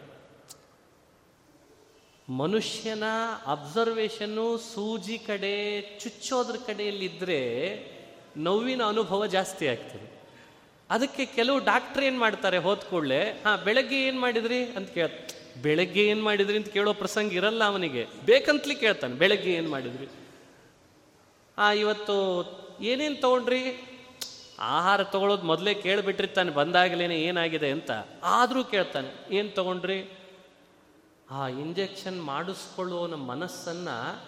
ಮನುಷ್ಯನ 2.30 3.04
ಅಬ್ಸರ್ವೇಷನ್ನು 3.48 4.58
ಸೂಜಿ 4.58 5.18
ಕಡೆ, 5.18 5.82
ಚುಚ್ಚೋದ್ರ 6.00 6.56
ಕಡೆಯಲ್ಲಿದ್ದರೆ 6.68 7.42
ನೋವಿನ 8.38 8.84
ಅನುಭವ 8.84 9.26
ಜಾಸ್ತಿ 9.26 9.68
ಆಗ್ತದೆ. 9.68 10.17
ಅದಕ್ಕೆ 10.90 11.26
ಕೆಲವು 11.26 11.60
ಡಾಕ್ಟ್ರ್ 11.60 12.04
ಏನು 12.04 12.20
ಮಾಡ್ತಾರೆ 12.20 12.58
ಹೋದ 12.58 12.78
ಕೂಡಲೇ, 12.78 13.32
ಹಾಂ, 13.32 13.64
ಬೆಳಗ್ಗೆ 13.64 14.08
ಏನು 14.08 14.20
ಮಾಡಿದ್ರಿ? 14.20 14.66
ಅಂತ 14.66 14.90
ಕೇಳ, 14.90 15.08
ಬೆಳಗ್ಗೆ 15.62 16.06
ಏನು 16.08 16.24
ಮಾಡಿದ್ರಿ? 16.24 16.58
ಅಂತ 16.58 16.68
ಕೇಳೋ 16.68 16.94
ಪ್ರಸಂಗ 16.94 17.34
ಇರಲ್ಲ 17.34 17.64
ಅವನಿಗೆ. 17.64 18.08
ಬೇಕಂತಲೇ 18.26 18.76
ಕೇಳ್ತಾನೆ, 18.76 19.14
ಬೆಳಗ್ಗೆ 19.14 19.54
ಏನು 19.54 19.70
ಮಾಡಿದ್ರಿ? 19.70 20.08
ಆ, 21.58 21.72
ಇವತ್ತು 21.72 22.16
ಏನೇನು 22.82 23.22
ತೊಗೊಂಡ್ರಿ? 23.22 23.84
ಆಹಾರ 24.60 25.04
ತೊಗೊಳೋದು 25.04 25.44
ಮೊದಲೇ 25.44 25.74
ಕೇಳಿಬಿಟ್ಟಿರ್ತಾನೆ, 25.74 26.52
ಬಂದಾಗಲೇನೆ 26.52 27.22
ಏನಾಗಿದೆ 27.22 27.72
ಅಂತ. 27.72 27.92
ಆದರೂ 28.24 28.64
ಕೇಳ್ತಾನೆ, 28.64 29.36
ಏನು 29.36 29.50
ತೊಗೊಂಡ್ರಿ? 29.50 30.12
ಆ, 31.32 31.48
ಇಂಜೆಕ್ಷನ್ 31.48 32.24
ಮಾಡಿಸ್ಕೊಳ್ಳುವನ 32.24 33.14
ಮನಸ್ಸನ್ನು 33.14 34.22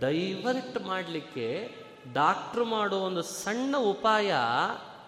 ಡೈವರ್ಟ್ 0.00 0.86
ಮಾಡಲಿಕ್ಕೆ 0.86 1.70
ಡಾಕ್ಟ್ರು 2.12 2.64
ಮಾಡೋ 2.64 2.96
ಒಂದು 2.96 3.22
ಸಣ್ಣ 3.22 3.76
ಉಪಾಯ 3.76 4.34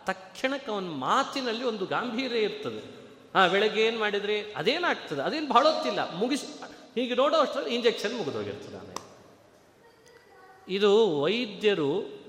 ತಕ್ಷಣಕ್ಕೆ 0.06 0.72
ಅವನ 0.72 0.84
ಮಾತಿನಲ್ಲಿ 0.84 1.64
ಒಂದು 1.64 1.86
ಗಾಂಭೀರ್ಯ 1.86 2.38
ಇರ್ತದೆ. 2.38 3.00
ಆ, 3.34 3.46
ಬೆಳಗ್ಗೆ 3.46 3.86
ಏನು 3.86 3.98
ಮಾಡಿದ್ರಿ 3.98 4.52
ಅದೇನಾಗ್ತದೆ? 4.52 5.22
ಅದೇನು 5.22 5.48
ಭಾಳ 5.48 5.68
ಹೊತ್ತಿಲ್ಲ. 5.68 6.14
ಮುಗಿಸ್, 6.14 6.44
ಹೀಗೆ 6.94 7.14
ನೋಡೋ 7.14 7.36
ಅಷ್ಟರಲ್ಲಿ 7.36 7.74
ಇಂಜೆಕ್ಷನ್ 7.74 8.16
ಮುಗಿದೋಗಿರ್ತದೆ 8.16 8.76
ಆಮೇಲೆ. 8.76 9.00
ಇದು 10.68 11.20
ವೈದ್ಯರು 11.20 12.20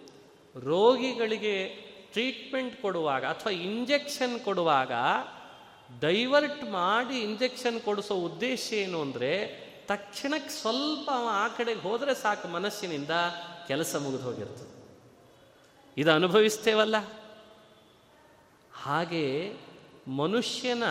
ರೋಗಿಗಳಿಗೆ 0.55 1.67
ಟ್ರೀಟ್ಮೆಂಟ್ 2.11 2.82
ಕೊಡುವಾಗ 2.82 3.26
ಅಥವಾ 3.26 3.51
ಇಂಜೆಕ್ಷನ್ 3.51 4.39
ಕೊಡುವಾಗ 4.39 4.91
ಡೈವರ್ಟ್ 5.99 6.63
ಮಾಡಿ 6.63 7.19
ಇಂಜೆಕ್ಷನ್ 7.19 7.82
ಕೊಡಿಸೋ 7.82 8.15
ಉದ್ದೇಶ 8.15 8.74
ಏನು 8.74 9.01
ಅಂದರೆ 9.01 9.61
ತಕ್ಷಣಕ್ಕೆ 9.88 10.49
ಸ್ವಲ್ಪ 10.49 11.09
ಆ 11.13 11.47
ಕಡೆಗೆ 11.47 11.80
ಹೋದರೆ 11.80 12.15
ಸಾಕು 12.15 12.47
ಮನಸ್ಸಿನಿಂದ 12.47 13.09
ಕೆಲಸ 13.67 13.95
ಮುಗಿದು 13.95 14.24
ಹೋಗಿರ್ತದೆ. 14.24 14.72
ಇದು 15.97 16.11
ಅನುಭವಿಸ್ತೇವಲ್ಲ? 16.11 16.95
ಹಾಗೆ 18.82 19.54
ಮನುಷ್ಯನ 20.08 20.84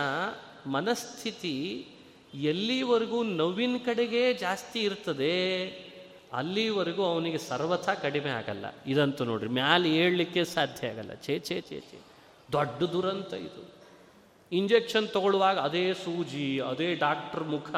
ಮನಸ್ಥಿತಿ 0.67 1.87
ಎಲ್ಲಿವರೆಗೂ 2.33 3.23
ನೋವಿನ 3.23 3.75
ಕಡೆಗೆ 3.85 4.33
ಜಾಸ್ತಿ 4.33 4.79
ಇರ್ತದೆ, 4.79 5.67
ಅಲ್ಲಿವರೆಗೂ 6.33 7.03
ಅವನಿಗೆ 7.03 7.37
ಸರ್ವಥ 7.37 7.89
ಕಡಿಮೆ 7.89 8.29
ಆಗಲ್ಲ. 8.29 8.65
ಇದಂತೂ 8.87 9.23
ನೋಡ್ರಿ, 9.23 9.49
ಮ್ಯಾಲೆ 9.49 9.95
ಏಳಲಿಕ್ಕೆ 9.95 10.43
ಸಾಧ್ಯ 10.43 10.87
ಆಗಲ್ಲ. 10.87 11.13
ಛೇ 11.13 11.39
ಛೇ 11.39 11.61
ಛೇ 11.61 11.79
ಛೇ. 11.79 11.99
ದೊಡ್ಡ 12.51 12.83
ದುರಂತ 12.83 13.33
ಇದು. 13.33 13.71
ಇಂಜೆಕ್ಷನ್ 14.51 15.07
ತಗೊಳ್ಳುವಾಗ 15.07 15.57
ಅದೇ 15.57 15.93
ಸೂಜಿ, 15.93 16.59
ಅದೇ 16.59 16.95
ಡಾಕ್ಟ್ರ್ 16.95 17.43
ಮುಖ, 17.43 17.69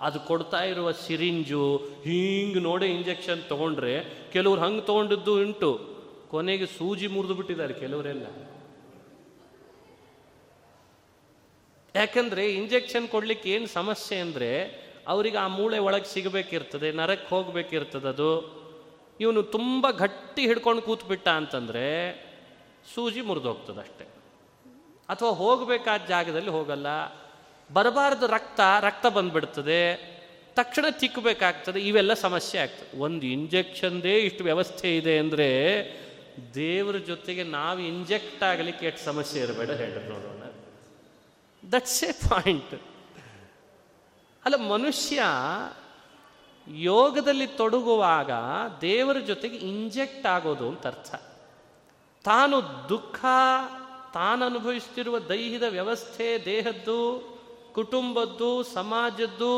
ಅದು 0.00 0.20
ಕೊಡ್ತಾ 0.20 0.64
ಇರುವ 0.64 0.92
ಸಿರಿಂಜು, 0.92 1.76
ಹೀಂಗೆ 1.76 2.60
ನೋಡೇ 2.60 2.86
ಇಂಜೆಕ್ಷನ್ 2.86 3.48
ತೊಗೊಂಡ್ರೆ 3.48 4.04
ಕೆಲವ್ರು 4.32 4.60
ಹಂಗೆ 4.60 4.80
ತೊಗೊಂಡಿದ್ದು 4.80 5.42
ಉಂಟು. 5.42 5.80
ಕೊನೆಗೆ 6.28 6.66
ಸೂಜಿ 6.66 7.06
ಮುರಿದು 7.06 7.34
ಬಿಟ್ಟಿದ್ದಾರೆ 7.34 7.74
ಕೆಲವರೆಲ್ಲ. 7.74 8.26
ಯಾಕಂದ್ರೆ 11.94 12.52
ಇಂಜೆಕ್ಷನ್ 12.52 13.08
ಕೊಡ್ಲಿಕ್ಕೆ 13.08 13.50
ಏನು 13.50 13.66
ಸಮಸ್ಯೆ 13.66 14.18
ಅಂದರೆ 14.18 14.84
ಅವರಿಗೆ 15.08 15.36
ಆ 15.36 15.46
ಮೂಳೆ 15.46 15.78
ಒಳಗೆ 15.78 16.04
ಸಿಗಬೇಕಿರ್ತದೆ 16.04 16.92
ನರಕ್ಕೆ 16.92 17.28
ಹೋಗ್ಬೇಕಿರ್ತದೆ 17.28 18.08
ಅದು. 18.08 18.64
ಇವನು 19.20 19.42
ತುಂಬ 19.42 19.90
ಗಟ್ಟಿ 19.90 20.46
ಹಿಡ್ಕೊಂಡು 20.46 20.82
ಕೂತ್ಬಿಟ್ಟ 20.82 21.28
ಅಂತಂದರೆ 21.28 21.84
ಸೂಜಿ 22.94 23.20
ಮುರಿದೋಗ್ತದೆ 23.20 23.80
ಅಷ್ಟೆ. 23.80 24.04
ಅಥವಾ 25.08 25.30
ಹೋಗಬೇಕಾದ 25.30 26.00
ಜಾಗದಲ್ಲಿ 26.08 26.50
ಹೋಗಲ್ಲ. 26.50 26.86
ಬರಬಾರ್ದು 27.72 28.26
ರಕ್ತ 28.26 28.60
ರಕ್ತ 28.80 29.06
ಬಂದ್ಬಿಡ್ತದೆ. 29.06 30.14
ತಕ್ಷಣ 30.56 30.84
ತಿಕ್ಕಬೇಕಾಗ್ತದೆ 30.90 31.80
ಇವೆಲ್ಲ 31.80 32.14
ಸಮಸ್ಯೆ 32.14 32.60
ಆಗ್ತದೆ. 32.60 32.98
ಒಂದು 32.98 33.26
ಇಂಜೆಕ್ಷನ್ದೇ 33.26 34.18
ಇಷ್ಟು 34.18 34.44
ವ್ಯವಸ್ಥೆ 34.44 34.96
ಇದೆ 34.96 35.18
ಅಂದರೆ 35.18 35.48
ದೇವರ 36.54 36.96
ಜೊತೆಗೆ 36.96 37.42
ನಾವು 37.42 37.78
ಇಂಜೆಕ್ಟ್ 37.78 38.42
ಆಗಲಿಕ್ಕೆ 38.42 38.86
ಎಷ್ಟು 38.86 39.04
ಸಮಸ್ಯೆ 39.04 39.42
ಇರಬೇಡ 39.42 39.70
ಹೇಳಿ 39.70 40.08
ನೋಡೋಣ 40.08 40.43
ದಟ್ಸ್ 41.74 42.04
ಎ 42.04 42.12
ಪಾಯಿಂಟ್ 42.12 42.74
ಅಲ್ಲ, 44.44 44.56
ಮನುಷ್ಯ 44.56 45.22
ಯೋಗದಲ್ಲಿ 46.68 47.46
ತೊಡಗುವಾಗ 47.46 48.30
ದೇವರ 48.80 49.18
ಜೊತೆಗೆ 49.18 49.56
ಇಂಜೆಕ್ಟ್ 49.56 50.26
ಆಗೋದು 50.26 50.68
ಅಂತ 50.68 50.86
ಅರ್ಥ. 50.86 51.14
ತಾನು 52.24 52.62
ದುಃಖ, 52.88 53.24
ತಾನು 54.14 54.46
ಅನುಭವಿಸ್ತಿರುವ 54.46 55.18
ದೈಹಿಕ 55.18 55.62
ವ್ಯವಸ್ಥೆ, 55.68 56.44
ದೇಹದ್ದು, 56.44 57.00
ಕುಟುಂಬದ್ದು, 57.74 58.62
ಸಮಾಜದ್ದು, 58.62 59.54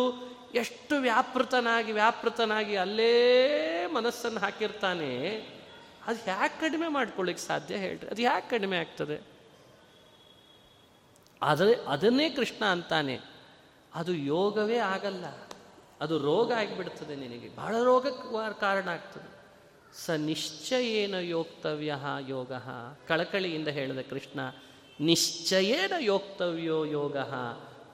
ಎಷ್ಟು 0.54 0.96
ವ್ಯಾಪೃತನಾಗಿ 0.96 1.92
ವ್ಯಾಪೃತನಾಗಿ 1.92 2.76
ಅಲ್ಲೇ 2.76 3.14
ಮನಸ್ಸನ್ನು 3.86 4.40
ಹಾಕಿರ್ತಾನೆ, 4.40 5.12
ಅದು 6.06 6.18
ಯಾಕೆ 6.26 6.60
ಕಡಿಮೆ 6.60 6.88
ಮಾಡ್ಕೊಳ್ಳಿಕ್ಕೆ 6.88 7.44
ಸಾಧ್ಯ 7.46 7.76
ಹೇಳ್ರಿ. 7.76 8.08
ಅದು 8.08 8.22
ಯಾಕೆ 8.22 8.50
ಕಡಿಮೆ 8.50 8.76
ಆಗ್ತದೆ. 8.78 9.35
ಅದೇ 11.42 11.84
ಅದನ್ನೇ 11.88 12.30
ಕೃಷ್ಣ 12.30 12.64
ಅಂತಾನೆ. 12.64 13.20
ಅದು 13.94 14.14
ಯೋಗವೇ 14.14 14.76
ಆಗಲ್ಲ. 14.76 15.24
ಅದು 16.00 16.18
ರೋಗ 16.18 16.52
ಆಗಿಬಿಡ್ತದೆ 16.52 17.16
ನಿನಗೆ. 17.16 17.56
ಬಹಳ 17.56 17.82
ರೋಗಕ್ಕೆ 17.82 18.60
ಕಾರಣ 18.60 18.88
ಆಗ್ತದೆ. 18.88 19.36
ಸ 20.06 20.10
ನಿಶ್ಚಯೇನ 20.10 21.14
ಯೋಕ್ತವ್ಯ 21.14 21.96
ಯೋಗ. 22.28 22.52
ಕಳಕಳಿಯಿಂದ 23.08 23.68
ಹೇಳಿದ 23.68 23.98
ಕೃಷ್ಣ, 24.10 24.40
ನಿಶ್ಚಯೇನ 25.00 25.92
ಯೋಕ್ತವ್ಯೋ 25.98 26.84
ಯೋಗ? 26.84 27.16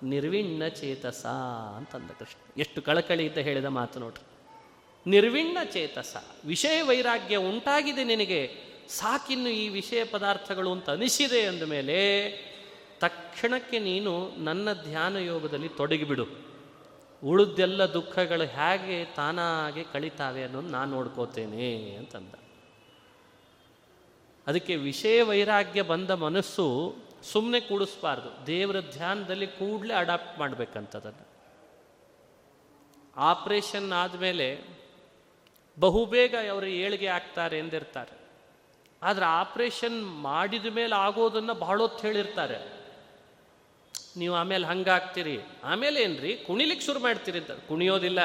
ನಿರ್ವಿಣ್ಣ 0.03 0.69
ಚೇತಸ 0.69 1.27
ಅಂತಂದ 1.77 2.11
ಕೃಷ್ಣ. 2.11 2.61
ಎಷ್ಟು 2.61 2.83
ಕಳಕಳಿ 2.83 3.29
ಅಂತ 3.29 3.39
ಹೇಳಿದ 3.39 3.65
ಮಾತು 3.65 3.99
ನೋಡ್ರಿ. 3.99 4.27
ನಿರ್ವಿಣ್ಣ 5.11 5.59
ಚೇತಸ. 5.65 6.17
ವಿಷಯ 6.45 6.83
ವೈರಾಗ್ಯ 6.83 7.37
ಉಂಟಾಗಿದೆ 7.37 8.05
ನಿನಗೆ. 8.05 8.73
ಸಾಕಿನ್ನು 8.89 9.49
ಈ 9.49 9.69
ವಿಷಯ 9.69 10.05
ಪದಾರ್ಥಗಳು 10.05 10.73
ಅಂತ 10.73 10.91
ಅನಿಸಿದೆ 10.91 11.47
ಅಂದ 11.47 11.63
ಮೇಲೆ 11.63 12.29
ತಕ್ಷಣಕ್ಕೆ 13.03 13.79
ನೀನು 13.79 14.31
ನನ್ನ 14.45 14.73
ಧ್ಯಾನ 14.73 15.17
ಯೋಗದಲ್ಲಿ 15.17 15.69
ತೊಡಗಿಬಿಡು. 15.69 16.27
ಉಳಿದೆಲ್ಲ 17.25 17.83
ದುಃಖಗಳು 17.83 18.47
ಹೇಗೆ 18.47 19.05
ತಾನಾಗೆ 19.05 19.85
ಕಳಿತಾವೆ 19.85 20.45
ಅನ್ನೋದು 20.45 20.69
ನಾನು 20.69 20.91
ನೋಡ್ಕೋತೇನೆ 20.91 21.97
ಅಂತಂದ. 21.97 22.35
ಅದಕ್ಕೆ 24.47 24.77
ವಿಷಯ 24.77 25.23
ವೈರಾಗ್ಯ 25.23 25.83
ಬಂದ 25.83 26.11
ಮನಸ್ಸು 26.11 26.95
ಸುಮ್ಮನೆ 27.33 27.61
ಕೂಡಿಸ್ಬಾರ್ದು. 27.61 28.47
ದೇವರ 28.47 28.81
ಧ್ಯಾನದಲ್ಲಿ 28.81 29.47
ಕೂಡಲೇ 29.47 29.95
ಅಡಾಪ್ಟ್ 29.95 30.39
ಮಾಡಬೇಕಂತದನ್ನು. 30.39 31.27
ಆಪ್ರೇಷನ್ 33.17 33.93
ಆದಮೇಲೆ 33.93 34.65
ಬಹುಬೇಗ 35.81 36.35
ಅವರು 36.51 36.67
ಏಳಿಗೆ 36.67 37.07
ಆಗ್ತಾರೆ 37.07 37.59
ಎಂದಿರ್ತಾರೆ. 37.59 38.19
ಆದರೆ 39.03 39.25
ಆಪ್ರೇಷನ್ 39.25 40.23
ಮಾಡಿದ 40.23 40.67
ಮೇಲೆ 40.67 40.95
ಆಗೋದನ್ನು 40.95 41.55
ಬಹಳ 41.55 41.79
ಹೊತ್ತು 41.79 42.07
ಹೇಳಿರ್ತಾರೆ. 42.07 42.82
ನೀವು 44.17 44.35
ಆಮೇಲೆ 44.35 44.67
ಹಂಗಾಗ್ತೀರಿ. 44.67 45.41
ಆಮೇಲೆ 45.65 46.03
ಏನ್ರಿ? 46.03 46.37
ಕುಣಿಲಿಕ್ಕೆ 46.37 46.87
ಶುರು 46.87 47.01
ಮಾಡ್ತೀರಿ 47.01 47.39
ಅಂತ. 47.39 47.51
ಕುಣಿಯೋದಿಲ್ಲ, 47.51 48.19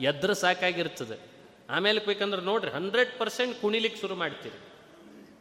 ಎದ್ರ 0.00 0.32
ಸಾಕಾಗಿರ್ತದೆ. 0.32 1.18
ಆಮೇಲೆ 1.70 2.06
ಬೇಕಂದ್ರೆ 2.06 2.42
ನೋಡ್ರಿ 2.42 2.70
ಹಂಡ್ರೆಡ್ 2.70 3.18
ಪರ್ಸೆಂಟ್ 3.18 3.60
ಕುಣಿಲಿಕ್ಕೆ 3.60 4.00
ಶುರು 4.00 4.14
ಮಾಡ್ತೀರಿ. 4.14 4.58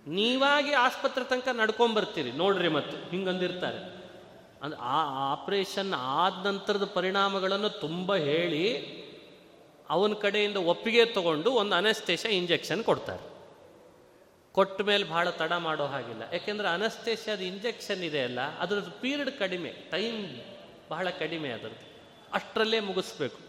ನೀವಾಗಿ 0.08 0.72
ಆಸ್ಪತ್ರೆ 0.72 1.26
ತನಕ 1.26 1.48
ನಡ್ಕೊಂಬರ್ತೀರಿ. 1.48 2.32
ನೋಡ್ರಿ 2.32 2.68
ಮತ್ತು 2.68 3.10
ಹಿಂಗಂದಿರ್ತಾರೆ 3.10 4.02
ಅಂದ್ರೆ 4.64 4.82
ಆ 4.82 5.32
ಆಪ್ರೇಷನ್ 5.32 5.94
ಆದ 5.98 6.46
ನಂತರದ 6.46 6.86
ಪರಿಣಾಮಗಳನ್ನು 6.86 7.70
ತುಂಬ 7.70 8.16
ಹೇಳಿ 8.16 8.92
ಅವನ 9.90 10.14
ಕಡೆಯಿಂದ 10.14 10.56
ಒಪ್ಪಿಗೆ 10.56 11.06
ತಗೊಂಡು 11.06 11.52
ಒಂದು 11.52 11.76
ಅನಸ್ತೇಶ 11.76 12.26
ಇಂಜೆಕ್ಷನ್ 12.26 12.84
ಕೊಡ್ತಾರೆ. 12.84 13.41
ಕೊಟ್ಟ 14.54 14.82
ಮೇಲೆ 14.82 15.04
ಭಾಳ 15.04 15.30
ತಡ 15.30 15.54
ಮಾಡೋ 15.54 15.86
ಹಾಗಿಲ್ಲ. 15.86 16.24
ಯಾಕೆಂದ್ರೆ 16.34 16.68
ಅನಸ್ತೇಶದ 16.68 17.40
ಇಂಜೆಕ್ಷನ್ 17.40 18.04
ಇದೆ 18.04 18.24
ಅಲ್ಲ, 18.24 18.40
ಅದರದ್ದು 18.58 18.92
ಪೀರಿಯಡ್ 18.92 19.32
ಕಡಿಮೆ 19.40 19.70
ಟೈಮ್ 19.70 20.42
ಬಹಳ 20.90 21.10
ಕಡಿಮೆ 21.10 21.50
ಅದರದ್ದು. 21.50 21.86
ಅಷ್ಟರಲ್ಲೇ 22.34 22.80
ಮುಗಿಸ್ಬೇಕು. 22.80 23.40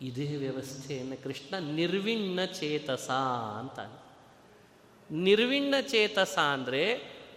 ಇದೇ 0.00 0.36
ವ್ಯವಸ್ಥೆಯನ್ನು 0.36 1.22
ಕೃಷ್ಣ 1.24 1.54
ನಿರ್ವಿಣ್ಣ 1.58 2.44
ಚೇತಸ 2.44 3.10
ಅಂತ 3.58 3.78
ನಿರ್ವಿಣ್ಣ 5.10 5.74
ಚೇತಸ 5.80 6.38
ಅಂದರೆ 6.38 6.82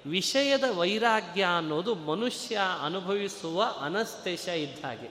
ವಿಷಯದ 0.05 0.63
ವೈರಾಗ್ಯ 0.69 1.45
ಅನ್ನೋದು 1.57 1.95
ಮನುಷ್ಯ 1.95 2.59
ಅನುಭವಿಸುವ 2.83 3.63
ಅನಸ್ತೇಶ 3.81 4.47
ಇದ್ದ 4.47 4.85
ಹಾಗೆ. 4.85 5.09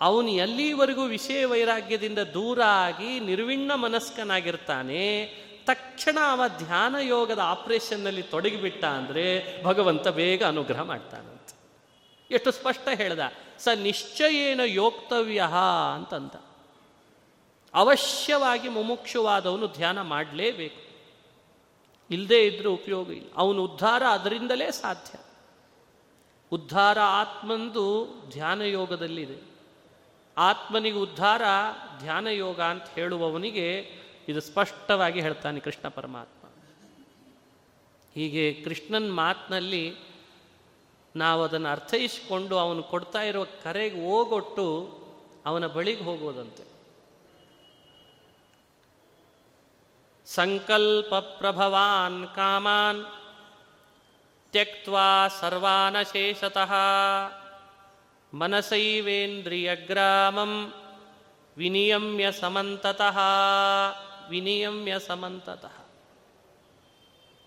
ಅವನು 0.00 0.28
ಎಲ್ಲಿವರೆಗೂ 0.28 1.04
ವಿಷಯ 1.04 1.44
ವೈರಾಗ್ಯದಿಂದ 1.44 2.18
ದೂರ 2.18 2.62
ಆಗಿ 2.62 3.20
ನಿರ್ವಿಣ್ಣ 3.20 3.74
ಮನಸ್ಕನಾಗಿರ್ತಾನೆ 3.74 5.04
ತಕ್ಷಣ 5.64 6.18
ಅವ 6.30 6.42
ಧ್ಯಾನ 6.58 6.96
ಯೋಗದ 7.00 7.38
ಆಪರೇಷನ್ನಲ್ಲಿ 7.38 8.22
ತೊಡಗಿಬಿಟ್ಟ 8.22 8.84
ಅಂದರೆ 8.84 9.62
ಭಗವಂತ 9.64 10.08
ಬೇಗ 10.08 10.44
ಅನುಗ್ರಹ 10.44 10.82
ಮಾಡ್ತಾನಂತ. 10.82 11.54
ಎಷ್ಟು 12.30 12.50
ಸ್ಪಷ್ಟ 12.50 12.88
ಹೇಳ್ದ, 12.94 13.18
ಸ 13.58 13.68
ನಿಶ್ಚಯೇನ 13.74 14.60
ಯೋಕ್ತವ್ಯ 14.64 15.48
ಅಂತಂದ. 15.94 16.30
ಅವಶ್ಯವಾಗಿ 17.74 18.68
ಮುಮುಕ್ಷುವಾದವನು 18.68 19.66
ಧ್ಯಾನ 19.66 20.00
ಮಾಡಲೇಬೇಕು. 20.00 20.90
ಇಲ್ಲದೇ 22.10 22.46
ಇದ್ರೂ 22.46 22.72
ಉಪಯೋಗ 22.72 23.12
ಇಲ್ಲ. 23.12 23.30
ಅವನು 23.36 23.64
ಉದ್ಧಾರ 23.64 24.02
ಅದರಿಂದಲೇ 24.02 24.70
ಸಾಧ್ಯ. 24.70 25.18
ಉದ್ಧಾರ 26.52 27.00
ಆತ್ಮಂದು 27.00 28.06
ಧ್ಯಾನ 28.30 28.60
ಯೋಗದಲ್ಲಿದೆ. 28.60 29.50
ಆತ್ಮನಿಗೆ 30.38 30.96
ಉದ್ಧಾರ 30.96 31.42
ಧ್ಯಾನ 31.98 32.26
ಯೋಗ 32.26 32.60
ಅಂತ 32.60 32.84
ಹೇಳುವವನಿಗೆ 32.94 33.99
ಇದು 34.28 34.40
ಸ್ಪಷ್ಟವಾಗಿ 34.40 35.20
ಹೇಳ್ತಾನೆ 35.20 35.60
ಕೃಷ್ಣ 35.60 35.88
ಪರಮಾತ್ಮ. 35.88 36.48
ಹೀಗೆ 38.14 38.54
ಕೃಷ್ಣನ್ 38.54 39.14
ಮಾತಿನಲ್ಲಿ 39.14 39.96
ನಾವು 41.16 41.44
ಅದನ್ನು 41.44 41.68
ಅರ್ಥೈಸಿಕೊಂಡು 41.68 42.58
ಅವನು 42.58 42.82
ಕೊಡ್ತಾ 42.82 43.22
ಇರುವ 43.22 43.46
ಕರೆಗೆ 43.62 44.06
ಹೋಗೊಟ್ಟು 44.06 45.00
ಅವನ 45.46 45.66
ಬಳಿಗೆ 45.66 46.02
ಹೋಗೋದಂತೆ 46.02 46.70
ಸಂಕಲ್ಪ 50.26 51.14
ಪ್ರಭವಾನ್ 51.14 52.36
ಕಾಮಾನ್ 52.36 53.04
ತ್ಯಕ್ವಾ 54.52 55.28
ಸರ್ವಾನಶೇಷತಃ 55.28 56.72
ಮನಸೈವೇಂದ್ರಿಯಗ್ರಾಮಂ 58.34 60.74
ವಿನಿಯಮ್ಯ 61.56 62.32
ಸಮಂತತಃ 62.32 63.18
ವಿನಿಯಮ್ಯ 64.30 64.98
ಸಮಂತತಃ. 64.98 65.84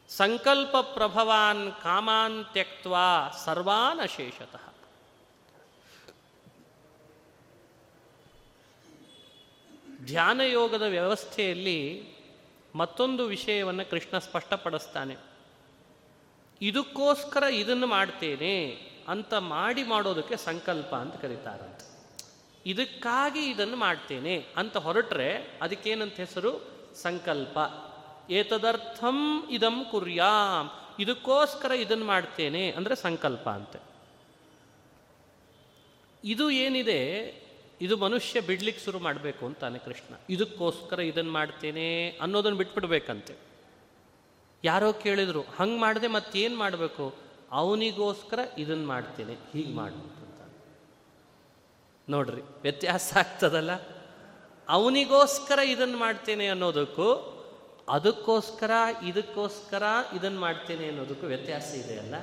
ಸಂಕಲ್ಪ 0.09 0.77
ಪ್ರಭವಾನ್ 0.77 1.83
ಕಾಮಾನ್ 1.83 2.45
ತ್ಯಕ್ವಾ 2.45 3.29
ಸರ್ವಾನಶೇಷತಃ. 3.29 4.73
ಧ್ಯಾನ 10.05 10.05
ಧ್ಯಾನಯೋಗದ 10.05 10.81
ವ್ಯವಸ್ಥೆಯಲ್ಲಿ 10.81 12.13
ಮತ್ತೊಂದು 12.75 13.25
ವಿಷಯವನ್ನು 13.25 13.89
ಕೃಷ್ಣ 13.89 14.17
ಸ್ಪಷ್ಟಪಡಿಸ್ತಾನೆ. 14.17 15.15
ಇದಕ್ಕೋಸ್ಕರ 16.61 17.43
ಇದನ್ನು 17.43 17.87
ಮಾಡ್ತೇನೆ 17.87 18.71
ಅಂತ 19.07 19.33
ಮಾಡಿ 19.33 19.83
ಮಾಡೋದಕ್ಕೆ 19.83 20.37
ಸಂಕಲ್ಪ 20.37 20.95
ಅಂತ 20.95 21.15
ಕರೀತಾರಂತೆ. 21.15 21.93
ಇದಕ್ಕಾಗಿ 22.65 23.49
ಇದನ್ನು 23.49 23.75
ಮಾಡ್ತೇನೆ 23.75 24.45
ಅಂತ 24.57 24.77
ಹೊರಟ್ರೆ 24.77 25.59
ಅದಕ್ಕೇನಂತ 25.61 26.13
ಹೆಸರು? 26.13 26.72
ಸಂಕಲ್ಪ. 27.01 27.57
ಏತದರ್ಥಂ 28.31 29.47
ಇದಂ 29.49 29.85
ಕುರ್ಯಾಂ. 29.91 30.95
ಇದಕ್ಕೋಸ್ಕರ 30.99 31.71
ಇದನ್ನು 31.71 32.05
ಮಾಡ್ತೇನೆ 32.05 32.71
ಅಂದರೆ 32.71 32.95
ಸಂಕಲ್ಪ 32.95 33.49
ಅಂತೆ. 33.49 33.79
ಇದು 36.23 36.49
ಏನಿದೆ? 36.51 36.99
ಇದು 37.81 37.97
ಮನುಷ್ಯ 37.97 38.41
ಬಿಡ್ಲಿಕ್ಕೆ 38.41 38.85
ಶುರು 38.85 38.99
ಮಾಡಬೇಕು 38.99 39.45
ಅಂತಾನೆ 39.45 39.79
ಕೃಷ್ಣ. 39.79 40.15
ಇದಕ್ಕೋಸ್ಕರ 40.29 40.99
ಇದನ್ನು 40.99 41.31
ಮಾಡ್ತೇನೆ 41.31 42.09
ಅನ್ನೋದನ್ನು 42.21 42.57
ಬಿಟ್ಬಿಡ್ಬೇಕಂತೆ. 42.57 43.35
ಯಾರೋ 44.63 44.93
ಕೇಳಿದ್ರು, 44.93 45.41
ಹಂಗೆ 45.41 45.79
ಮಾಡದೆ 45.79 46.07
ಮತ್ತೇನು 46.07 46.55
ಮಾಡಬೇಕು? 46.57 47.15
ಅವನಿಗೋಸ್ಕರ 47.51 48.39
ಇದನ್ನು 48.57 48.87
ಮಾಡ್ತೇನೆ, 48.87 49.33
ಹೀಗೆ 49.53 49.79
ಅಂತ 49.79 50.19
ನೋಡ್ರಿ, 52.09 52.41
ವ್ಯತ್ಯಾಸ 52.61 53.17
ಆಗ್ತದಲ್ಲ? 53.17 53.92
ಅವನಿಗೋಸ್ಕರ 54.69 55.59
ಇದನ್ನು 55.59 55.97
ಮಾಡ್ತೇನೆ 55.97 56.47
ಅನ್ನೋದಕ್ಕೂ 56.47 57.29
ಅದಕ್ಕೋಸ್ಕರ, 57.89 58.71
ಇದಕ್ಕೋಸ್ಕರ 59.07 59.83
ಇದನ್ನು 60.15 60.39
ಮಾಡ್ತೇನೆ 60.39 60.87
ಅನ್ನೋದಕ್ಕೂ 60.87 61.27
ವ್ಯತ್ಯಾಸ 61.27 61.75
ಇದೆಯಲ್ಲ 61.75 62.15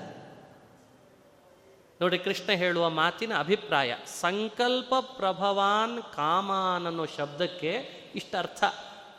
ನೋಡಿ, 2.01 2.19
ಕೃಷ್ಣ 2.19 2.53
ಹೇಳುವ 2.53 2.91
ಮಾತಿನ 2.91 3.39
ಅಭಿಪ್ರಾಯ, 3.39 3.97
ಸಂಕಲ್ಪ 4.07 4.95
ಪ್ರಭವಾನ್ 5.01 6.03
ಕಾಮಾನ್ 6.03 6.87
ಅನ್ನೋ 6.87 7.07
ಶಬ್ದಕ್ಕೆ 7.07 7.73
ಇಷ್ಟ 8.15 8.37
ಅರ್ಥ. 8.37 8.65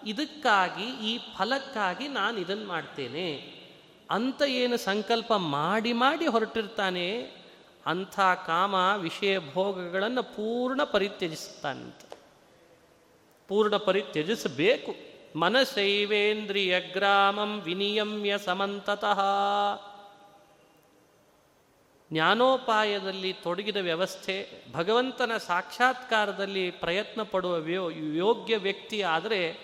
ಇದಕ್ಕಾಗಿ, 0.06 1.12
ಈ 1.12 1.18
ಫಲಕ್ಕಾಗಿ 1.18 2.08
ನಾನು 2.08 2.38
ಇದನ್ನು 2.38 2.68
ಮಾಡ್ತೇನೆ. 2.68 3.62
ಅಂತ 4.10 4.42
ಏನು 4.42 4.78
ಸಂಕಲ್ಪ 4.78 5.34
ಮಾಡಿ 5.34 5.94
ಮಾಡಿ 5.94 6.26
ಹೊರಟಿರ್ತಾನೆ, 6.26 7.22
ಅಂಥ 7.86 8.20
ಕಾಮ 8.20 8.76
ವಿಷಯ 8.98 9.40
ಭೋಗಗಳನ್ನು 9.40 10.24
ಪೂರ್ಣ 10.24 10.84
ಪರಿತ್ಯಜಿಸ್ತಾನಂತ 10.84 12.11
ಪೂರ್ಣ 13.52 13.76
ಪರಿತ್ಯಜಿಸಬೇಕು 13.76 14.96
ಮನಸೈವೇಂದ್ರಿಯ 15.40 16.80
ಗ್ರಾಮಂ 16.80 17.60
ವಿನಿಯಮ್ಯ 17.60 18.38
ಸಮಂತತಃ. 18.38 19.20
ಜ್ಞಾನೋಪಾಯದಲ್ಲಿ 22.12 23.34
ತೊಡಗಿದ 23.34 23.76
ವ್ಯವಸ್ಥೆ, 23.76 24.50
ಭಗವಂತನ 24.72 25.32
ಸಾಕ್ಷಾತ್ಕಾರದಲ್ಲಿ 25.38 26.72
ಪ್ರಯತ್ನ 26.72 27.24
ಪಡುವ 27.24 27.58
ಯೋಗ್ಯ 28.16 28.58
ವ್ಯಕ್ತಿ 28.58 29.02
ಆದರೆ 29.02 29.60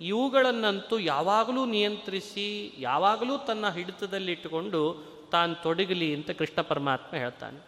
ಇವುಗಳನ್ನಂತೂ 0.00 0.98
ಯಾವಾಗಲೂ 0.98 1.64
ನಿಯಂತ್ರಿಸಿ, 1.64 2.74
ಯಾವಾಗಲೂ 2.78 3.38
ತನ್ನ 3.38 3.68
ಹಿಡಿತದಲ್ಲಿಟ್ಟುಕೊಂಡು 3.68 5.04
ತಾನು 5.32 5.54
ತೊಡಗಲಿ 5.54 6.14
ಅಂತ 6.14 6.30
ಕೃಷ್ಣ 6.30 6.60
ಪರಮಾತ್ಮ 6.60 7.16
ಹೇಳ್ತಾನೆ. 7.16 7.60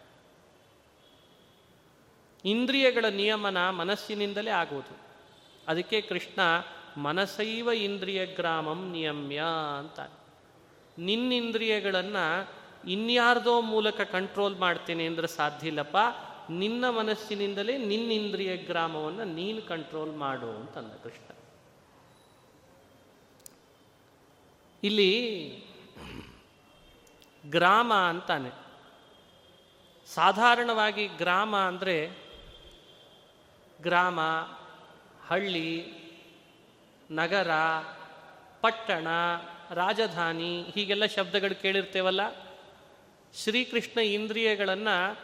ಇಂದ್ರಿಯಗಳ 2.45 3.05
ನಿಯಮನ 3.05 3.69
ಮನಸ್ಸಿನಿಂದಲೇ 3.69 4.51
ಆಗುವುದು 4.51 5.06
ಅದಕ್ಕೆ 5.67 6.01
ಕೃಷ್ಣ, 6.01 6.39
ಮನಸೈವ 7.01 7.69
ಇಂದ್ರಿಯ 7.69 8.25
ಗ್ರಾಮಂ 8.25 8.91
ನಿಯಮ್ಯ 8.91 9.43
ಅಂತ 9.79 9.99
ನಿನ್ನಿಂದ್ರಿಯಗಳನ್ನು 10.97 12.25
ಇನ್ಯಾರ್ದೋ 12.89 13.61
ಮೂಲಕ 13.61 14.01
ಕಂಟ್ರೋಲ್ 14.01 14.55
ಮಾಡ್ತೀನಿ 14.55 15.05
ಅಂದ್ರೆ 15.05 15.27
ಸಾಧ್ಯ 15.27 15.67
ಇಲ್ಲಪ್ಪ, 15.67 15.97
ನಿನ್ನ 16.49 16.89
ಮನಸ್ಸಿನಿಂದಲೇ 16.89 17.77
ನಿನ್ನಿಂದ್ರಿಯ 17.77 18.57
ಗ್ರಾಮವನ್ನು 18.57 19.23
ನೀನು 19.23 19.61
ಕಂಟ್ರೋಲ್ 19.61 20.15
ಮಾಡು 20.17 20.49
ಅಂತಂದ 20.49 20.91
ಕೃಷ್ಣ. 21.03 21.35
ಇಲ್ಲಿ 24.83 25.11
ಗ್ರಾಮ 27.49 27.93
ಅಂತಾನೆ. 27.93 28.51
ಸಾಧಾರಣವಾಗಿ 30.13 31.07
ಗ್ರಾಮ 31.07 31.55
ಅಂದರೆ 31.57 31.95
ಗ್ರಾಮ 33.81 34.19
ಹಳ್ಳಿ, 35.27 35.93
ನಗರ, 37.11 37.49
ಪಟ್ಟಣ, 38.61 39.07
ರಾಜಧಾನಿ 39.73 40.63
ಹೀಗೆಲ್ಲ 40.63 41.05
ಶಬ್ದಗಳು 41.05 41.61
ಕೇಳಿರ್ತೇವಲ್ಲ? 41.61 42.47
ಶ್ರೀಕೃಷ್ಣ 43.33 43.99
ಇಂದ್ರಿಯಗಳನ್ನು 43.99 45.19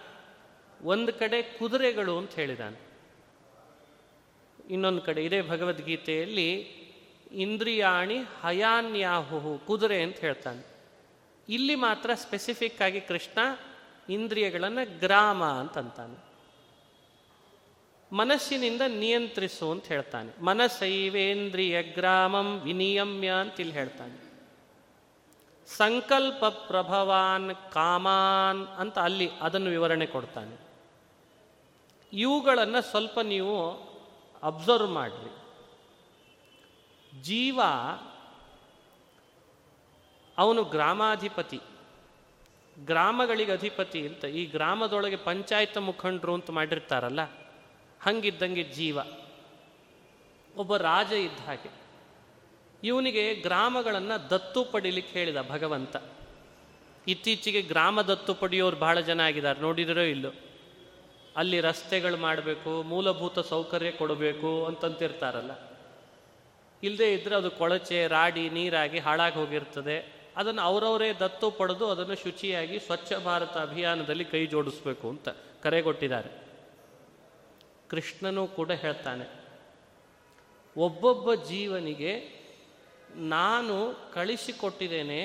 ಒಂದು 0.82 1.14
ಕಡೆ 1.14 1.42
ಕುದುರೆಗಳು 1.42 2.18
ಅಂತ 2.18 2.32
ಹೇಳಿದಾನೆ. 2.32 2.94
ಇನ್ನೊಂದು 4.70 5.02
ಕಡೆ 5.02 5.26
ಇದೇ 5.26 5.42
ಭಗವದ್ಗೀತೆಯಲ್ಲಿ 5.42 6.62
ಇಂದ್ರಿಯಾಣಿ 7.32 8.18
ಹಯಾನ್ಯಾಹುಹು, 8.18 9.58
ಕುದುರೆ 9.58 10.04
ಅಂತ 10.04 10.18
ಹೇಳ್ತಾನೆ. 10.18 10.68
ಇಲ್ಲಿ 11.50 11.76
ಮಾತ್ರ 11.76 12.14
ಸ್ಪೆಸಿಫಿಕ್ 12.14 12.82
ಆಗಿ 12.82 13.02
ಕೃಷ್ಣ 13.02 13.40
ಇಂದ್ರಿಯಗಳನ್ನು 14.10 15.00
ಗ್ರಾಮ 15.00 15.44
ಅಂತಂತಾನೆ. 15.46 16.33
ಮನಸ್ಸಿನಿಂದ 18.14 18.82
ನಿಯಂತ್ರಿಸು 18.88 19.72
ಅಂತ 19.72 19.86
ಹೇಳ್ತಾನೆ. 19.86 20.42
ಮನಸೈವೇಂದ್ರಿಯ 20.42 21.84
ಗ್ರಾಮಂ 21.84 22.60
ವಿನಿಯಮ್ಯ 22.60 23.28
ಅಂತ 23.28 23.60
ಇಲ್ಲಿ 23.60 23.76
ಹೇಳ್ತಾನೆ. 23.76 24.34
ಸಂಕಲ್ಪ 25.68 26.46
ಪ್ರಭವಾನ್ 26.46 27.72
ಕಾಮಾನ್ 27.72 28.68
ಅಂತ 28.68 29.00
ಅಲ್ಲಿ 29.00 29.30
ಅದನ್ನು 29.42 29.70
ವಿವರಣೆ 29.70 30.06
ಕೊಡ್ತಾನೆ. 30.06 30.58
ಇವುಗಳನ್ನು 32.14 32.82
ಸ್ವಲ್ಪ 32.82 33.20
ನೀವು 33.20 33.72
ಅಬ್ಸರ್ವ್ 34.44 34.90
ಮಾಡಿರಿ. 34.90 35.38
ಜೀವ 37.22 37.62
ಅವನು 40.38 40.64
ಗ್ರಾಮಾಧಿಪತಿ. 40.64 41.60
ಗ್ರಾಮಗಳಿಗೆ 42.86 43.52
ಅಧಿಪತಿ 43.52 44.08
ಅಂತ 44.08 44.26
ಈ 44.26 44.46
ಗ್ರಾಮದೊಳಗೆ 44.46 45.16
ಪಂಚಾಯತ್ 45.16 45.78
ಮುಖಂಡರು 45.78 46.34
ಅಂತ 46.34 46.50
ಮಾಡಿರ್ತಾರಲ್ಲ 46.50 47.43
ಹಂಗಿದ್ದಂಗೆ 48.04 48.64
ಜೀವ. 48.64 49.00
ಒಬ್ಬ 50.56 50.78
ರಾಜ 50.78 51.12
ಇದ್ದ 51.12 51.40
ಹಾಗೆ. 51.48 51.72
ಇವನಿಗೆ 52.84 53.36
ಗ್ರಾಮಗಳನ್ನು 53.36 54.30
ದತ್ತು 54.30 54.66
ಪಡಿಲಿಕ್ಕೆ 54.66 55.20
ಹೇಳಿದ 55.20 55.38
ಭಗವಂತ. 55.50 55.96
ಇತ್ತೀಚೆಗೆ 57.08 57.62
ಗ್ರಾಮ 57.62 58.02
ದತ್ತು 58.02 58.34
ಪಡೆಯೋರು 58.34 58.78
ಬಹಳ 58.78 59.00
ಜನ 59.00 59.20
ಆಗಿದ್ದಾರೆ. 59.20 59.62
ನೋಡಿದಿರೋ 59.62 60.02
ಇಲ್ಲೋ? 60.02 60.30
ಅಲ್ಲಿ 61.38 61.62
ರಸ್ತೆಗಳು 61.62 62.18
ಮಾಡಬೇಕು, 62.18 62.84
ಮೂಲಭೂತ 62.84 63.40
ಸೌಕರ್ಯ 63.40 63.92
ಕೊಡಬೇಕು 63.92 64.66
ಅಂತಂತಿರ್ತಾರಲ್ಲ. 64.66 65.52
ಇಲ್ಲದೆ 66.84 67.14
ಇದ್ದರೆ 67.14 67.36
ಅದು 67.36 67.52
ಕೊಳಚೆ, 67.52 68.08
ರಾಡಿ, 68.08 68.50
ನೀರಾಗಿ 68.50 69.00
ಹಾಳಾಗಿ 69.00 69.36
ಹೋಗಿರ್ತದೆ. 69.36 70.24
ಅದನ್ನು 70.38 70.62
ಅವರವರೇ 70.62 71.14
ದತ್ತು 71.14 71.52
ಪಡೆದು 71.52 71.92
ಅದನ್ನು 71.92 72.16
ಶುಚಿಯಾಗಿ 72.16 72.80
ಸ್ವಚ್ಛ 72.80 73.14
ಭಾರತ 73.14 73.58
ಅಭಿಯಾನದಲ್ಲಿ 73.58 74.26
ಕೈ 74.26 74.46
ಜೋಡಿಸ್ಬೇಕು 74.46 75.10
ಅಂತ 75.10 75.30
ಕರೆಗೊಟ್ಟಿದ್ದಾರೆ 75.64 76.43
ಕೃಷ್ಣನೂ 77.94 78.48
ಕೂಡ 78.48 78.72
ಹೇಳ್ತಾನೆ, 78.72 79.26
ಒಬ್ಬೊಬ್ಬ 80.78 81.34
ಜೀವನಿಗೆ 81.34 82.14
ನಾನು 83.16 83.76
ಕಳಿಸಿಕೊಟ್ಟಿದ್ದೇನೆ, 84.14 85.22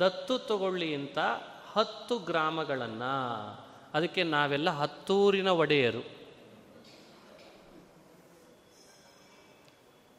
ದತ್ತು 0.00 0.38
ತಗೊಳ್ಳಿ 0.38 0.94
ಅಂತ 0.94 1.18
ಹತ್ತು 1.72 2.18
ಗ್ರಾಮಗಳನ್ನು. 2.18 3.12
ಅದಕ್ಕೆ 3.94 4.22
ನಾವೆಲ್ಲ 4.22 4.70
ಹತ್ತೂರಿನ 4.70 5.48
ಒಡೆಯರು. 5.48 6.00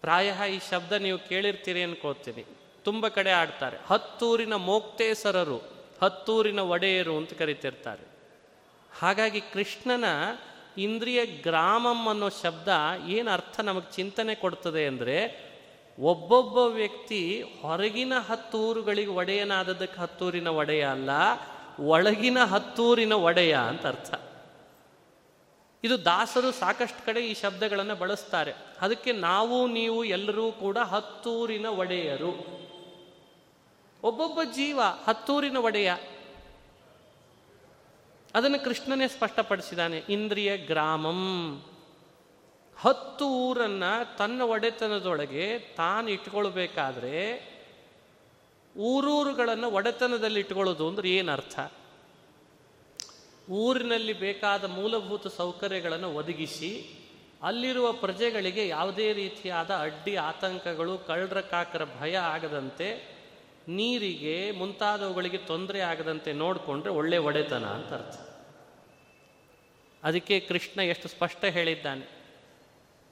ಪ್ರಾಯ 0.01 0.33
ಈ 0.49 0.59
ಶಬ್ದ 0.69 0.91
ನೀವು 0.91 1.19
ಕೇಳಿರ್ತೀರಿ 1.29 1.83
ಅನ್ಕೋತೀನಿ. 1.83 2.45
ತುಂಬ 2.83 3.07
ಕಡೆ 3.07 3.31
ಆಡ್ತಾರೆ. 3.31 3.77
ಹತ್ತೂರಿನ 3.87 4.55
ಮೋಕ್ತೇಸರರು, 4.55 5.59
ಹತ್ತೂರಿನ 6.01 6.59
ಒಡೆಯರು 6.59 7.17
ಅಂತ 7.17 7.33
ಕರಿತಿರ್ತಾರೆ. 7.33 8.07
ಹಾಗಾಗಿ 8.99 9.41
ಕೃಷ್ಣನ 9.41 10.05
ಇಂದ್ರಿಯ 10.77 11.25
ಗ್ರಾಮಂ 11.25 12.09
ಅನ್ನೋ 12.09 12.29
ಶಬ್ದ 12.29 12.67
ಏನು 13.07 13.31
ಅರ್ಥ 13.31 13.59
ನಮಗೆ 13.59 13.95
ಚಿಂತನೆ 13.95 14.35
ಕೊಡ್ತದೆ 14.35 14.85
ಅಂದರೆ 14.85 15.51
ಒಬ್ಬೊಬ್ಬ 15.99 16.57
ವ್ಯಕ್ತಿ 16.57 17.41
ಹೊರಗಿನ 17.41 18.13
ಹತ್ತೂರುಗಳಿಗೆ 18.29 19.11
ಒಡೆಯನಾದದಕ್ಕೆ 19.11 20.01
ಹತ್ತೂರಿನ 20.01 20.47
ಒಡೆಯ 20.47 20.83
ಅಲ್ಲ, 20.83 21.09
ಒಳಗಿನ 21.79 22.43
ಹತ್ತೂರಿನ 22.43 23.13
ಒಡೆಯ 23.13 23.55
ಅಂತ 23.55 23.85
ಅರ್ಥ. 23.87 24.13
ಇದು 25.83 26.05
ದಾಸರು 26.05 26.51
ಸಾಕಷ್ಟು 26.51 27.05
ಕಡೆ 27.05 27.21
ಈ 27.21 27.33
ಶಬ್ದಗಳನ್ನು 27.33 27.95
ಬಳಸ್ತಾರೆ. 27.95 28.53
ಅದಕ್ಕೆ 28.81 29.11
ನಾವು, 29.11 29.67
ನೀವು 29.67 30.03
ಎಲ್ಲರೂ 30.03 30.51
ಕೂಡ 30.51 30.77
ಹತ್ತೂರಿನ 30.77 31.65
ಒಡೆಯರು. 31.65 32.61
ಒಬ್ಬೊಬ್ಬ 34.03 34.39
ಜೀವ 34.43 34.79
ಹತ್ತೂರಿನ 35.07 35.57
ಒಡೆಯ. 35.57 35.93
ಅದನ್ನು 38.35 38.63
ಕೃಷ್ಣನೇ 38.63 39.07
ಸ್ಪಷ್ಟಪಡಿಸಿದ್ದಾನೆ, 39.07 40.03
ಇಂದ್ರಿಯ 40.09 40.57
ಗ್ರಾಮಂ. 40.57 41.63
ಹತ್ತು 42.79 43.29
ಊರನ್ನು 43.29 44.17
ತನ್ನ 44.17 44.41
ಒಡೆತನದೊಳಗೆ 44.41 45.59
ತಾನು 45.59 46.09
ಇಟ್ಕೊಳ್ಬೇಕಾದ್ರೆ 46.09 47.51
ಊರೂರುಗಳನ್ನು 48.77 49.71
ಒಡೆತನದಲ್ಲಿ 49.71 50.39
ಇಟ್ಕೊಳ್ಳೋದು 50.39 50.89
ಅಂದ್ರೆ 50.89 51.09
ಏನರ್ಥ? 51.09 51.59
ಊರಿನಲ್ಲಿ 53.49 54.13
ಬೇಕಾದ 54.13 54.63
ಮೂಲಭೂತ 54.63 55.27
ಸೌಕರ್ಯಗಳನ್ನು 55.27 56.13
ಒದಗಿಸಿ 56.13 56.97
ಅಲ್ಲಿರುವ 57.43 57.91
ಪ್ರಜೆಗಳಿಗೆ 57.91 58.67
ಯಾವುದೇ 58.67 59.13
ರೀತಿಯಾದ 59.13 59.71
ಅಡ್ಡಿ 59.71 60.15
ಆತಂಕಗಳು, 60.15 60.97
ಕಳ್ಳರ 60.97 61.41
ಕಾಕರ 61.41 61.87
ಭಯ 61.99 62.15
ಆಗದಂತೆ 62.15 63.10
ನೀರಿಗೆ 63.67 64.51
ಮುಂತಾದವುಗಳಿಗೆ 64.51 65.37
ತೊಂದರೆ 65.37 65.79
ಆಗದಂತೆ 65.79 66.33
ನೋಡಿಕೊಂಡ್ರೆ 66.33 66.91
ಒಳ್ಳೆ 66.91 67.17
ಒಡೆತನ 67.17 67.65
ಅಂತ 67.65 67.93
ಅರ್ಥ. 67.93 68.19
ಅದಕ್ಕೆ 70.03 70.39
ಕೃಷ್ಣ 70.39 70.79
ಎಷ್ಟು 70.79 71.07
ಸ್ಪಷ್ಟ 71.07 71.45
ಹೇಳಿದ್ದಾನೆ. 71.45 72.21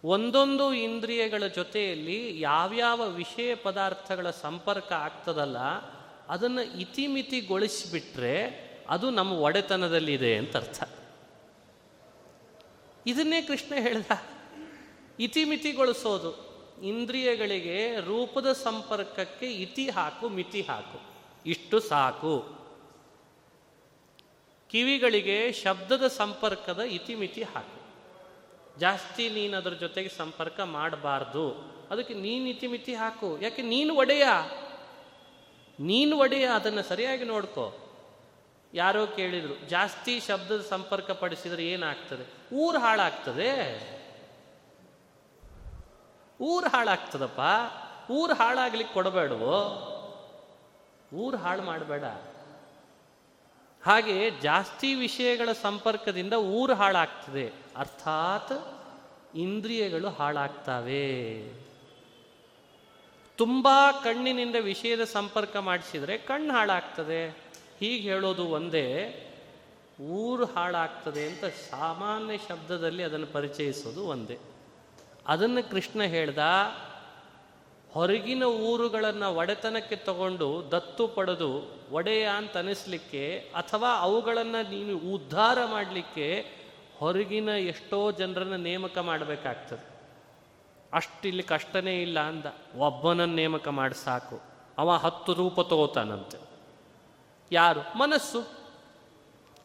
ಒಂದೊಂದು 0.04 0.74
ಇಂದ್ರಿಯಗಳ 0.74 1.47
ಜೊತೆಯಲ್ಲಿ 1.47 2.39
ಯಾವ್ಯಾವ 2.39 3.10
ವಿಷಯ 3.10 3.56
ಪದಾರ್ಥಗಳ 3.56 4.30
ಸಂಪರ್ಕ 4.30 4.91
ಆಗ್ತದಲ್ಲ, 4.91 5.58
ಅದನ್ನು 6.28 6.80
ಇತಿಮಿತಿಗೊಳಿಸಿಬಿಟ್ರೆ 6.80 8.70
ಅದು 8.89 9.10
ನಮ್ಮ 9.10 9.34
ಒಡೆತನದಲ್ಲಿದೆ 9.34 10.38
ಅಂತ 10.38 10.58
ಅರ್ಥ. 10.58 10.84
ಇದನ್ನೇ 13.08 13.41
ಕೃಷ್ಣ 13.41 13.76
ಹೇಳ್ದ. 13.76 14.12
ಇತಿಮಿತಿಗೊಳಿಸೋದು. 15.20 16.49
ಇಂದ್ರಿಯಗಳಿಗೆ 16.84 18.00
ರೂಪದ 18.00 18.54
ಸಂಪರ್ಕಕ್ಕೆ 18.54 19.46
ಇತಿ 19.46 19.90
ಹಾಕು, 19.90 20.30
ಮಿತಿ 20.30 20.62
ಹಾಕು. 20.62 21.02
ಇಷ್ಟು 21.46 21.80
ಸಾಕು. 21.80 22.60
ಕಿವಿಗಳಿಗೆ 24.70 25.52
ಶಬ್ದದ 25.52 26.08
ಸಂಪರ್ಕದ 26.08 26.80
ಇತಿಮಿತಿ 26.80 27.44
ಹಾಕು. 27.44 27.80
ಜಾಸ್ತಿ 28.80 29.30
ನೀನು 29.30 29.58
ಅದರ 29.58 29.70
ಜೊತೆಗೆ 29.70 30.10
ಸಂಪರ್ಕ 30.10 30.60
ಮಾಡಬಾರ್ದು. 30.60 31.52
ಅದಕ್ಕೆ 31.92 32.14
ನೀನು 32.14 32.48
ಇತಿಮಿತಿ 32.48 32.94
ಹಾಕು. 32.94 33.42
ಯಾಕೆ 33.42 33.62
ನೀನು 33.62 33.96
ಒಡೆಯ? 33.96 34.24
ನೀನು 35.80 36.18
ಒಡೆಯ, 36.18 36.46
ಅದನ್ನು 36.46 36.84
ಸರಿಯಾಗಿ 36.84 37.24
ನೋಡ್ಕೋ. 37.24 37.96
ಯಾರೋ 38.74 39.08
ಕೇಳಿದ್ರು, 39.08 39.70
ಜಾಸ್ತಿ 39.70 40.20
ಶಬ್ದದ 40.20 40.62
ಸಂಪರ್ಕ 40.62 41.12
ಪಡಿಸಿದ್ರೆ 41.12 41.68
ಏನಾಗ್ತದೆ? 41.68 42.56
ಊರು 42.56 42.80
ಹಾಳಾಗ್ತದೆ. 42.80 43.99
ಊರು 46.42 46.70
ಹಾಳಾಗ್ತದಪ್ಪ. 46.70 47.40
ಊರು 48.12 48.34
ಹಾಳಾಗ್ಲಿಕ್ಕೆ 48.34 48.94
ಕೊಡಬೇಡವೋ. 48.94 49.86
ಊರು 51.14 51.38
ಹಾಳು 51.38 51.62
ಮಾಡಬೇಡ. 51.62 52.04
ಹಾಗೆ 53.86 54.30
ಜಾಸ್ತಿ 54.30 54.96
ವಿಷಯಗಳ 54.96 55.50
ಸಂಪರ್ಕದಿಂದ 55.62 56.34
ಊರು 56.34 56.74
ಹಾಳಾಗ್ತದೆ. 56.74 57.54
ಅರ್ಥಾತ್ 57.78 58.54
ಇಂದ್ರಿಯಗಳು 59.38 60.10
ಹಾಳಾಗ್ತವೆ. 60.10 61.44
ತುಂಬಾ 63.38 63.92
ಕಣ್ಣಿನಿಂದ 63.92 64.56
ವಿಷಯದ 64.56 65.04
ಸಂಪರ್ಕ 65.04 65.58
ಮಾಡಿಸಿದರೆ 65.58 66.18
ಕಣ್ಣು 66.18 66.54
ಹಾಳಾಗ್ತದೆ. 66.54 67.30
ಹೀಗೆ 67.80 68.10
ಹೇಳೋದು 68.10 68.46
ಒಂದೇ. 68.46 69.26
ಊರು 70.02 70.46
ಹಾಳಾಗ್ತದೆ 70.46 71.26
ಅಂತ 71.26 71.46
ಸಾಮಾನ್ಯ 71.46 72.38
ಶಬ್ದದಲ್ಲಿ 72.50 73.04
ಅದನ್ನು 73.04 73.28
ಪರಿಚಯಿಸೋದು 73.28 74.08
ಒಂದೇ. 74.08 74.40
ಅದನ್ನು 75.30 75.72
ಕೃಷ್ಣ 75.72 76.04
ಹೇಳ್ದ, 76.04 76.38
ಹೊರಗಿನ 77.94 78.44
ಊರುಗಳನ್ನು 78.44 79.36
ಒಡೆತನಕ್ಕೆ 79.36 79.96
ತಗೊಂಡು 79.96 80.64
ದತ್ತು 80.72 81.08
ಪಡೆದು 81.08 81.80
ಒಡೆಯ 81.92 82.28
ಅಂತ 82.28 82.58
ಅನಿಸ್ಲಿಕ್ಕೆ 82.58 83.52
ಅಥವಾ 83.56 84.00
ಅವುಗಳನ್ನು 84.00 84.70
ನೀನು 84.70 85.16
ಉದ್ಧಾರ 85.16 85.66
ಮಾಡಲಿಕ್ಕೆ 85.66 86.46
ಹೊರಗಿನ 86.98 87.50
ಎಷ್ಟೋ 87.50 88.12
ಜನರನ್ನು 88.12 88.58
ನೇಮಕ 88.58 88.98
ಮಾಡಬೇಕಾಗ್ತದೆ. 88.98 89.90
ಅಷ್ಟಿಲ್ಲಿ 90.94 91.44
ಕಷ್ಟನೇ 91.44 92.02
ಇಲ್ಲ 92.02 92.20
ಅಂದ. 92.20 92.46
ಒಬ್ಬನನ್ನು 92.78 93.36
ನೇಮಕ 93.36 93.68
ಮಾಡಿ 93.68 94.04
ಸಾಕು. 94.04 94.42
ಅವ 94.78 94.92
ಹತ್ತು 94.92 95.34
ರೂಪ 95.34 95.62
ತಗೋತಾನಂತೆ. 95.62 96.38
ಯಾರು? 97.52 97.98
ಮನಸ್ಸು. 97.98 98.48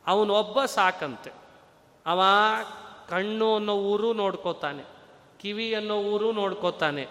ಅವನು 0.07 0.35
ಒಬ್ಬ 0.35 0.65
ಸಾಕಂತೆ. 0.65 1.33
ಅವ 2.07 2.23
ಕಣ್ಣು 3.09 3.55
ಅನ್ನೋ 3.55 3.75
ಊರು 3.75 4.13
ನೋಡ್ಕೋತಾನೆ. 4.13 4.94
ಕಿವಿ 5.45 5.75
ಅನ್ನೋ 5.75 5.97
ಊರು 6.03 6.33
ನೋಡ್ಕೋತಾನೆ, 6.33 7.03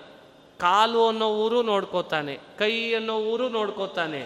ಕಾಲು 0.60 1.08
ಅನ್ನೋ 1.08 1.28
ಊರು 1.38 1.64
ನೋಡ್ಕೋತಾನೆ, 1.64 2.38
ಕೈ 2.58 2.94
ಅನ್ನೋ 2.94 3.16
ಊರು 3.32 3.50
ನೋಡ್ಕೋತಾನೆ. 3.50 4.22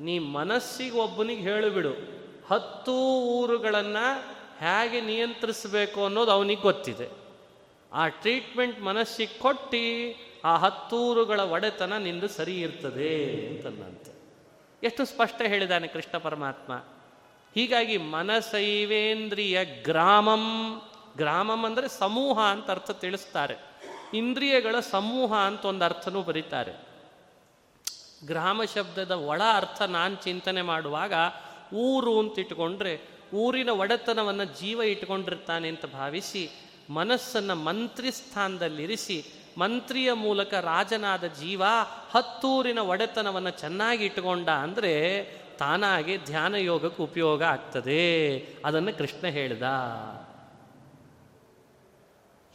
ನೀ 0.00 0.18
ಮನಸ್ಸಿಗೆ 0.18 0.98
ಒಬ್ಬನಿಗೆ 0.98 1.40
ಹೇಳಿಬಿಡು 1.40 1.92
ಹತ್ತು 2.50 2.94
ಊರುಗಳನ್ನು 3.26 4.06
ಹೇಗೆ 4.58 5.00
ನಿಯಂತ್ರಿಸಬೇಕು 5.00 6.04
ಅನ್ನೋದು 6.04 6.30
ಅವನಿಗೆ 6.30 6.60
ಗೊತ್ತಿದೆ. 6.60 7.08
ಆ 7.92 8.08
ಟ್ರೀಟ್ಮೆಂಟ್ 8.08 8.82
ಮನಸ್ಸಿಗೆ 8.82 9.38
ಕೊಟ್ಟು 9.38 9.84
ಆ 10.44 10.56
ಹತ್ತೂರುಗಳ 10.56 11.40
ಒಡೆತನ 11.40 11.96
ನಿಂದು 11.96 12.28
ಸರಿ 12.28 12.60
ಇರ್ತದೆ 12.60 13.14
ಅಂತಂದಂತೆ 13.46 14.12
ಎಷ್ಟು 14.82 15.04
ಸ್ಪಷ್ಟ 15.04 15.42
ಹೇಳಿದಾನೆ 15.46 15.86
ಕೃಷ್ಣ 15.86 16.18
ಪರಮಾತ್ಮ. 16.18 16.72
ಹೀಗಾಗಿ 17.54 17.96
ಮನಸೈವೇಂದ್ರಿಯ 17.96 19.64
ಗ್ರಾಮಂ 19.64 20.44
ಗ್ರಾಮಂ 21.18 21.64
ಅಂದರೆ 21.64 21.88
ಸಮೂಹ 21.88 22.40
ಅಂತ 22.40 22.70
ಅರ್ಥ 22.70 22.90
ತಿಳಿಸ್ತಾರೆ. 22.90 23.56
ಇಂದ್ರಿಯಗಳ 24.14 24.80
ಸಮೂಹ 24.80 25.34
ಅಂತ 25.34 25.64
ಒಂದು 25.64 25.84
ಅರ್ಥನೂ 25.84 26.22
ಬರೀತಾರೆ. 26.22 26.88
ಗ್ರಾಮ 28.26 28.60
ಶಬ್ದದ 28.74 29.10
ಒಳ 29.10 29.42
ಅರ್ಥ 29.54 29.82
ನಾನು 29.82 30.14
ಚಿಂತನೆ 30.16 30.62
ಮಾಡುವಾಗ 30.62 31.12
ಊರು 31.74 32.18
ಅಂತ 32.18 32.38
ಇಟ್ಕೊಂಡ್ರೆ 32.38 33.00
ಊರಿನ 33.34 33.68
ಒಡೆತನವನ್ನು 33.68 34.44
ಜೀವ 34.44 34.82
ಇಟ್ಕೊಂಡಿರ್ತಾನೆ 34.82 35.68
ಅಂತ 35.68 35.86
ಭಾವಿಸಿ 35.86 36.50
ಮನಸ್ಸನ್ನು 36.90 37.54
ಮಂತ್ರಿ 37.54 38.10
ಸ್ಥಾನದಲ್ಲಿರಿಸಿ 38.10 39.24
ಮಂತ್ರಿಯ 39.58 40.12
ಮೂಲಕ 40.12 40.54
ರಾಜನಾದ 40.54 41.24
ಜೀವ 41.24 41.62
ಹತ್ತೂರಿನ 42.10 42.78
ಒಡೆತನವನ್ನು 42.78 43.50
ಚೆನ್ನಾಗಿ 43.50 44.04
ಇಟ್ಟುಕೊಂಡ 44.04 44.48
ಅಂದರೆ 44.48 44.94
ತಾನಾಗೆ 45.58 46.16
ಧ್ಯಾನ 46.18 46.54
ಯೋಗಕ್ಕೆ 46.54 47.02
ಉಪಯೋಗ 47.02 47.42
ಆಗ್ತದೆ. 47.42 48.02
ಅದನ್ನು 48.64 48.98
ಕೃಷ್ಣ 48.98 49.26
ಹೇಳ್ದ. 49.26 49.62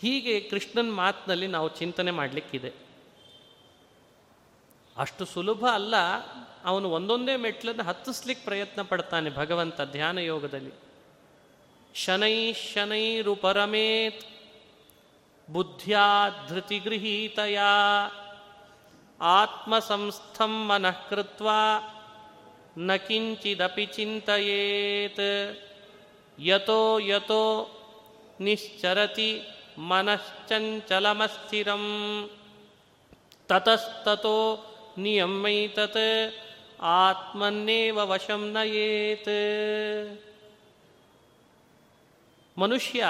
ಹೀಗೆ 0.03 0.39
ಕೃಷ್ಣನ 0.39 0.91
ಮಾತಿನಲ್ಲಿ 0.91 1.47
ನಾವು 1.47 1.69
ಚಿಂತನೆ 1.69 2.11
ಮಾಡಲಿಕ್ಕಿದೆ. 2.11 2.71
ಅಷ್ಟು 4.97 5.25
ಸುಲಭ 5.25 5.65
ಅಲ್ಲ, 5.73 5.95
ಅವನು 6.65 6.89
ಒಂದೊಂದೇ 6.89 7.35
ಮೆಟ್ಲನ್ನು 7.35 7.83
ಹತ್ತಿಸ್ಲಿಕ್ಕೆ 7.83 8.45
ಪ್ರಯತ್ನ 8.45 8.81
ಪಡ್ತಾನೆ 8.81 9.29
ಭಗವಂತ 9.29 9.81
ಧ್ಯಾನ 9.81 10.17
ಯೋಗದಲ್ಲಿ. 10.17 10.71
ಶನೈ 11.95 12.53
ಶನೈರುಪರಮೇತ್ 12.53 14.25
ಬುದ್ಧ್ಯಾ 15.49 16.29
ಧೃತಿಗೃಹೀತಯ 16.49 17.59
ಆತ್ಮಸಂಸ್ಥಂ 19.21 20.67
ಸಂಸ್ಥಂ 20.69 21.09
ಕೃತ್ವ 21.09 21.49
ನ 22.77 22.95
ಕಿಂಚಿದಪಿ 22.95 23.85
ಚಿಂತೆಯೇತ್ 23.85 25.25
ಯತೋ 26.39 26.99
ಯತೋ 26.99 27.43
ನಿಶ್ಚರತಿ 28.39 29.31
ಮನಶ್ಚಂಚಲಮಸ್ಥಿರಂ. 29.77 31.83
ತತಸ್ತತೋ 33.47 34.65
ನಿಯಮೈತತ್ 34.97 36.33
ಆತ್ಮನ್ನೇವ 36.81 37.97
ವಶಂ 37.97 38.51
ನಯೇತ್. 38.51 40.21
ಮನುಷ್ಯ 42.57 43.05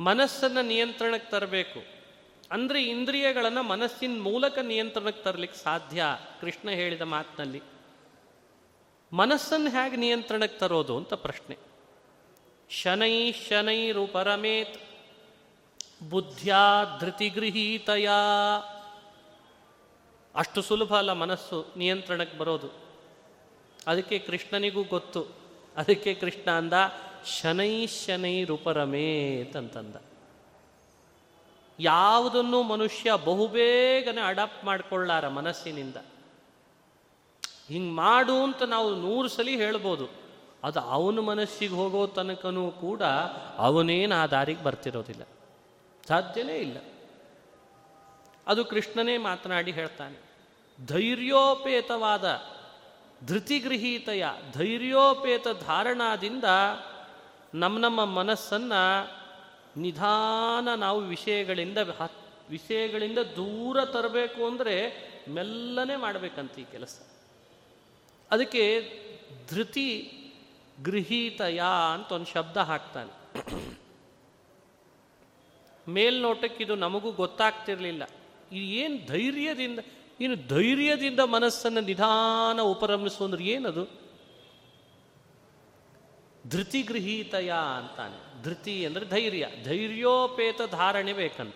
ಮನಸ್ಸನ್ನು 0.00 0.62
ನಿಯಂತ್ರಣಕ್ಕೆ 0.62 1.30
ತರಬೇಕು. 1.30 1.94
ಅಂದರೆ 2.50 2.82
ಇಂದ್ರಿಯಗಳನ್ನು 2.82 3.62
ಮನಸ್ಸಿನ 3.62 4.22
ಮೂಲಕ 4.22 4.58
ನಿಯಂತ್ರಣಕ್ಕೆ 4.58 5.22
ತರಲಿಕ್ಕೆ 5.22 5.58
ಸಾಧ್ಯ 5.58 6.04
ಕೃಷ್ಣ 6.40 6.70
ಹೇಳಿದ 6.70 7.02
ಮಾತಿನಲ್ಲಿ. 7.02 7.62
ಮನಸ್ಸನ್ನು 9.12 9.70
ಹೇಗೆ 9.70 9.96
ನಿಯಂತ್ರಣಕ್ಕೆ 9.96 10.58
ತರೋದು 10.58 10.96
ಅಂತ 10.96 11.14
ಪ್ರಶ್ನೆ. 11.14 11.56
ಶನೈ 12.70 13.32
ಶನೈರುಪರಮೇತ್ 13.32 14.93
ಬುದ್ಧ್ಯಾ 16.10 16.84
ಧೃತಿಗೃಹೀತಯ. 17.00 18.08
ಅಷ್ಟು 20.34 20.62
ಸುಲಭ 20.62 20.94
ಅಲ್ಲ 20.96 21.12
ಮನಸ್ಸು 21.12 21.66
ನಿಯಂತ್ರಣಕ್ಕೆ 21.76 22.38
ಬರೋದು. 22.38 22.74
ಅದಕ್ಕೆ 23.86 24.18
ಕೃಷ್ಣನಿಗೂ 24.18 24.82
ಗೊತ್ತು. 24.82 25.26
ಅದಕ್ಕೆ 25.76 26.14
ಕೃಷ್ಣ 26.14 26.50
ಅಂದ, 26.50 26.72
ಶನೈ 27.26 27.86
ಶನೈ 27.86 28.44
ರೂಪರಮೇತ್ 28.44 29.56
ಅಂತಂದ. 29.56 29.94
ಯಾವುದನ್ನು 31.80 32.62
ಮನುಷ್ಯ 32.62 33.12
ಬಹುಬೇಗನೆ 33.24 34.20
ಅಡಾಪ್ಟ್ 34.20 34.64
ಮಾಡಿಕೊಳ್ಳಾರ 34.64 35.28
ಮನಸ್ಸಿನಿಂದ. 35.28 35.96
ಹಿಂಗೆ 37.68 37.92
ಮಾಡು 37.92 38.42
ಅಂತ 38.42 38.62
ನಾವು 38.62 38.94
ನೂರು 38.94 39.28
ಸಲ 39.28 39.48
ಹೇಳ್ಬೋದು. 39.48 40.08
ಅದು 40.64 40.80
ಅವನ 40.80 41.18
ಮನಸ್ಸಿಗೆ 41.18 41.74
ಹೋಗೋ 41.74 42.06
ತನಕನೂ 42.06 42.70
ಕೂಡ 42.70 43.02
ಅವನೇನು 43.58 44.14
ಆ 44.14 44.26
ದಾರಿಗೆ 44.26 44.64
ಬರ್ತಿರೋದಿಲ್ಲ. 44.64 45.22
ಸಾಧ್ಯನೇ 46.08 46.56
ಇಲ್ಲ. 46.56 46.78
ಅದು 48.46 48.64
ಕೃಷ್ಣನೇ 48.64 49.16
ಮಾತನಾಡಿ 49.18 49.70
ಹೇಳ್ತಾನೆ, 49.70 50.18
ಧೈರ್ಯೋಪೇತವಾದ 50.86 52.26
ಧೃತಿಗೃಹೀತೆಯ 53.26 54.24
ಧೈರ್ಯೋಪೇತ 54.54 55.46
ಧಾರಣಾದಿಂದ 55.60 56.44
ನಮ್ಮ 57.54 57.78
ನಮ್ಮ 57.78 58.04
ಮನಸ್ಸನ್ನು 58.04 58.82
ನಿಧಾನ 59.76 60.74
ನಾವು 60.74 61.00
ವಿಷಯಗಳಿಂದ 61.00 61.78
ವಿಷಯಗಳಿಂದ 62.50 63.18
ದೂರ 63.18 63.84
ತರಬೇಕು 63.84 64.46
ಅಂದರೆ 64.46 64.74
ಮೆಲ್ಲನೆ 65.28 65.96
ಮಾಡಬೇಕಂತ 65.96 66.58
ಈ 66.58 66.64
ಕೆಲಸ. 66.64 66.96
ಅದಕ್ಕೆ 68.30 68.64
ಧೃತಿ 69.50 69.88
ಗೃಹೀತಯ 70.84 71.62
ಅಂತ 71.94 72.12
ಒಂದು 72.12 72.26
ಶಬ್ದ 72.26 72.56
ಹಾಕ್ತಾನೆ. 72.56 73.12
ಮೇಲ್ನೋಟಕ್ಕೆ 75.88 76.64
ಇದು 76.64 76.74
ನಮಗೂ 76.74 77.12
ಗೊತ್ತಾಗ್ತಿರಲಿಲ್ಲ. 77.12 78.02
ಇದು 78.52 78.64
ಏನು 78.64 79.06
ಧೈರ್ಯದಿಂದ 79.06 79.78
ಇನ್ನು 80.20 80.48
ಧೈರ್ಯದಿಂದ 80.48 81.20
ಮನಸ್ಸನ್ನು 81.20 81.80
ನಿಧಾನ 81.80 82.60
ಉಪರಮಿಸು 82.60 83.24
ಅಂದ್ರೆ 83.24 83.44
ಏನದು? 83.44 83.84
ಧೃತಿ 86.48 86.82
ಗೃಹೀತಯ 86.82 87.52
ಅಂತಾನೆ. 87.76 88.42
ಧೃತಿ 88.42 88.86
ಅಂದರೆ 88.86 89.06
ಧೈರ್ಯ. 89.06 89.48
ಧೈರ್ಯೋಪೇತ 89.64 90.60
ಧಾರಣೆ 90.70 91.12
ಬೇಕಂತ. 91.12 91.54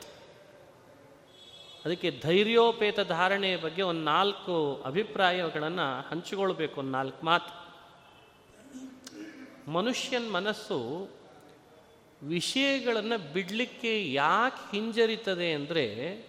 ಅದಕ್ಕೆ 1.84 2.10
ಧೈರ್ಯೋಪೇತ 2.10 3.00
ಧಾರಣೆಯ 3.00 3.56
ಬಗ್ಗೆ 3.56 3.82
ಒಂದು 3.82 4.00
ನಾಲ್ಕು 4.00 4.82
ಅಭಿಪ್ರಾಯಗಳನ್ನು 4.86 6.08
ಹಂಚಿಕೊಳ್ಬೇಕು, 6.08 6.80
ಒಂದು 6.80 6.90
ನಾಲ್ಕು 6.90 7.26
ಮಾತು. 7.26 7.68
ಮನುಷ್ಯನ 9.72 10.30
ಮನಸ್ಸು 10.30 11.08
ವಿಷಯಗಳನ್ನು 12.22 13.32
ಬಿಡಲಿಕ್ಕೆ 13.32 14.12
ಯಾಕೆ 14.12 14.76
ಹಿಂಜರಿತದೆ 14.76 15.52
ಅಂದರೆ 15.52 16.26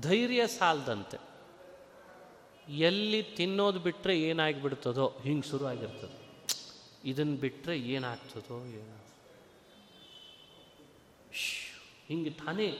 ಧೈರ್ಯ 0.00 0.46
ಸಾಲದಂತೆ. 0.46 1.18
ಎಲ್ಲಿ 2.68 3.22
ತಿನ್ನೋದು 3.22 3.80
ಬಿಟ್ಟರೆ 3.80 4.20
ಏನಾಗಿಬಿಡ್ತದೋ, 4.20 5.06
ಹಿಂಗೆ 5.22 5.48
ಶುರು 5.48 5.66
ಆಗಿರ್ತದೆ 5.66 6.26
ಇದನ್ನು 7.04 7.36
ಬಿಟ್ಟರೆ 7.36 7.78
ಏನಾಗ್ತದೋ, 7.78 8.64
ಏನೋ. 8.66 9.04
ಹಿಂಗೆ 12.08 12.30
ತಾನೇ 12.30 12.78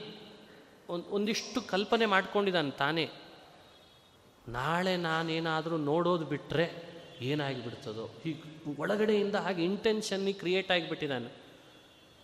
ಒಂದು, 0.89 1.09
ಒಂದಿಷ್ಟು 1.09 1.61
ಕಲ್ಪನೆ 1.61 2.05
ಮಾಡ್ಕೊಂಡಿದ್ದಾನೆ 2.05 2.71
ತಾನೇ. 2.71 3.09
ನಾಳೆ 4.47 4.97
ನಾನೇನಾದರೂ 4.97 5.77
ನೋಡೋದು 5.77 6.25
ಬಿಟ್ಟರೆ 6.25 6.86
ಏನಾಗಿಬಿಡ್ತದೋ? 7.21 8.09
ಹೀಗೆ 8.23 8.79
ಒಳಗಡೆಯಿಂದ 8.79 9.35
ಹಾಗೆ 9.35 9.63
ಇಂಟೆನ್ಷನ್ನಿ 9.63 10.33
ಕ್ರಿಯೇಟ್ 10.33 10.71
ಆಗಿಬಿಟ್ಟಿದ್ದಾನೆ 10.71 11.47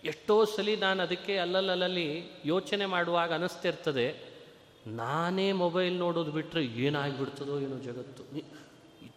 ಎಷ್ಟೋ 0.04 0.46
ಸಲ 0.46 0.70
ನಾನು 0.80 1.04
ಅದಕ್ಕೆ 1.04 1.38
ಅಲ್ಲಲ್ಲಲ್ಲಿ 1.38 2.24
ಯೋಚನೆ 2.46 2.86
ಮಾಡುವಾಗ 2.86 3.34
ಅನ್ನಿಸ್ತಿರ್ತದೆ 3.34 4.34
ನಾನೇ 4.88 5.52
ಮೊಬೈಲ್ 5.52 5.94
ನೋಡೋದು 5.94 6.32
ಬಿಟ್ಟರೆ 6.32 6.66
ಏನಾಗಿಬಿಡ್ತದೋ 6.66 7.60
ಏನೋ 7.60 7.78
ಜಗತ್ತು. 7.80 8.24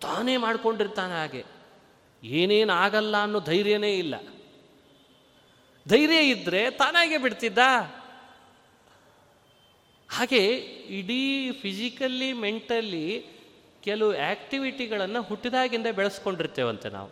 ತಾನೇ 0.01 0.37
ಮಾಡ್ಕೊಂಡಿರ್ತಾನೆ 0.37 1.13
ಹಾಗೆ. 1.13 1.45
ಏನೇನು 2.23 2.73
ಆಗಲ್ಲ 2.73 3.23
ಅನ್ನೋ 3.23 3.41
ಧೈರ್ಯನೇ 3.41 3.99
ಇಲ್ಲ. 3.99 4.15
ಧೈರ್ಯ 5.89 6.31
ಇದ್ದರೆ 6.31 6.71
ತಾನಾಗೆ 6.71 7.19
ಬಿಡ್ತಿದ್ದ? 7.19 7.59
ಹಾಗೆ 10.09 10.47
ಇಡೀ 10.89 11.53
ಫಿಸಿಕಲ್ಲಿ 11.53 12.33
ಮೆಂಟಲ್ಲಿ 12.33 13.36
ಕೆಲವು 13.87 14.13
ಆ್ಯಕ್ಟಿವಿಟಿಗಳನ್ನು 14.17 15.23
ಹುಟ್ಟಿದಾಗಿಂದ 15.23 15.87
ಬೆಳೆಸ್ಕೊಂಡಿರ್ತೇವಂತೆ 15.97 16.89
ನಾವು. 16.89 17.11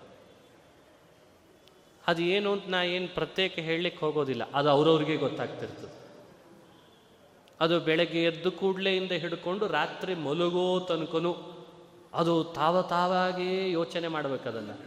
ಅದು 2.07 2.23
ಏನು 2.23 2.53
ಅಂತ 2.53 2.65
ನಾ 2.69 2.83
ಏನು 2.83 3.15
ಪ್ರತ್ಯೇಕ 3.15 3.59
ಹೇಳಲಿಕ್ಕೆ 3.59 4.07
ಹೋಗೋದಿಲ್ಲ. 4.07 4.53
ಅದು 4.55 4.69
ಅವ್ರವ್ರಿಗೆ 4.69 5.17
ಗೊತ್ತಾಗ್ತಿರ್ತದೆ. 5.17 5.93
ಅದು 7.61 7.81
ಬೆಳಗ್ಗೆ 7.81 8.25
ಎದ್ದು 8.25 8.51
ಕೂಡಲೆಯಿಂದ 8.51 9.13
ಹಿಡ್ಕೊಂಡು 9.13 9.67
ರಾತ್ರಿ 9.67 10.15
ಮಲಗೋ 10.15 10.81
ತನಕನು 10.81 11.37
ಅದು 12.15 12.45
ತಾವ 12.45 12.83
ತಾವಾಗೇ 12.83 13.71
ಯೋಚನೆ 13.71 14.09
ಮಾಡಬೇಕು 14.09 14.49
ಅದನ್ನು. 14.49 14.79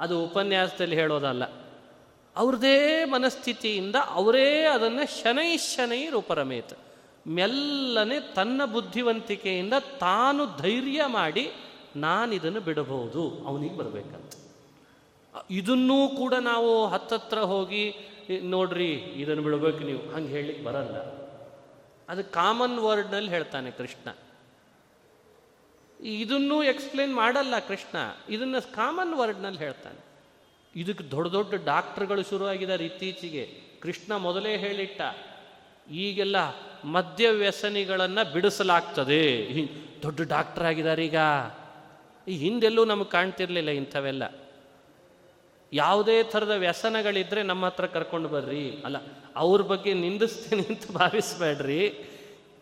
ಅದು 0.00 0.24
ಉಪನ್ಯಾಸದಲ್ಲಿ 0.24 0.96
ಹೇಳೋದಲ್ಲ. 0.96 1.42
ಅವ್ರದೇ 2.36 3.04
ಮನಸ್ಥಿತಿಯಿಂದ 3.04 3.96
ಅವರೇ 4.08 4.62
ಅದನ್ನು 4.62 5.22
ಶನೈ 5.22 5.56
ಶನೈ 5.56 6.08
ರೂಪರಮೇತ. 6.08 6.72
ಮೆಲ್ಲನೆ 7.26 8.34
ತನ್ನ 8.34 8.64
ಬುದ್ಧಿವಂತಿಕೆಯಿಂದ 8.64 9.72
ತಾನು 10.00 10.56
ಧೈರ್ಯ 10.62 11.00
ಮಾಡಿ 11.06 11.50
ನಾನು 11.96 12.34
ಇದನ್ನು 12.34 12.60
ಬಿಡಬಹುದು, 12.60 13.44
ಅವನಿಗೆ 13.46 13.76
ಬರಬೇಕಂತ. 13.76 14.32
ಇದನ್ನೂ 15.50 16.08
ಕೂಡ 16.08 16.34
ನಾವು 16.34 16.86
ಹತ್ತತ್ರ 16.86 17.38
ಹೋಗಿ 17.38 17.94
ನೋಡ್ರಿ, 18.42 18.92
ಇದನ್ನು 18.92 19.42
ಬಿಡಬೇಕು 19.42 19.78
ನೀವು. 19.78 20.14
ಹಂಗೆ 20.14 20.30
ಹೇಳಲಿಕ್ಕೆ 20.30 20.64
ಬರಲ್ಲ. 20.64 20.96
ಅದು 22.08 22.32
ಕಾಮನ್ 22.32 22.78
ವರ್ಡ್ನಲ್ಲಿ 22.78 23.30
ಹೇಳ್ತಾನೆ 23.30 23.70
ಕೃಷ್ಣ. 23.70 24.14
ಇದನ್ನೂ 26.00 26.62
ಎಕ್ಸ್ಪ್ಲೇನ್ 26.62 27.14
ಮಾಡಲ್ಲ 27.14 27.58
ಕೃಷ್ಣ. 27.58 27.96
ಇದನ್ನು 28.28 28.72
ಕಾಮನ್ 28.72 29.14
ವರ್ಡ್ನಲ್ಲಿ 29.14 29.58
ಹೇಳ್ತಾನೆ. 29.58 30.04
ಇದಕ್ಕೆ 30.76 31.04
ದೊಡ್ಡ 31.04 31.30
ದೊಡ್ಡ 31.30 31.54
ಡಾಕ್ಟರ್ಗಳು 31.64 32.22
ಶುರುವಾಗಿದ್ದಾರೆ 32.22 32.86
ಇತ್ತೀಚೆಗೆ. 32.86 33.60
ಕೃಷ್ಣ 33.80 34.16
ಮೊದಲೇ 34.16 34.56
ಹೇಳಿಟ್ಟ 34.56 35.00
ಈಗೆಲ್ಲ 35.90 36.36
ಮದ್ಯ 36.84 37.30
ವ್ಯಸನಿಗಳನ್ನು 37.30 38.32
ಬಿಡಿಸಲಾಗ್ತದೆ. 38.32 39.22
ದೊಡ್ಡ 40.02 40.20
ಡಾಕ್ಟರ್ 40.20 40.64
ಆಗಿದ್ದಾರೆ 40.64 41.06
ಈಗ. 41.06 41.16
ಈ 42.28 42.36
ಹಿಂದೆಲ್ಲೂ 42.36 42.84
ನಮಗೆ 42.84 43.10
ಕಾಣ್ತಿರ್ಲಿಲ್ಲ 43.10 43.70
ಇಂಥವೆಲ್ಲ. 43.70 44.22
ಯಾವುದೇ 45.72 46.22
ಥರದ 46.22 46.50
ವ್ಯಸನಗಳಿದ್ರೆ 46.50 47.42
ನಮ್ಮ 47.42 47.66
ಹತ್ರ 47.66 47.86
ಕರ್ಕೊಂಡು 47.86 48.28
ಬರ್ರಿ. 48.28 48.82
ಅಲ್ಲ, 48.84 48.96
ಅವ್ರ 49.36 49.62
ಬಗ್ಗೆ 49.62 49.94
ನಿಂದಿಸ್ತೀನಿ 49.94 50.62
ಅಂತ 50.62 50.92
ಭಾವಿಸ್ಬೇಡ್ರಿ. 50.92 51.94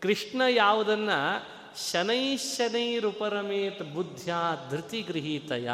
ಕೃಷ್ಣ 0.02 0.42
ಯಾವುದನ್ನು 0.50 1.46
ಶನೈ 1.90 2.36
ಶನೈರುಪರಮೇತ್ 2.36 3.94
ಧೃತಿ 4.70 5.00
ಗೃಹೀತಯ. 5.00 5.68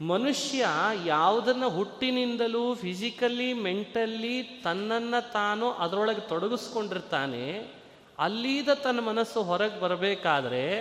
ಮನುಷ್ಯ 0.00 0.66
ಯಾವುದನ್ನು 1.04 1.68
ಹುಟ್ಟಿನಿಂದಲೂ 1.68 2.74
ಫಿಸಿಕಲಿ 2.74 3.52
ಮೆಂಟಲ್ಲಿ 3.52 4.42
ತನ್ನನ್ನು 4.42 5.32
ತಾನು 5.32 5.72
ಅದರೊಳಗೆ 5.72 6.20
ತೊಡಗಿಸ್ಕೊಂಡಿರ್ತಾನೆ, 6.20 7.74
ಅಲ್ಲಿದ 8.18 8.68
ತನ್ನ 8.68 9.00
ಮನಸ್ಸು 9.00 9.42
ಹೊರಗೆ 9.42 9.80
ಬರಬೇಕಾದ್ರೆ 9.80 10.80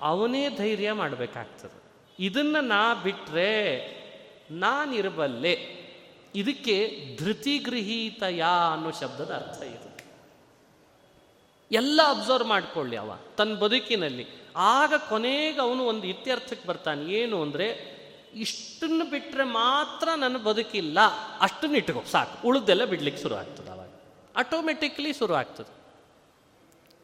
ಅವನೇ 0.00 0.48
ಧೈರ್ಯ 0.48 0.92
ಮಾಡಬೇಕಾಗ್ತದೆ. 0.92 1.82
ಇದನ್ನು 2.18 2.60
ನಾ 2.60 2.94
ಬಿಟ್ಟರೆ 2.94 3.50
ನಾನಿರಬಲ್ಲೆ. 4.50 5.80
ಇದಕ್ಕೆ 6.34 6.76
ಧೃತಿಗೃಹೀತಯ 7.20 8.42
ಅನ್ನೋ 8.72 8.90
ಶಬ್ದದ 8.90 9.30
ಅರ್ಥ 9.34 9.62
ಇದು. 9.62 9.90
ಎಲ್ಲ 11.72 12.00
ಅಬ್ಸರ್ವ್ 12.08 12.48
ಮಾಡ್ಕೊಳ್ಳಿ 12.48 12.96
ಅವ 12.96 13.12
ತನ್ನ 13.36 13.54
ಬದುಕಿನಲ್ಲಿ. 13.54 14.26
ಆಗ 14.56 14.94
ಕೊನೆಗೆ 15.08 15.60
ಅವನು 15.60 15.86
ಒಂದು 15.86 16.06
ಇತ್ಯರ್ಥಕ್ಕೆ 16.06 16.68
ಬರ್ತಾನೆ. 16.68 17.14
ಏನು 17.14 17.42
ಅಂದರೆ 17.42 17.99
ಇಷ್ಟನ್ನು 18.34 19.10
ಬಿಟ್ಟರೆ 19.10 19.44
ಮಾತ್ರ 19.44 20.08
ನನ್ನ 20.16 20.36
ಬದುಕಿಲ್ಲ. 20.38 20.98
ಅಷ್ಟನ್ನು 21.40 21.76
ಇಟ್ಕೋ, 21.76 22.02
ಸಾಕು. 22.02 22.48
ಉಳಿದೆಲ್ಲ 22.48 22.84
ಬಿಡ್ಲಿಕ್ಕೆ 22.84 23.22
ಶುರು 23.22 23.34
ಆಗ್ತದೆ 23.34 23.70
ಅವಾಗ. 23.70 23.88
ಆಟೋಮೆಟಿಕ್ಲಿ 24.36 25.12
ಶುರು 25.12 25.34
ಆಗ್ತದೆ. 25.34 25.74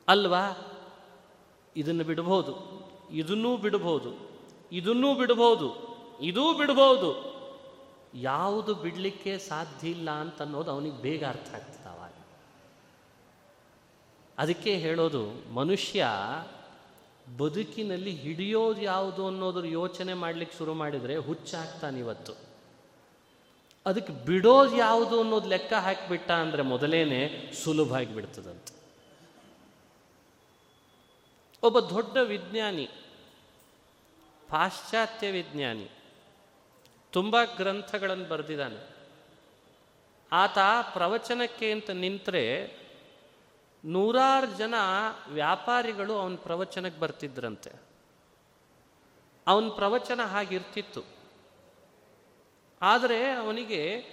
ಅಲ್ವಾ? 0.08 0.72
ಇದನ್ನು 1.76 2.04
ಬಿಡಬಹುದು 2.04 2.86
ಇದನ್ನೂ 3.10 3.56
ಬಿಡ್ಬೋದು. 3.56 4.30
ಇದನ್ನೂ 4.72 5.14
ಬಿಡ್ಬೋದು. 5.14 5.96
ಇದೂ 6.20 6.54
ಬಿಡಬಹುದು 6.54 7.36
ಯಾವುದು 8.14 8.74
ಬಿಡಲಿಕ್ಕೆ 8.74 9.38
ಸಾಧ್ಯ 9.38 9.90
ಇಲ್ಲ 9.90 10.10
ಅಂತ 10.10 10.42
ಅನ್ನೋದು 10.42 10.70
ಅವನಿಗೆ 10.70 10.96
ಬೇಗ 10.96 11.24
ಅರ್ಥ 11.24 11.54
ಆಗ್ತದೆ 11.54 11.88
ಅವಾಗ. 11.88 12.12
ಅದಕ್ಕೆ 14.38 14.76
ಹೇಳೋದು, 14.76 15.54
ಮನುಷ್ಯ 15.54 16.06
ಬದುಕಿನಲ್ಲಿ 17.38 18.10
ಹಿಡಿಯೋದು 18.10 18.82
ಯಾವುದು 18.82 19.26
ಅನ್ನೋದ್ರ 19.26 19.66
ಯೋಚನೆ 19.66 20.14
ಮಾಡ್ಲಿಕ್ಕೆ 20.14 20.58
ಶುರು 20.58 20.74
ಮಾಡಿದರೆ 20.74 21.16
ಹುಚ್ಚಾಗ್ತಾನೆ 21.16 21.98
ಇವತ್ತು. 21.98 22.32
ಅದಕ್ಕೆ 23.86 24.12
ಬಿಡೋದು 24.12 24.76
ಯಾವುದು 24.76 25.20
ಅನ್ನೋದು 25.20 25.48
ಲೆಕ್ಕ 25.48 25.72
ಹಾಕಿಬಿಟ್ಟ 25.72 26.30
ಅಂದರೆ 26.30 26.62
ಮೊದಲೇನೆ 26.62 27.52
ಸುಲಭ 27.64 27.94
ಆಗಿಬಿಡ್ತದಂತೆ. 27.94 28.74
ಒಬ್ಬ 31.62 31.80
ದೊಡ್ಡ 31.80 32.16
ವಿಜ್ಞಾನಿ, 32.16 32.88
ಪಾಶ್ಚಾತ್ಯ 34.48 35.30
ವಿಜ್ಞಾನಿ, 35.30 35.90
ತುಂಬ 37.12 37.36
ಗ್ರಂಥಗಳನ್ನು 37.56 38.28
ಬರೆದಿದ್ದಾನೆ. 38.28 38.96
ಆತ 40.32 40.58
ಪ್ರವಚನಕ್ಕೆ 40.92 41.72
ಅಂತ 41.72 41.90
ನಿಂತರೆ 41.90 42.85
ನೂರಾರು 43.86 44.58
ಜನ 44.58 44.74
ವ್ಯಾಪಾರಿಗಳು 45.28 46.18
ಅವನ 46.18 46.34
ಪ್ರವಚನಕ್ಕೆ 46.34 47.00
ಬರ್ತಿದ್ರಂತೆ. 47.00 47.72
ಅವನ 49.46 49.68
ಪ್ರವಚನ 49.68 50.22
ಹಾಗಿರ್ತಿತ್ತು. 50.22 51.02
ಆದರೆ 52.82 53.30
ಅವನಿಗೆ 53.30 54.04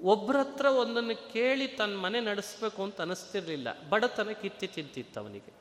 ಒಬ್ಬರ 0.00 0.36
ಹತ್ರ 0.36 0.66
ಒಂದನ್ನು 0.66 1.32
ಕೇಳಿ 1.32 1.68
ತನ್ನ 1.68 1.96
ಮನೆ 1.96 2.20
ನಡೆಸಬೇಕು 2.20 2.82
ಅಂತ 2.82 3.00
ಅನಿಸ್ತಿರ್ಲಿಲ್ಲ. 3.00 3.88
ಬಡತನ 3.88 4.30
ಕಿತ್ತಿ 4.30 4.66
ತಿಂತಿತ್ತು 4.66 5.20
ಅವನಿಗೆ. 5.20 5.52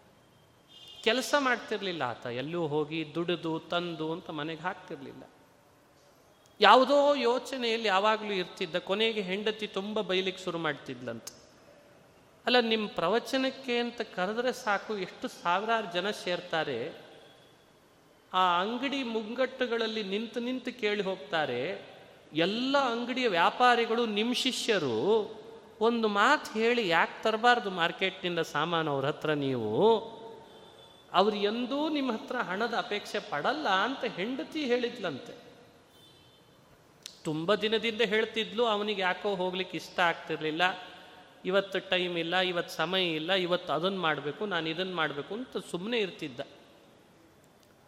ಕೆಲಸ 1.04 1.36
ಮಾಡ್ತಿರ್ಲಿಲ್ಲ 1.40 2.02
ಆತ. 2.02 2.26
ಎಲ್ಲೂ 2.26 2.68
ಹೋಗಿ 2.68 3.16
ದುಡಿದು 3.16 3.60
ತಂದು 3.60 4.12
ಅಂತ 4.12 4.30
ಮನೆಗೆ 4.30 4.62
ಹಾಕ್ತಿರ್ಲಿಲ್ಲ. 4.62 5.24
ಯಾವುದೋ 6.62 7.16
ಯೋಚನೆಯಲ್ಲಿ 7.16 7.88
ಯಾವಾಗಲೂ 7.88 8.32
ಇರ್ತಿದ್ದ 8.32 8.76
ಕೊನೆಗೆ 8.76 9.22
ಹೆಂಡತಿ 9.22 9.68
ತುಂಬ 9.68 10.02
ಬೈಲಿಕ್ಕೆ 10.02 10.44
ಶುರು 10.44 10.58
ಮಾಡ್ತಿದ್ಲಂತ. 10.58 11.28
ಅಲ್ಲ 12.46 12.60
ನಿಮ್ಮ 12.60 12.88
ಪ್ರವಚನಕ್ಕೆ 12.88 13.80
ಅಂತ 13.80 14.02
ಕರೆದ್ರೆ 14.02 14.54
ಸಾಕು, 14.54 14.98
ಎಷ್ಟು 14.98 15.28
ಸಾವಿರಾರು 15.28 15.94
ಜನ 15.94 16.12
ಸೇರ್ತಾರೆ. 16.12 16.94
ಆ 18.34 18.60
ಅಂಗಡಿ 18.62 19.04
ಮುಂಗಟ್ಟುಗಳಲ್ಲಿ 19.04 20.04
ನಿಂತು 20.04 20.40
ನಿಂತು 20.40 20.80
ಕೇಳಿ 20.80 21.02
ಹೋಗ್ತಾರೆ. 21.02 21.88
ಎಲ್ಲ 22.34 22.78
ಅಂಗಡಿಯ 22.78 23.28
ವ್ಯಾಪಾರಿಗಳು 23.28 24.06
ನಿಮ್ಮ 24.06 24.34
ಶಿಷ್ಯರು, 24.34 24.98
ಒಂದು 25.82 26.08
ಮಾತು 26.08 26.60
ಹೇಳಿ 26.60 26.88
ಯಾಕೆ 26.88 27.24
ತರಬಾರ್ದು 27.24 27.70
ಮಾರ್ಕೆಟ್ನಿಂದ 27.70 28.40
ಸಾಮಾನು 28.40 28.92
ಅವ್ರ 28.92 29.06
ಹತ್ರ 29.06 29.34
ನೀವು? 29.34 30.00
ಅವ್ರು 31.14 31.36
ಎಂದೂ 31.36 31.90
ನಿಮ್ಮ 31.90 32.12
ಹತ್ರ 32.12 32.36
ಹಣದ 32.36 32.74
ಅಪೇಕ್ಷೆ 32.74 33.20
ಪಡಲ್ಲ 33.20 33.68
ಅಂತ 33.70 34.04
ಹೆಂಡತಿ 34.04 34.66
ಹೇಳಿದ್ಲಂತೆ. 34.66 35.34
ತುಂಬ 37.24 37.56
ದಿನದಿಂದ 37.56 38.02
ಹೇಳ್ತಿದ್ಲು, 38.02 38.66
ಅವನಿಗೆ 38.66 39.02
ಯಾಕೋ 39.02 39.36
ಹೋಗ್ಲಿಕ್ಕೆ 39.36 39.78
ಇಷ್ಟ 39.78 40.00
ಆಗ್ತಿರ್ಲಿಲ್ಲ. 40.00 40.95
ಇವತ್ತು 41.46 41.80
ಟೈಮ್ 41.90 42.16
ಇಲ್ಲ, 42.24 42.36
ಇವತ್ತು 42.52 42.74
ಸಮಯ 42.82 43.06
ಇಲ್ಲ, 43.20 43.32
ಇವತ್ತು 43.46 43.72
ಅದನ್ನು 43.74 44.02
ಮಾಡಬೇಕು, 44.08 44.44
ನಾನು 44.54 44.66
ಇದನ್ನು 44.70 44.96
ಮಾಡಬೇಕು 44.96 45.32
ಅಂತ 45.40 45.64
ಸುಮ್ಮನೆ 45.72 46.00
ಇರ್ತಿದ್ದ. 46.00 46.42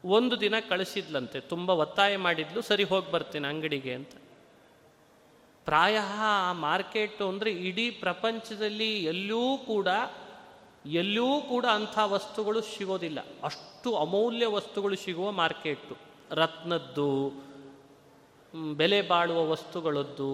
ಒಂದು 0.04 0.36
ದಿನ 0.42 0.56
ಕಳಿಸಿದ್ಲಂತೆ, 0.70 1.40
ತುಂಬ 1.54 1.70
ಒತ್ತಾಯ 1.84 2.14
ಮಾಡಿದ್ಲು, 2.28 2.62
ಸರಿ 2.70 2.86
ಹೋಗಿ 2.92 3.10
ಬರ್ತೀನಿ 3.12 3.48
ಅಂಗಡಿಗೆ 3.48 3.94
ಅಂತ. 4.00 4.14
ಪ್ರಾಯ 5.68 5.98
ಆ 6.28 6.34
ಮಾರ್ಕೆಟು 6.66 7.24
ಅಂದರೆ 7.32 7.52
ಇಡೀ 7.70 7.86
ಪ್ರಪಂಚದಲ್ಲಿ 8.06 8.92
ಎಲ್ಲೂ 9.14 9.42
ಕೂಡ 9.72 9.88
ಎಲ್ಲೂ 11.02 11.28
ಕೂಡ 11.50 11.66
ಅಂಥ 11.78 11.98
ವಸ್ತುಗಳು 12.14 12.60
ಸಿಗೋದಿಲ್ಲ. 12.74 13.20
ಅಷ್ಟು 13.44 13.90
ಅಮೂಲ್ಯ 13.96 14.46
ವಸ್ತುಗಳು 14.56 14.96
ಸಿಗುವ 15.06 15.28
ಮಾರ್ಕೆಟು. 15.42 15.96
ರತ್ನದ್ದು 16.42 17.10
ಬೆಲೆ 18.80 19.00
ಬಾಳುವ 19.12 19.40
ವಸ್ತುಗಳದ್ದು 19.52 20.32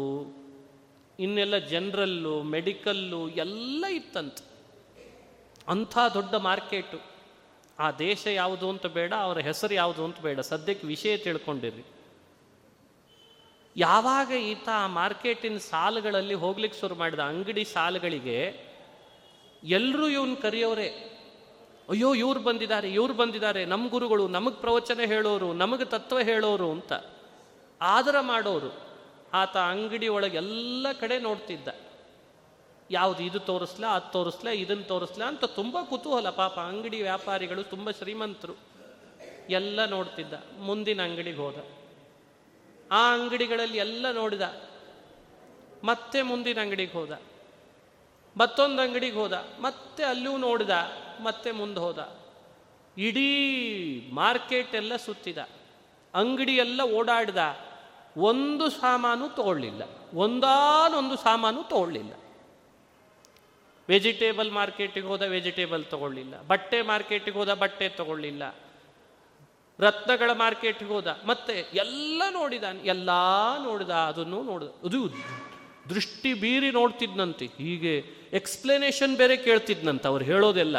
ಇನ್ನೆಲ್ಲ 1.19 1.57
ಜನರಲ್ಲು, 1.57 2.43
ಮೆಡಿಕಲ್ಲು 2.43 3.29
ಎಲ್ಲ 3.29 3.85
ಇತ್ತಂತೆ. 3.85 4.45
ಅಂಥ 5.67 5.97
ದೊಡ್ಡ 6.13 6.35
ಮಾರ್ಕೆಟು. 6.35 7.01
ಆ 7.79 7.91
ದೇಶ 7.91 8.27
ಯಾವುದು 8.27 8.69
ಅಂತ 8.69 8.85
ಬೇಡ, 8.85 9.13
ಅವರ 9.13 9.37
ಹೆಸರು 9.37 9.73
ಯಾವುದು 9.73 10.05
ಅಂತ 10.05 10.19
ಬೇಡ. 10.19 10.39
ಸದ್ಯಕ್ಕೆ 10.39 10.87
ವಿಷಯ 10.87 11.17
ತಿಳ್ಕೊಂಡಿರಿ 11.17 11.85
ಯಾವಾಗ 13.77 14.31
ಈತ 14.31 14.69
ಆ 14.73 14.87
ಮಾರ್ಕೆಟಿನ 14.87 15.57
ಸಾಲುಗಳಲ್ಲಿ 15.57 16.33
ಹೋಗ್ಲಿಕ್ಕೆ 16.33 16.79
ಶುರು 16.79 16.95
ಮಾಡಿದ, 16.95 17.19
ಅಂಗಡಿ 17.19 17.63
ಸಾಲುಗಳಿಗೆ 17.63 18.59
ಎಲ್ಲರೂ 19.63 20.07
ಇವನ್ 20.07 20.41
ಕರೆಯೋರೆ 20.41 21.13
ಅಯ್ಯೋ, 21.89 22.13
ಇವ್ರು 22.13 22.39
ಬಂದಿದ್ದಾರೆ 22.39 22.91
ಇವ್ರು 22.91 23.13
ಬಂದಿದ್ದಾರೆ. 23.13 23.65
ನಮ್ಮ 23.65 23.89
ಗುರುಗಳು 23.89 24.27
ನಮಗೆ 24.27 24.55
ಪ್ರವಚನ 24.55 24.99
ಹೇಳೋರು, 25.05 25.53
ನಮಗೆ 25.53 25.85
ತತ್ವ 25.85 26.19
ಹೇಳೋರು 26.19 26.71
ಅಂತ. 26.71 26.93
ಆದರ 27.81 28.15
ಮಾಡೋರು. 28.21 28.92
ಆತ 29.33 29.57
ಅಂಗಡಿ 29.57 30.07
ಒಳಗೆ 30.07 30.37
ಎಲ್ಲ 30.37 30.87
ಕಡೆ 30.99 31.19
ನೋಡ್ತಿದ್ದ. 31.19 31.67
ಯಾವುದು 32.91 33.23
ಇದು 33.23 33.39
ತೋರಿಸ್ಲಾ, 33.39 33.87
ಅದು 33.87 34.11
ತೋರಿಸ್ಲಾ 34.11 34.51
ಇದನ್ನು 34.51 34.83
ತೋರಿಸ್ಲಾ 34.83 35.27
ಅಂತ 35.27 35.45
ತುಂಬ 35.45 35.77
ಕುತೂಹಲ. 35.81 36.29
ಪಾಪ 36.29 36.59
ಅಂಗಡಿ 36.59 37.01
ವ್ಯಾಪಾರಿಗಳು 37.01 37.63
ತುಂಬ 37.63 37.91
ಶ್ರೀಮಂತರು. 37.91 38.53
ಎಲ್ಲ 39.49 39.85
ನೋಡ್ತಿದ್ದ. 39.85 40.33
ಮುಂದಿನ 40.59 41.01
ಅಂಗಡಿಗೆ 41.01 41.37
ಹೋದ. 41.37 41.55
ಆ 42.91 43.13
ಅಂಗಡಿಗಳಲ್ಲಿ 43.13 43.77
ಎಲ್ಲ 43.77 44.11
ನೋಡಿದ. 44.11 44.41
ಮತ್ತೆ 45.83 46.21
ಮುಂದಿನ 46.21 46.59
ಅಂಗಡಿಗೆ 46.59 46.91
ಹೋದ. 46.91 47.21
ಮತ್ತೊಂದು 48.37 48.81
ಅಂಗಡಿಗೆ 48.81 49.15
ಹೋದ. 49.15 49.47
ಮತ್ತೆ 49.59 50.03
ಅಲ್ಲೂ 50.03 50.37
ನೋಡಿದ. 50.37 50.69
ಮತ್ತೆ 51.23 51.51
ಮುಂದೆ 51.51 51.79
ಹೋದ. 51.79 52.19
ಇಡೀ 52.97 54.09
ಮಾರ್ಕೆಟ್ 54.13 54.75
ಎಲ್ಲ 54.75 54.95
ಸುತ್ತಿದ. 54.95 55.37
ಅಂಗಡಿ 56.13 56.55
ಎಲ್ಲ 56.55 56.81
ಓಡಾಡಿದ. 56.81 57.37
ಒಂದು 58.17 58.69
ಸಾಮಾನು 58.69 59.35
ತಗೊಳ್ಳಿಲ್ಲ. 59.35 59.83
ಒಂದಾನೊಂದು 60.13 61.15
ಸಾಮಾನು 61.15 61.63
ತಗೊಳ್ಳಿಲ್ಲ. 61.63 62.13
ವೆಜಿಟೇಬಲ್ 63.89 64.51
ಮಾರ್ಕೆಟಿಗೆ 64.51 65.07
ಹೋದ 65.07 65.21
ವೆಜಿಟೇಬಲ್ 65.21 65.85
ತಗೊಳ್ಳಿಲ್ಲ. 65.85 66.41
ಬಟ್ಟೆ 66.47 66.81
ಮಾರ್ಕೆಟಿಗೆ 66.81 67.37
ಹೋದ 67.37 67.53
ಬಟ್ಟೆ 67.53 67.89
ತಗೊಳ್ಳಿಲ್ಲ. 67.89 68.55
ರತ್ನಗಳ 69.79 70.31
ಮಾರ್ಕೆಟ್ಗೆ 70.31 70.85
ಹೋದ, 70.85 71.19
ಮತ್ತೆ 71.25 71.65
ಎಲ್ಲ 71.73 72.23
ನೋಡಿದ 72.31 72.63
ಎಲ್ಲ 72.83 73.09
ನೋಡಿದ, 73.63 73.89
ಅದನ್ನು 73.89 74.43
ನೋಡಿದ. 74.43 74.67
ಅದು 74.67 75.09
ದೃಷ್ಟಿ 75.89 76.33
ಬೀರಿ 76.33 76.71
ನೋಡ್ತಿದ್ನಂತೆ. 76.71 77.45
ಹೀಗೆ 77.45 77.97
ಎಕ್ಸ್ಪ್ಲನೇಷನ್ 78.33 79.17
ಬೇರೆ 79.17 79.37
ಕೇಳ್ತಿದ್ನಂತೆ. 79.37 80.07
ಅವ್ರು 80.07 80.25
ಹೇಳೋದೆಲ್ಲ. 80.25 80.77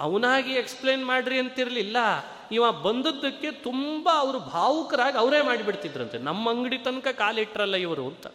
ಅವನಾಗಿ 0.00 0.52
ಎಕ್ಸ್ಪ್ಲೇನ್ 0.52 1.06
ಮಾಡ್ರಿ 1.06 1.38
ಅಂತಿರ್ಲಿಲ್ಲ. 1.38 1.96
ಇವ 2.52 2.72
ಬಂದದ್ದಕ್ಕೆ 2.72 3.50
ತುಂಬ 3.50 4.08
ಅವರು 4.12 4.38
ಭಾವುಕರಾಗಿ 4.38 5.18
ಅವರೇ 5.18 5.42
ಮಾಡಿಬಿಡ್ತಿದ್ರಂತೆ. 5.42 6.18
ನಮ್ಮ 6.18 6.50
ಅಂಗಡಿ 6.50 6.78
ತನಕ 6.78 7.08
ಕಾಲಿಟ್ರಲ್ಲ 7.08 7.76
ಇವರು 7.76 8.06
ಅಂತ. 8.06 8.26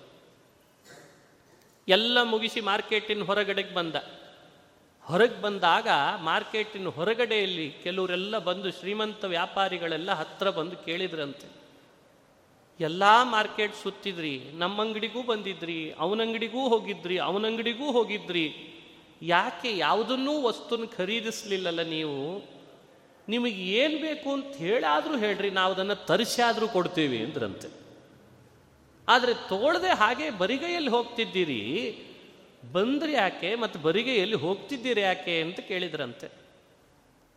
ಎಲ್ಲ 1.87 2.23
ಮುಗಿಸಿ 2.23 2.61
ಮಾರ್ಕೆಟಿನ 2.61 3.23
ಹೊರಗಡೆಗೆ 3.23 3.73
ಬಂದ. 3.73 3.95
ಹೊರಗೆ 5.01 5.41
ಬಂದಾಗ 5.41 5.87
ಮಾರ್ಕೆಟಿನ 6.21 6.87
ಹೊರಗಡೆಯಲ್ಲಿ 6.87 7.71
ಕೆಲವರೆಲ್ಲ 7.83 8.37
ಬಂದು 8.37 8.71
ಶ್ರೀಮಂತ 8.71 9.25
ವ್ಯಾಪಾರಿಗಳೆಲ್ಲ 9.25 10.11
ಹತ್ರ 10.11 10.49
ಬಂದು 10.49 10.75
ಕೇಳಿದ್ರಂತೆ. 10.75 11.47
ಎಲ್ಲ 12.79 13.03
ಮಾರ್ಕೆಟ್ 13.23 13.75
ಸುತ್ತಿದ್ರಿ, 13.83 14.41
ನಮ್ಮ 14.53 14.81
ಅಂಗಡಿಗೂ 14.81 15.23
ಬಂದಿದ್ರಿ, 15.23 15.91
ಅವನ 15.99 16.21
ಅಂಗಡಿಗೂ 16.21 16.67
ಹೋಗಿದ್ರಿ, 16.67 17.17
ಅವನ 17.17 17.45
ಅಂಗಡಿಗೂ 17.45 17.91
ಹೋಗಿದ್ರಿ. 17.91 18.73
ಯಾಕೆ 19.21 19.77
ಯಾವುದನ್ನೂ 19.77 20.41
ವಸ್ತುನ 20.41 20.85
ಖರೀದಿಸಲಿಲ್ಲಲ್ಲ 20.97 21.81
ನೀವು? 21.81 22.56
ನಿಮಗೆ 23.27 23.61
ಏನು 23.81 23.97
ಬೇಕು 24.05 24.29
ಅಂತ 24.33 24.51
ಹೇಳಾದರೂ 24.65 25.15
ಹೇಳ್ರಿ, 25.17 25.49
ನಾವು 25.59 25.71
ಅದನ್ನು 25.75 25.95
ತರಿಸಾದರೂ 26.09 26.67
ಕೊಡ್ತೀವಿ 26.75 27.17
ಅಂದ್ರಂತೆ. 27.25 27.69
ಆದರೆ 29.07 29.33
ತೋಳದೆ 29.49 29.91
ಹಾಗೆ 30.01 30.27
ಬರಿಗೈಯಲ್ಲಿ 30.41 30.91
ಹೋಗ್ತಿದ್ದೀರಿ, 30.95 31.61
ಬಂದ್ರಿ 32.73 33.13
ಯಾಕೆ 33.13 33.49
ಮತ್ತು 33.55 33.77
ಬರಿಗೈಯಲ್ಲಿ 33.79 34.37
ಹೋಗ್ತಿದ್ದೀರಿ 34.45 35.01
ಯಾಕೆ 35.01 35.35
ಅಂತ 35.41 35.59
ಕೇಳಿದ್ರಂತೆ. 35.71 36.27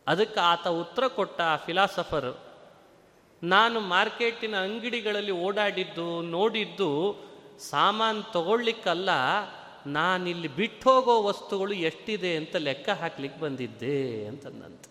ಅದಕ್ಕೆ 0.07 0.39
ಆತ 0.51 0.67
ಉತ್ತರ 0.83 1.03
ಕೊಟ್ಟ 1.17 1.39
ಆ 1.53 1.57
ಫಿಲಾಸಫರ್ 1.65 2.31
ನಾನು 3.41 3.77
ಮಾರ್ಕೆಟಿನ 3.93 4.55
ಅಂಗಡಿಗಳಲ್ಲಿ 4.67 5.33
ಓಡಾಡಿದ್ದು, 5.45 6.07
ನೋಡಿದ್ದು 6.35 6.89
ಸಾಮಾನು 7.69 8.23
ತಗೊಳ್ಲಿಕ್ಕಲ್ಲ 8.33 9.09
ನಾನಿಲ್ಲಿ 9.97 10.49
ಬಿಟ್ಟು 10.59 10.85
ಹೋಗೋ 10.89 11.13
ವಸ್ತುಗಳು 11.29 11.75
ಎಷ್ಟಿದೆ 11.89 12.31
ಅಂತ 12.39 12.55
ಲೆಕ್ಕ 12.67 12.89
ಹಾಕ್ಲಿಕ್ಕೆ 13.01 13.39
ಬಂದಿದ್ದೆ 13.41 13.97
ಅಂತಂದಂತೆ. 14.27 14.90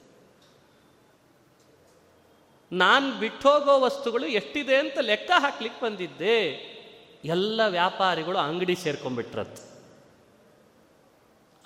ನಾನು 2.73 3.07
ಬಿಟ್ಟು 3.19 3.45
ಹೋಗೋ 3.51 3.81
ವಸ್ತುಗಳು 3.81 4.27
ಎಷ್ಟಿದೆ 4.27 4.77
ಅಂತ 4.77 4.99
ಲೆಕ್ಕ 5.01 5.31
ಹಾಕ್ಲಿಕ್ಕೆ 5.39 5.81
ಬಂದಿದ್ದೆ. 5.85 6.37
ಎಲ್ಲ 7.25 7.61
ವ್ಯಾಪಾರಿಗಳು 7.67 8.39
ಅಂಗಡಿ 8.39 8.77
ಸೇರ್ಕೊಂಡ್ಬಿಟ್ರತ್. 8.77 9.59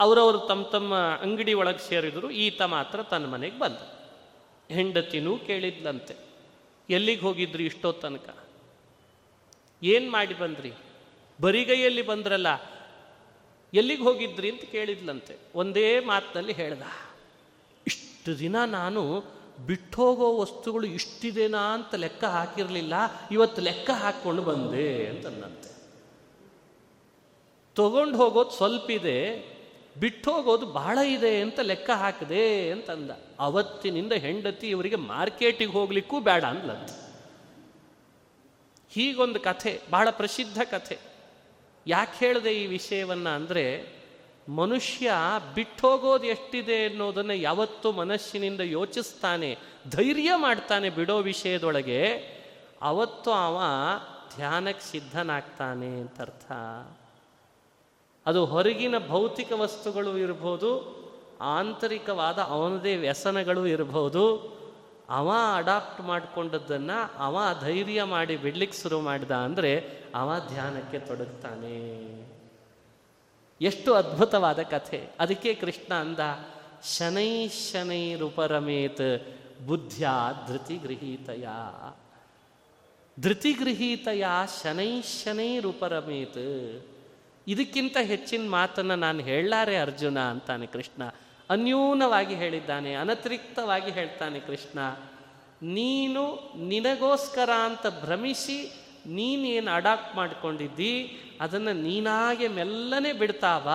ಅವರವರು 0.00 0.38
ತಮ್ಮ 0.38 0.62
ತಮ್ಮ 0.66 0.94
ಅಂಗಡಿ 0.94 1.52
ಒಳಗೆ 1.54 1.82
ಸೇರಿದ್ರು, 1.88 2.30
ಈತ 2.30 2.62
ಮಾತ್ರ 2.62 3.02
ತನ್ನ 3.02 3.26
ಮನೆಗೆ 3.26 3.58
ಬಂದ. 3.58 3.80
ಹೆಂಡತಿನೂ 4.70 5.32
ಕೇಳಿದ್ಲಂತೆ, 5.38 6.14
ಎಲ್ಲಿಗೆ 6.90 7.20
ಹೋಗಿದ್ರಿ 7.20 7.66
ಇಷ್ಟೋ 7.66 7.92
ತನಕ? 7.92 8.28
ಏನು 9.82 10.10
ಮಾಡಿ 10.10 10.34
ಬಂದ್ರಿ? 10.34 10.72
ಬರಿಗೈಯಲ್ಲಿ 11.40 12.02
ಬಂದ್ರಲ್ಲ, 12.02 12.48
ಎಲ್ಲಿಗೆ 13.72 14.02
ಹೋಗಿದ್ರಿ 14.02 14.50
ಅಂತ 14.50 14.64
ಕೇಳಿದ್ಲಂತೆ. 14.64 15.34
ಒಂದೇ 15.54 16.00
ಮಾತಿನಲ್ಲಿ 16.00 16.52
ಹೇಳ್ದ, 16.52 16.82
ಇಷ್ಟು 17.86 18.38
ದಿನ 18.38 18.56
ನಾನು 18.64 19.02
ಬಿಟ್ಟೋಗೋ 19.58 20.28
ವಸ್ತುಗಳು 20.40 20.86
ಇಷ್ಟಿದೆನಾ 20.86 21.74
ಅಂತ 21.74 21.94
ಲೆಕ್ಕ 21.94 22.24
ಹಾಕಿರಲಿಲ್ಲ, 22.24 22.94
ಇವತ್ತು 23.30 23.60
ಲೆಕ್ಕ 23.62 23.90
ಹಾಕ್ಕೊಂಡು 23.90 24.42
ಬಂದೆ 24.42 25.06
ಅಂತಂದಂತೆ 25.06 25.70
ತಗೊಂಡು 27.76 28.16
ಹೋಗೋದು 28.18 28.50
ಸ್ವಲ್ಪ 28.50 28.90
ಇದೆ 28.90 29.18
ಬಿಟ್ಟು 30.00 30.32
ಹೋಗೋದು 30.32 30.66
ಬಹಳ 30.66 30.98
ಇದೆ 30.98 31.40
ಅಂತ 31.40 31.60
ಲೆಕ್ಕ 31.60 31.90
ಹಾಕಿದೆ 31.90 32.70
ಅಂತಂದ 32.70 33.10
ಅವತ್ತಿನಿಂದ 33.40 34.12
ಹೆಂಡತಿ 34.12 34.66
ಇವರಿಗೆ 34.68 34.96
ಮಾರ್ಕೆಟಿಗೆ 34.96 35.72
ಹೋಗ್ಲಿಕ್ಕೂ 35.72 36.20
ಬೇಡ 36.20 36.44
ಅಂದ್ಲಂತ. 36.44 36.90
ಹೀಗೊಂದು 38.90 39.40
ಕಥೆ 39.40 39.80
ಬಹಳ 39.90 40.10
ಪ್ರಸಿದ್ಧ 40.10 40.58
ಕಥೆ. 40.70 40.98
ಯಾಕೆ 41.86 42.26
ಹೇಳಿದೆ 42.26 42.52
ಈ 42.62 42.66
ವಿಷಯವನ್ನ 42.66 43.28
ಅಂದರೆ 43.28 43.64
ಮನುಷ್ಯ 44.48 45.12
ಬಿಟ್ಟೋಗೋದು 45.54 46.24
ಎಷ್ಟಿದೆ 46.24 46.86
ಅನ್ನೋದನ್ನು 46.86 47.32
ಯಾವತ್ತು 47.32 47.92
ಮನಸ್ಸಿನಿಂದ 47.92 48.60
ಯೋಚಿಸ್ತಾನೆ, 48.60 49.56
ಧೈರ್ಯ 49.90 50.30
ಮಾಡ್ತಾನೆ 50.36 50.90
ಬಿಡೋ 50.90 51.18
ವಿಷಯದೊಳಗೆ, 51.18 52.00
ಅವತ್ತು 52.82 53.32
ಅವ 53.32 53.58
ಧ್ಯಾನಕ್ಕೆ 54.36 54.90
ಸಿದ್ಧನಾಗ್ತಾನೆ 54.90 55.86
ಅಂತ 55.86 56.20
ಅರ್ಥ. 56.20 56.52
ಅದು 58.26 58.46
ಹೊರಗಿನ 58.46 58.94
ಭೌತಿಕ 59.08 59.52
ವಸ್ತುಗಳು 59.52 60.18
ಇರ್ಬೋದು, 60.18 60.70
ಆಂತರಿಕವಾದ 61.40 62.38
ಅವನದೇ 62.38 62.96
ವ್ಯಸನಗಳು 62.96 63.66
ಇರಬಹುದು 63.66 64.54
ಅವ 65.08 65.32
ಅಡಾಪ್ಟ್ 65.56 66.00
ಮಾಡಿಕೊಂಡದ್ದನ್ನು 66.00 67.24
ಅವ 67.24 67.38
ಧೈರ್ಯ 67.60 68.02
ಮಾಡಿ 68.02 68.36
ಬಿಡ್ಲಿಕ್ಕೆ 68.36 68.82
ಶುರು 68.82 69.00
ಮಾಡಿದ 69.00 69.30
ಅಂದರೆ 69.30 69.72
ಅವ 70.14 70.32
ಧ್ಯಾನಕ್ಕೆ 70.48 70.98
ತೊಡಗ್ತಾನೆ. 70.98 72.04
ಎಷ್ಟು 73.64 73.94
ಅದ್ಭುತವಾದ 73.94 74.62
ಕಥೆ. 74.62 75.08
ಅದಕ್ಕೆ 75.20 75.54
ಕೃಷ್ಣ 75.54 75.94
ಅಂದ, 75.94 76.18
ಶನೈ 76.96 77.48
ಶನೈರುಪರಮೇತ್ 77.48 79.26
ಬುದ್ಧ್ಯ 79.66 80.08
ಧೃತಿಗೃಹೀತಯ. 80.48 81.46
ಧೃತಿಗೃಹೀತಯ, 83.20 84.24
ಶನೈ 84.62 85.02
ಶನೈರುಪರಮೇತ್ 85.02 86.84
ಇದಕ್ಕಿಂತ 87.48 87.96
ಹೆಚ್ಚಿನ 88.02 88.48
ಮಾತನ್ನು 88.48 88.96
ನಾನು 88.96 89.20
ಹೇಳಲಾರೆ 89.20 89.76
ಅರ್ಜುನ 89.76 90.18
ಅಂತಾನೆ 90.18 90.66
ಕೃಷ್ಣ. 90.66 91.02
ಅನ್ಯೂನವಾಗಿ 91.50 92.34
ಹೇಳಿದ್ದಾನೆ, 92.34 92.94
ಅನತಿರಿಕ್ತವಾಗಿ 92.94 93.90
ಹೇಳ್ತಾನೆ 93.90 94.40
ಕೃಷ್ಣ. 94.40 94.78
ನೀನು 95.62 96.52
ನಿನಗೋಸ್ಕರ 96.68 97.50
ಅಂತ 97.64 97.86
ಭ್ರಮಿಸಿ 97.86 98.83
ನೀನೇನು 99.06 99.70
ಅಡಾಪ್ಟ್ 99.70 100.16
ಮಾಡ್ಕೊಂಡಿದ್ದಿ? 100.16 101.20
ಅದನ್ನು 101.40 101.72
ನೀನಾಗೆ 101.72 102.48
ಮೆಲ್ಲನೆ 102.48 103.12
ಬಿಡ್ತಾವ? 103.12 103.68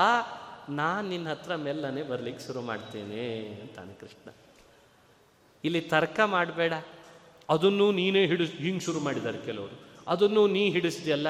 ನಾನು 0.70 1.10
ನಿನ್ನ 1.10 1.30
ಹತ್ರ 1.30 1.56
ಮೆಲ್ಲನೆ 1.56 2.04
ಬರ್ಲಿಕ್ಕೆ 2.04 2.48
ಶುರು 2.48 2.62
ಮಾಡ್ತೇನೆ 2.62 3.48
ಅಂತಾನೆ 3.62 3.94
ಕೃಷ್ಣ. 3.94 4.32
ಇಲ್ಲಿ 5.64 5.82
ತರ್ಕ 5.82 6.20
ಮಾಡಬೇಡ. 6.20 6.74
ಅದನ್ನು 7.50 7.92
ನೀನೇ 7.92 8.26
ಹಿಡಿಸ್, 8.26 8.54
ಹಿಂಗೆ 8.54 8.80
ಶುರು 8.80 9.00
ಮಾಡಿದ್ದಾರೆ 9.00 9.38
ಕೆಲವರು. 9.46 9.80
ಅದನ್ನು 10.08 10.48
ನೀ 10.48 10.70
ಹಿಡಿಸ್ದೆಯಲ್ಲ? 10.70 11.28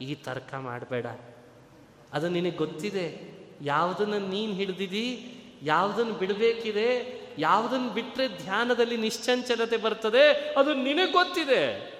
ಈ 0.00 0.14
ತರ್ಕ 0.14 0.54
ಮಾಡಬೇಡ. 0.54 1.06
ಅದು 2.12 2.28
ನಿನಗೆ 2.28 2.56
ಗೊತ್ತಿದೆ. 2.56 3.36
ಯಾವುದನ್ನು 3.62 4.18
ನೀನು 4.18 4.52
ಹಿಡಿದಿದಿ 4.52 5.34
ಯಾವುದನ್ನು 5.62 6.12
ಬಿಡಬೇಕಿದೆ 6.12 7.20
ಯಾವುದನ್ನು 7.38 7.88
ಬಿಟ್ಟರೆ 7.88 8.28
ಧ್ಯಾನದಲ್ಲಿ 8.28 8.96
ನಿಶ್ಚಂಚಲತೆ 8.96 9.76
ಬರ್ತದೆ, 9.76 10.54
ಅದು 10.58 10.74
ನಿನಗೆ 10.74 11.12
ಗೊತ್ತಿದೆ. 11.12 11.95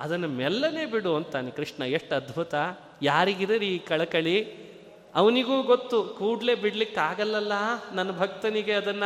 ಅದನ್ನು 0.00 0.28
ಮೆಲ್ಲನೆ 0.28 0.86
ಬಿಡು 0.86 1.16
ಅಂತಾನೆ 1.16 1.50
ಕೃಷ್ಣ. 1.50 1.82
ಎಷ್ಟು 1.82 2.14
ಅದ್ಭುತ. 2.14 2.54
ಯಾರಿಗಿದೆ 3.02 3.56
ಈ 3.56 3.78
ಕಳಕಳಿ? 3.78 4.68
ಅವನಿಗೂ 5.14 5.62
ಗೊತ್ತು. 5.62 6.04
ಕೂಡಲೇ 6.04 6.54
ಬಿಡ್ಲಿಕ್ಕೆ 6.54 7.00
ಆಗಲ್ಲಲ್ಲ 7.00 7.52
ನನ್ನ 7.92 8.18
ಭಕ್ತನಿಗೆ 8.18 8.72
ಅದನ್ನ. 8.72 9.02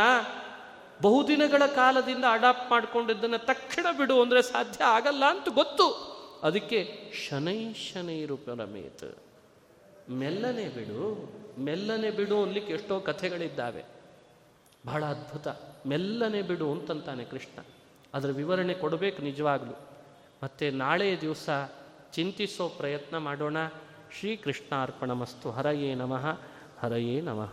ಬಹುದಿನಗಳ 1.03 1.67
ಕಾಲದಿಂದ 1.67 2.25
ಅಡಾಪ್ಟ್ 2.31 2.71
ಮಾಡಿಕೊಂಡಿದ್ದನ್ನು 2.71 3.47
ತಕ್ಷಣ 3.47 3.87
ಬಿಡು 3.99 4.23
ಅಂದರೆ 4.23 4.43
ಸಾಧ್ಯ 4.43 4.85
ಆಗಲ್ಲ 4.85 5.25
ಅಂತ 5.25 5.49
ಗೊತ್ತು. 5.55 6.13
ಅದಕ್ಕೆ 6.43 7.13
ಶನೈ 7.29 7.73
ಶನೈ 7.73 8.27
ಪರಮೇತ್ 8.27 9.19
ಮೆಲ್ಲನೆ 10.11 10.69
ಬಿಡು. 10.69 11.33
ಮೆಲ್ಲನೆ 11.59 12.11
ಬಿಡು 12.11 12.43
ಅನ್ಲಿಕ್ಕೆ 12.43 12.73
ಎಷ್ಟೋ 12.73 13.01
ಕಥೆಗಳಿದ್ದಾವೆ. 13.01 13.85
ಬಹಳ 14.87 15.05
ಅದ್ಭುತ. 15.05 15.49
ಮೆಲ್ಲನೆ 15.87 16.43
ಬಿಡು 16.43 16.73
ಅಂತಂತಾನೆ 16.73 17.25
ಕೃಷ್ಣ. 17.25 17.65
ಅದರ 18.15 18.29
ವಿವರಣೆ 18.29 18.75
ಕೊಡಬೇಕು 18.75 19.23
ನಿಜವಾಗ್ಲೂ. 19.23 19.92
ಮತ್ತು 20.43 20.77
ನಾಳೆಯ 20.77 21.17
ದಿವಸ 21.17 21.51
ಚಿಂತಿಸೋ 22.13 22.69
ಪ್ರಯತ್ನ 22.69 23.19
ಮಾಡೋಣ. 23.19 23.57
ಶ್ರೀಕೃಷ್ಣಾರ್ಪಣಮಸ್ತು. 24.19 25.51
ಹರಯೇ 25.51 25.95
ನಮಃ. 25.95 26.39
ಹರಯೇ 26.81 27.21
ನಮಃ. 27.21 27.53